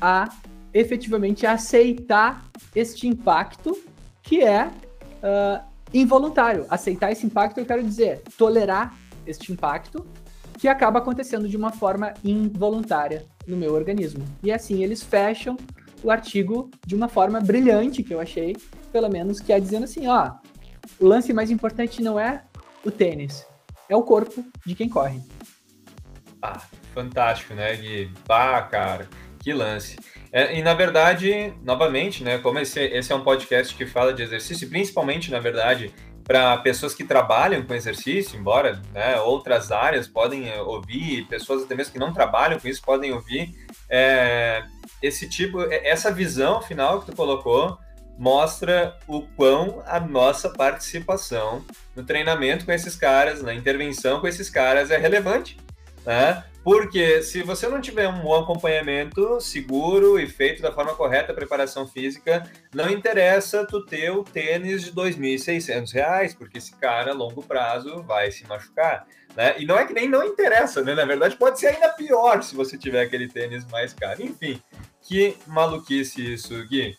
a 0.00 0.28
efetivamente 0.72 1.46
aceitar 1.46 2.44
este 2.74 3.06
impacto 3.06 3.76
que 4.22 4.42
é 4.42 4.66
uh, 4.66 5.64
involuntário. 5.92 6.66
Aceitar 6.70 7.10
esse 7.10 7.26
impacto, 7.26 7.58
eu 7.58 7.66
quero 7.66 7.82
dizer, 7.82 8.22
tolerar 8.38 8.96
este 9.26 9.52
impacto 9.52 10.06
que 10.58 10.68
acaba 10.68 10.98
acontecendo 10.98 11.48
de 11.48 11.56
uma 11.56 11.72
forma 11.72 12.14
involuntária 12.22 13.26
no 13.46 13.56
meu 13.56 13.74
organismo. 13.74 14.24
E 14.42 14.52
assim 14.52 14.82
eles 14.82 15.02
fecham 15.02 15.56
o 16.02 16.10
artigo 16.10 16.70
de 16.86 16.94
uma 16.94 17.08
forma 17.08 17.40
brilhante, 17.40 18.02
que 18.02 18.14
eu 18.14 18.20
achei, 18.20 18.56
pelo 18.92 19.08
menos, 19.08 19.40
que 19.40 19.52
é 19.52 19.60
dizendo 19.60 19.84
assim, 19.84 20.06
ó, 20.06 20.32
o 20.98 21.06
lance 21.06 21.32
mais 21.32 21.50
importante 21.50 22.02
não 22.02 22.18
é 22.18 22.42
o 22.84 22.90
tênis, 22.90 23.46
é 23.90 23.96
o 23.96 24.02
corpo 24.02 24.44
de 24.64 24.74
quem 24.74 24.88
corre. 24.88 25.20
Ah, 26.40 26.60
fantástico, 26.94 27.52
né, 27.52 27.76
Gui? 27.76 28.10
Bah, 28.26 28.62
cara, 28.62 29.08
que 29.40 29.52
lance. 29.52 29.98
É, 30.32 30.56
e 30.56 30.62
na 30.62 30.72
verdade, 30.74 31.52
novamente, 31.62 32.22
né, 32.22 32.38
como 32.38 32.58
esse, 32.60 32.80
esse 32.80 33.12
é 33.12 33.16
um 33.16 33.24
podcast 33.24 33.74
que 33.74 33.84
fala 33.84 34.14
de 34.14 34.22
exercício, 34.22 34.68
principalmente, 34.68 35.30
na 35.30 35.40
verdade, 35.40 35.92
para 36.22 36.56
pessoas 36.58 36.94
que 36.94 37.02
trabalham 37.02 37.64
com 37.64 37.74
exercício, 37.74 38.38
embora 38.38 38.80
né, 38.94 39.20
outras 39.20 39.72
áreas 39.72 40.06
podem 40.06 40.48
eh, 40.48 40.62
ouvir, 40.62 41.26
pessoas 41.26 41.64
até 41.64 41.74
mesmo 41.74 41.92
que 41.92 41.98
não 41.98 42.12
trabalham 42.12 42.60
com 42.60 42.68
isso 42.68 42.80
podem 42.80 43.12
ouvir, 43.12 43.52
é, 43.88 44.62
esse 45.02 45.28
tipo, 45.28 45.60
essa 45.62 46.12
visão 46.12 46.62
final 46.62 47.00
que 47.00 47.06
tu 47.06 47.16
colocou 47.16 47.76
mostra 48.20 48.98
o 49.08 49.22
quão 49.22 49.82
a 49.86 49.98
nossa 49.98 50.50
participação 50.50 51.64
no 51.96 52.04
treinamento 52.04 52.66
com 52.66 52.72
esses 52.72 52.94
caras, 52.94 53.42
na 53.42 53.54
intervenção 53.54 54.20
com 54.20 54.28
esses 54.28 54.50
caras 54.50 54.90
é 54.90 54.98
relevante, 54.98 55.56
né? 56.04 56.44
Porque 56.62 57.22
se 57.22 57.42
você 57.42 57.66
não 57.66 57.80
tiver 57.80 58.06
um 58.06 58.20
bom 58.20 58.38
acompanhamento 58.38 59.40
seguro 59.40 60.20
e 60.20 60.26
feito 60.26 60.60
da 60.60 60.70
forma 60.70 60.94
correta 60.94 61.32
a 61.32 61.34
preparação 61.34 61.88
física, 61.88 62.42
não 62.74 62.90
interessa 62.90 63.64
tu 63.64 63.86
ter 63.86 64.10
o 64.10 64.22
tênis 64.22 64.82
de 64.84 64.90
R$ 64.90 65.10
2.600, 65.10 66.36
porque 66.36 66.58
esse 66.58 66.76
cara 66.76 67.12
a 67.12 67.14
longo 67.14 67.42
prazo 67.42 68.02
vai 68.02 68.30
se 68.30 68.46
machucar. 68.46 69.06
Né? 69.34 69.54
E 69.58 69.64
não 69.64 69.78
é 69.78 69.86
que 69.86 69.94
nem 69.94 70.06
não 70.06 70.22
interessa, 70.22 70.82
né? 70.82 70.94
Na 70.94 71.06
verdade, 71.06 71.36
pode 71.36 71.58
ser 71.58 71.68
ainda 71.68 71.88
pior 71.88 72.42
se 72.42 72.54
você 72.54 72.76
tiver 72.76 73.00
aquele 73.00 73.28
tênis 73.28 73.64
mais 73.70 73.94
caro. 73.94 74.22
Enfim, 74.22 74.60
que 75.00 75.38
maluquice 75.46 76.34
isso, 76.34 76.52
Gui. 76.68 76.98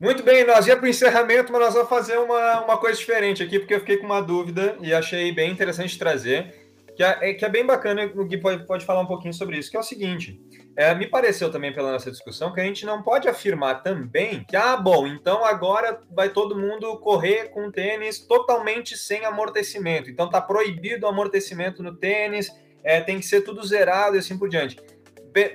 Muito 0.00 0.22
bem, 0.22 0.44
nós 0.44 0.64
ia 0.68 0.76
para 0.76 0.86
o 0.86 0.88
encerramento, 0.88 1.50
mas 1.50 1.60
nós 1.60 1.74
vamos 1.74 1.88
fazer 1.88 2.18
uma, 2.18 2.60
uma 2.60 2.78
coisa 2.78 2.96
diferente 2.96 3.42
aqui, 3.42 3.58
porque 3.58 3.74
eu 3.74 3.80
fiquei 3.80 3.96
com 3.96 4.06
uma 4.06 4.20
dúvida 4.20 4.76
e 4.80 4.94
achei 4.94 5.32
bem 5.32 5.50
interessante 5.50 5.98
trazer, 5.98 6.54
que 6.94 7.02
é, 7.02 7.34
que 7.34 7.44
é 7.44 7.48
bem 7.48 7.66
bacana, 7.66 8.08
o 8.14 8.24
Gui 8.24 8.38
pode, 8.38 8.64
pode 8.64 8.84
falar 8.84 9.00
um 9.00 9.06
pouquinho 9.06 9.34
sobre 9.34 9.58
isso, 9.58 9.68
que 9.68 9.76
é 9.76 9.80
o 9.80 9.82
seguinte, 9.82 10.40
é, 10.76 10.94
me 10.94 11.08
pareceu 11.08 11.50
também 11.50 11.72
pela 11.72 11.90
nossa 11.90 12.12
discussão 12.12 12.52
que 12.52 12.60
a 12.60 12.64
gente 12.64 12.86
não 12.86 13.02
pode 13.02 13.28
afirmar 13.28 13.82
também 13.82 14.44
que, 14.44 14.54
ah, 14.54 14.76
bom, 14.76 15.04
então 15.04 15.44
agora 15.44 16.00
vai 16.12 16.28
todo 16.28 16.56
mundo 16.56 16.96
correr 16.98 17.48
com 17.48 17.68
tênis 17.68 18.20
totalmente 18.20 18.96
sem 18.96 19.24
amortecimento, 19.24 20.08
então 20.08 20.30
tá 20.30 20.40
proibido 20.40 21.06
o 21.06 21.08
amortecimento 21.08 21.82
no 21.82 21.92
tênis, 21.92 22.48
é, 22.84 23.00
tem 23.00 23.18
que 23.18 23.26
ser 23.26 23.40
tudo 23.40 23.66
zerado 23.66 24.14
e 24.14 24.20
assim 24.20 24.38
por 24.38 24.48
diante. 24.48 24.76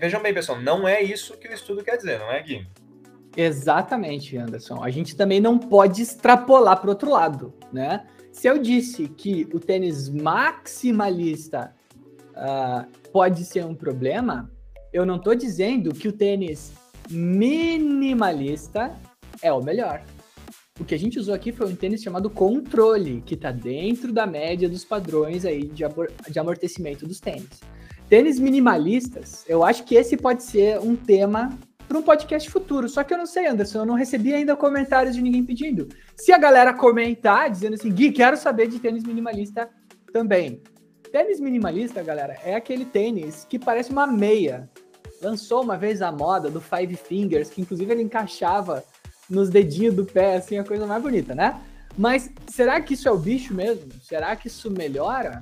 vejam 0.02 0.22
bem, 0.22 0.34
pessoal, 0.34 0.60
não 0.60 0.86
é 0.86 1.02
isso 1.02 1.38
que 1.38 1.48
o 1.48 1.54
estudo 1.54 1.82
quer 1.82 1.96
dizer, 1.96 2.20
não 2.20 2.30
é, 2.30 2.42
Gui? 2.42 2.68
Exatamente, 3.36 4.38
Anderson. 4.38 4.84
A 4.84 4.90
gente 4.90 5.16
também 5.16 5.40
não 5.40 5.58
pode 5.58 6.02
extrapolar 6.02 6.80
para 6.80 6.88
o 6.88 6.90
outro 6.92 7.12
lado, 7.12 7.54
né? 7.72 8.06
Se 8.32 8.48
eu 8.48 8.58
disse 8.58 9.08
que 9.08 9.48
o 9.54 9.60
tênis 9.60 10.10
maximalista 10.10 11.74
uh, 12.32 12.88
pode 13.12 13.46
ser 13.46 13.66
um 13.66 13.76
problema, 13.76 14.52
eu 14.92 15.06
não 15.06 15.18
estou 15.18 15.36
dizendo 15.36 15.94
que 15.94 16.08
o 16.08 16.12
tênis 16.12 16.74
minimalista 17.10 18.96
é 19.42 19.52
o 19.52 19.62
melhor. 19.62 20.04
O 20.80 20.84
que 20.84 20.96
a 20.96 21.00
gente 21.00 21.20
usou 21.20 21.36
aqui 21.36 21.52
foi 21.52 21.68
um 21.68 21.76
tênis 21.76 22.02
chamado 22.02 22.30
controle, 22.30 23.22
que 23.22 23.36
está 23.36 23.52
dentro 23.52 24.12
da 24.12 24.26
média 24.26 24.68
dos 24.68 24.84
padrões 24.84 25.46
aí 25.46 25.66
de, 25.66 25.84
de 26.30 26.40
amortecimento 26.40 27.08
dos 27.08 27.20
tênis. 27.20 27.62
Tênis 28.10 28.40
minimalistas, 28.40 29.46
eu 29.48 29.64
acho 29.64 29.84
que 29.84 29.96
esse 29.96 30.18
pode 30.18 30.44
ser 30.44 30.80
um 30.80 30.96
tema 30.96 31.58
para 31.94 32.00
um 32.00 32.04
podcast 32.04 32.50
futuro. 32.50 32.90
Só 32.90 33.04
que 33.04 33.14
eu 33.14 33.18
não 33.20 33.28
sei, 33.28 33.46
Anderson, 33.46 33.80
eu 33.80 33.86
não 33.86 33.94
recebi 33.94 34.34
ainda 34.34 34.56
comentários 34.56 35.16
de 35.16 35.22
ninguém 35.22 35.46
pedindo. 35.46 35.88
Se 36.16 36.32
a 36.32 36.40
galera 36.40 36.74
comentar 36.74 37.52
dizendo 37.52 37.76
assim, 37.76 37.92
Gui, 37.92 38.12
quero 38.12 38.36
saber 38.36 38.68
de 38.68 38.80
tênis 38.80 39.04
minimalista 39.04 39.70
também. 40.12 40.60
Tênis 41.12 41.40
minimalista, 41.40 42.02
galera, 42.02 42.36
é 42.44 42.56
aquele 42.56 42.84
tênis 42.84 43.46
que 43.48 43.60
parece 43.60 43.92
uma 43.92 44.08
meia. 44.08 44.68
Lançou 45.22 45.62
uma 45.62 45.78
vez 45.78 46.02
a 46.02 46.12
moda 46.12 46.50
do 46.50 46.60
Five 46.60 46.96
Fingers, 46.96 47.52
que 47.52 47.62
inclusive 47.62 47.92
ele 47.92 48.02
encaixava 48.02 48.84
nos 49.30 49.50
dedinhos 49.50 49.94
do 49.94 50.04
pé, 50.04 50.38
assim, 50.38 50.58
a 50.58 50.64
coisa 50.64 50.88
mais 50.88 51.02
bonita, 51.02 51.36
né? 51.36 51.62
Mas 51.96 52.32
será 52.48 52.82
que 52.82 52.96
isso 52.96 53.08
é 53.08 53.12
o 53.12 53.20
bicho 53.20 53.54
mesmo? 53.54 53.94
Será 54.02 54.36
que 54.36 54.48
isso 54.48 54.72
melhora? 54.72 55.42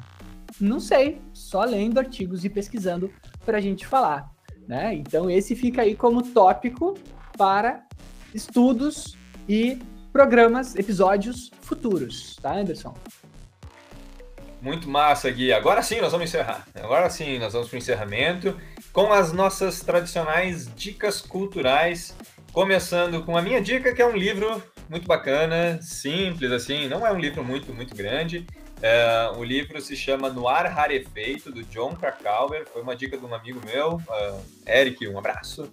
Não 0.60 0.82
sei, 0.82 1.22
só 1.32 1.64
lendo 1.64 1.98
artigos 1.98 2.44
e 2.44 2.50
pesquisando 2.50 3.10
para 3.46 3.58
a 3.58 3.62
gente 3.62 3.88
falar. 3.88 4.31
Né? 4.68 4.94
Então, 4.96 5.30
esse 5.30 5.56
fica 5.56 5.82
aí 5.82 5.96
como 5.96 6.22
tópico 6.22 6.98
para 7.38 7.84
estudos 8.34 9.18
e 9.48 9.80
programas, 10.12 10.76
episódios 10.76 11.52
futuros, 11.62 12.36
tá, 12.42 12.54
Anderson? 12.54 12.94
Muito 14.62 14.88
massa, 14.88 15.30
Gui. 15.32 15.52
Agora 15.52 15.82
sim 15.82 16.00
nós 16.00 16.12
vamos 16.12 16.30
encerrar. 16.30 16.68
Agora 16.76 17.10
sim 17.10 17.40
nós 17.40 17.54
vamos 17.54 17.68
para 17.68 17.76
o 17.76 17.80
encerramento 17.80 18.56
com 18.94 19.12
as 19.12 19.32
nossas 19.32 19.82
tradicionais 19.82 20.70
dicas 20.76 21.20
culturais. 21.20 22.16
Começando 22.54 23.24
com 23.24 23.36
a 23.36 23.42
minha 23.42 23.62
dica, 23.62 23.94
que 23.94 24.02
é 24.02 24.06
um 24.06 24.16
livro 24.16 24.62
muito 24.90 25.08
bacana, 25.08 25.80
simples 25.82 26.52
assim, 26.52 26.88
não 26.88 27.08
é 27.08 27.12
um 27.12 27.18
livro 27.18 27.44
muito, 27.44 27.74
muito 27.74 27.96
grande, 27.96 28.46
é, 28.82 29.32
o 29.38 29.44
livro 29.44 29.80
se 29.80 29.96
chama 29.96 30.30
No 30.30 30.48
Ar 30.48 30.66
Rarefeito, 30.66 31.52
do 31.52 31.64
John 31.64 31.96
Krakauer. 31.96 32.66
Foi 32.72 32.82
uma 32.82 32.96
dica 32.96 33.18
de 33.18 33.26
um 33.26 33.34
amigo 33.34 33.62
meu, 33.66 33.96
uh, 33.96 34.46
Eric, 34.68 35.08
um 35.08 35.20
abraço. 35.20 35.72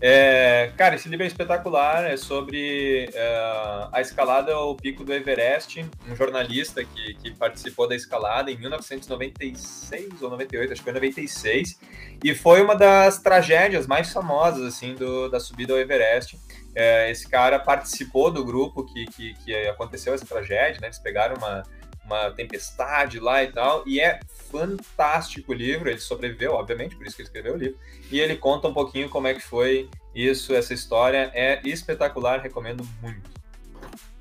É, 0.00 0.70
cara, 0.76 0.96
esse 0.96 1.08
livro 1.08 1.24
é 1.24 1.26
espetacular, 1.26 2.04
é 2.04 2.16
sobre 2.16 3.08
uh, 3.08 3.88
a 3.90 4.00
escalada 4.00 4.52
ao 4.52 4.74
pico 4.76 5.02
do 5.02 5.12
Everest, 5.14 5.84
um 6.06 6.14
jornalista 6.14 6.84
que, 6.84 7.14
que, 7.14 7.30
participou 7.30 7.88
da 7.88 7.94
escalada 7.94 8.50
em 8.50 8.58
1996 8.58 10.20
ou 10.20 10.30
98, 10.30 10.72
acho 10.72 10.80
que 10.80 10.84
foi 10.84 10.92
96, 10.92 11.80
e 12.22 12.34
foi 12.34 12.62
uma 12.62 12.76
das 12.76 13.18
tragédias 13.18 13.86
mais 13.86 14.12
famosas, 14.12 14.62
assim, 14.66 14.94
do, 14.94 15.28
da 15.28 15.40
subida 15.40 15.72
ao 15.72 15.78
Everest. 15.78 16.38
É, 16.74 17.10
esse 17.10 17.28
cara 17.28 17.58
participou 17.58 18.30
do 18.30 18.44
grupo 18.44 18.84
que, 18.84 19.06
que, 19.06 19.34
que 19.44 19.54
aconteceu 19.68 20.12
essa 20.12 20.26
tragédia, 20.26 20.80
né? 20.80 20.88
Eles 20.88 20.98
pegaram 20.98 21.36
uma, 21.36 21.62
uma 22.04 22.30
tempestade 22.30 23.18
lá 23.18 23.42
e 23.42 23.48
tal, 23.50 23.82
e 23.86 24.00
é 24.00 24.20
fantástico 24.50 25.52
o 25.52 25.54
livro, 25.54 25.88
ele 25.88 25.98
sobreviveu, 25.98 26.52
obviamente, 26.52 26.96
por 26.96 27.06
isso 27.06 27.16
que 27.16 27.22
ele 27.22 27.28
escreveu 27.28 27.54
o 27.54 27.56
livro, 27.56 27.78
e 28.10 28.20
ele 28.20 28.36
conta 28.36 28.68
um 28.68 28.74
pouquinho 28.74 29.08
como 29.08 29.26
é 29.26 29.34
que 29.34 29.40
foi 29.40 29.88
isso, 30.14 30.54
essa 30.54 30.72
história, 30.72 31.30
é 31.34 31.60
espetacular, 31.64 32.40
recomendo 32.40 32.86
muito. 33.02 33.30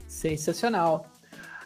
Sensacional. 0.08 1.06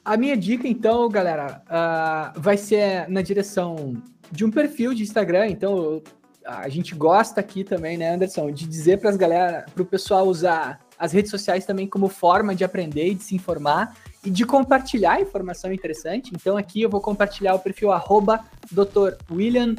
A 0.04 0.18
minha 0.18 0.36
dica, 0.38 0.68
então, 0.68 1.08
galera, 1.10 1.62
uh, 1.68 2.40
vai 2.40 2.58
ser 2.58 3.08
na 3.10 3.22
direção 3.22 4.02
de 4.32 4.44
um 4.46 4.52
perfil 4.52 4.94
de 4.94 5.04
Instagram, 5.04 5.48
então 5.48 6.02
a 6.46 6.70
gente 6.70 6.96
gosta 6.96 7.42
aqui 7.42 7.64
também, 7.64 7.98
né, 7.98 8.14
Anderson, 8.14 8.52
de 8.52 8.66
dizer 8.66 9.00
para 9.00 9.10
as 9.10 9.18
galera, 9.18 9.66
para 9.74 9.84
o 9.84 9.86
pessoal 9.86 10.26
usar 10.28 10.80
as 10.98 11.12
redes 11.12 11.32
sociais 11.32 11.66
também 11.66 11.88
como 11.88 12.08
forma 12.08 12.56
de 12.56 12.64
aprender 12.64 13.10
e 13.10 13.16
de 13.16 13.24
se 13.24 13.36
informar 13.36 13.96
e 14.26 14.30
de 14.30 14.46
compartilhar 14.46 15.22
informação 15.22 15.72
interessante. 15.72 16.32
Então 16.34 16.58
aqui 16.58 16.82
eu 16.82 16.90
vou 16.90 17.02
compartilhar 17.02 17.54
o 17.54 17.60
perfil 17.60 17.92
arroba 17.92 18.44
Dr. 18.72 19.16
William 19.32 19.76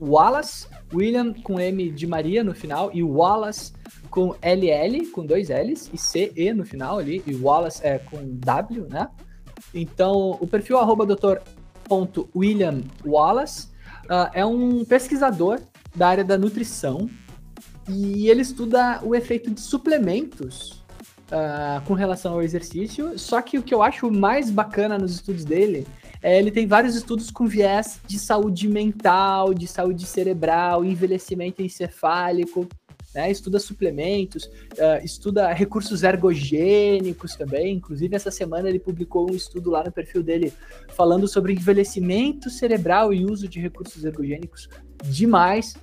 Wallace, 0.00 0.66
William 0.92 1.32
com 1.32 1.60
M 1.60 1.90
de 1.90 2.06
Maria 2.06 2.42
no 2.42 2.54
final 2.54 2.90
e 2.94 3.02
Wallace 3.02 3.72
com 4.10 4.34
LL, 4.42 5.06
com 5.12 5.24
dois 5.24 5.48
L's 5.48 5.90
e 5.92 5.98
CE 5.98 6.52
no 6.52 6.64
final 6.64 6.98
ali, 6.98 7.22
e 7.26 7.34
Wallace 7.34 7.86
é 7.86 7.98
com 7.98 8.18
W, 8.22 8.86
né? 8.88 9.08
Então 9.74 10.38
o 10.40 10.46
perfil 10.46 10.78
arroba 10.78 11.04
Dr. 11.04 11.38
William 12.34 12.82
Wallace 13.04 13.68
uh, 14.04 14.30
é 14.32 14.44
um 14.44 14.84
pesquisador 14.84 15.60
da 15.94 16.08
área 16.08 16.24
da 16.24 16.38
nutrição 16.38 17.08
e 17.88 18.28
ele 18.28 18.42
estuda 18.42 19.00
o 19.02 19.14
efeito 19.14 19.50
de 19.50 19.60
suplementos 19.60 20.84
uh, 21.28 21.84
com 21.86 21.94
relação 21.94 22.34
ao 22.34 22.42
exercício. 22.42 23.18
Só 23.18 23.40
que 23.40 23.58
o 23.58 23.62
que 23.62 23.74
eu 23.74 23.82
acho 23.82 24.10
mais 24.10 24.50
bacana 24.50 24.98
nos 24.98 25.12
estudos 25.12 25.44
dele 25.44 25.86
é 26.22 26.38
ele 26.38 26.50
tem 26.50 26.66
vários 26.66 26.94
estudos 26.94 27.30
com 27.30 27.46
viés 27.46 28.00
de 28.06 28.18
saúde 28.18 28.68
mental, 28.68 29.54
de 29.54 29.66
saúde 29.66 30.04
cerebral, 30.04 30.84
envelhecimento 30.84 31.62
encefálico. 31.62 32.68
Né, 33.14 33.30
estuda 33.30 33.58
suplementos, 33.58 34.44
uh, 34.44 35.02
estuda 35.02 35.50
recursos 35.50 36.02
ergogênicos 36.02 37.34
também. 37.34 37.76
Inclusive, 37.76 38.14
essa 38.14 38.30
semana 38.30 38.68
ele 38.68 38.78
publicou 38.78 39.30
um 39.30 39.34
estudo 39.34 39.70
lá 39.70 39.82
no 39.82 39.90
perfil 39.90 40.22
dele 40.22 40.52
falando 40.90 41.26
sobre 41.26 41.54
envelhecimento 41.54 42.50
cerebral 42.50 43.14
e 43.14 43.24
uso 43.24 43.48
de 43.48 43.58
recursos 43.60 44.04
ergogênicos. 44.04 44.68
Demais. 45.04 45.74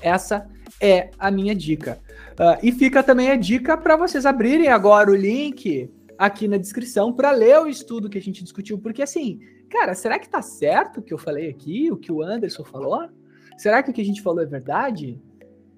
Essa 0.00 0.48
é 0.80 1.10
a 1.18 1.30
minha 1.30 1.54
dica. 1.54 1.98
Uh, 2.32 2.58
e 2.62 2.72
fica 2.72 3.02
também 3.02 3.30
a 3.30 3.36
dica 3.36 3.76
para 3.76 3.96
vocês 3.96 4.26
abrirem 4.26 4.68
agora 4.68 5.10
o 5.10 5.16
link 5.16 5.90
aqui 6.18 6.48
na 6.48 6.56
descrição 6.56 7.12
para 7.12 7.30
ler 7.30 7.58
o 7.60 7.66
estudo 7.66 8.08
que 8.08 8.18
a 8.18 8.22
gente 8.22 8.42
discutiu, 8.42 8.78
porque 8.78 9.02
assim, 9.02 9.40
cara, 9.70 9.94
será 9.94 10.18
que 10.18 10.28
tá 10.28 10.40
certo 10.42 11.00
o 11.00 11.02
que 11.02 11.12
eu 11.12 11.18
falei 11.18 11.48
aqui, 11.48 11.90
o 11.90 11.96
que 11.96 12.10
o 12.10 12.22
Anderson 12.22 12.64
falou? 12.64 13.08
Será 13.56 13.82
que 13.82 13.90
o 13.90 13.92
que 13.92 14.00
a 14.00 14.04
gente 14.04 14.22
falou 14.22 14.42
é 14.42 14.46
verdade? 14.46 15.18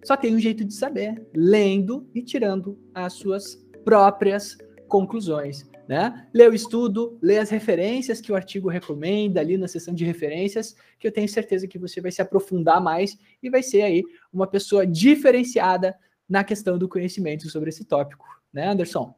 Só 0.04 0.16
tem 0.16 0.34
um 0.34 0.38
jeito 0.38 0.64
de 0.64 0.74
saber, 0.74 1.26
lendo 1.34 2.08
e 2.14 2.22
tirando 2.22 2.78
as 2.94 3.14
suas 3.14 3.64
próprias 3.84 4.56
conclusões 4.88 5.68
né? 5.88 6.28
Lê 6.34 6.46
o 6.46 6.52
estudo, 6.52 7.18
lê 7.22 7.38
as 7.38 7.48
referências 7.48 8.20
que 8.20 8.30
o 8.30 8.36
artigo 8.36 8.68
recomenda 8.68 9.40
ali 9.40 9.56
na 9.56 9.66
seção 9.66 9.94
de 9.94 10.04
referências, 10.04 10.76
que 10.98 11.08
eu 11.08 11.12
tenho 11.12 11.26
certeza 11.26 11.66
que 11.66 11.78
você 11.78 11.98
vai 11.98 12.12
se 12.12 12.20
aprofundar 12.20 12.78
mais 12.78 13.18
e 13.42 13.48
vai 13.48 13.62
ser 13.62 13.80
aí 13.80 14.04
uma 14.30 14.46
pessoa 14.46 14.86
diferenciada 14.86 15.96
na 16.28 16.44
questão 16.44 16.76
do 16.76 16.88
conhecimento 16.88 17.48
sobre 17.48 17.70
esse 17.70 17.86
tópico, 17.86 18.26
né, 18.52 18.68
Anderson? 18.68 19.14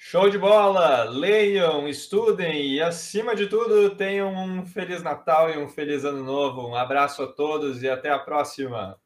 Show 0.00 0.30
de 0.30 0.38
bola! 0.38 1.04
Leiam, 1.04 1.86
estudem 1.86 2.66
e, 2.66 2.80
acima 2.80 3.34
de 3.34 3.46
tudo, 3.46 3.94
tenham 3.94 4.32
um 4.32 4.64
Feliz 4.64 5.02
Natal 5.02 5.50
e 5.50 5.58
um 5.58 5.68
Feliz 5.68 6.04
Ano 6.04 6.24
Novo. 6.24 6.66
Um 6.66 6.74
abraço 6.76 7.22
a 7.24 7.26
todos 7.26 7.82
e 7.82 7.88
até 7.90 8.08
a 8.08 8.18
próxima! 8.18 8.98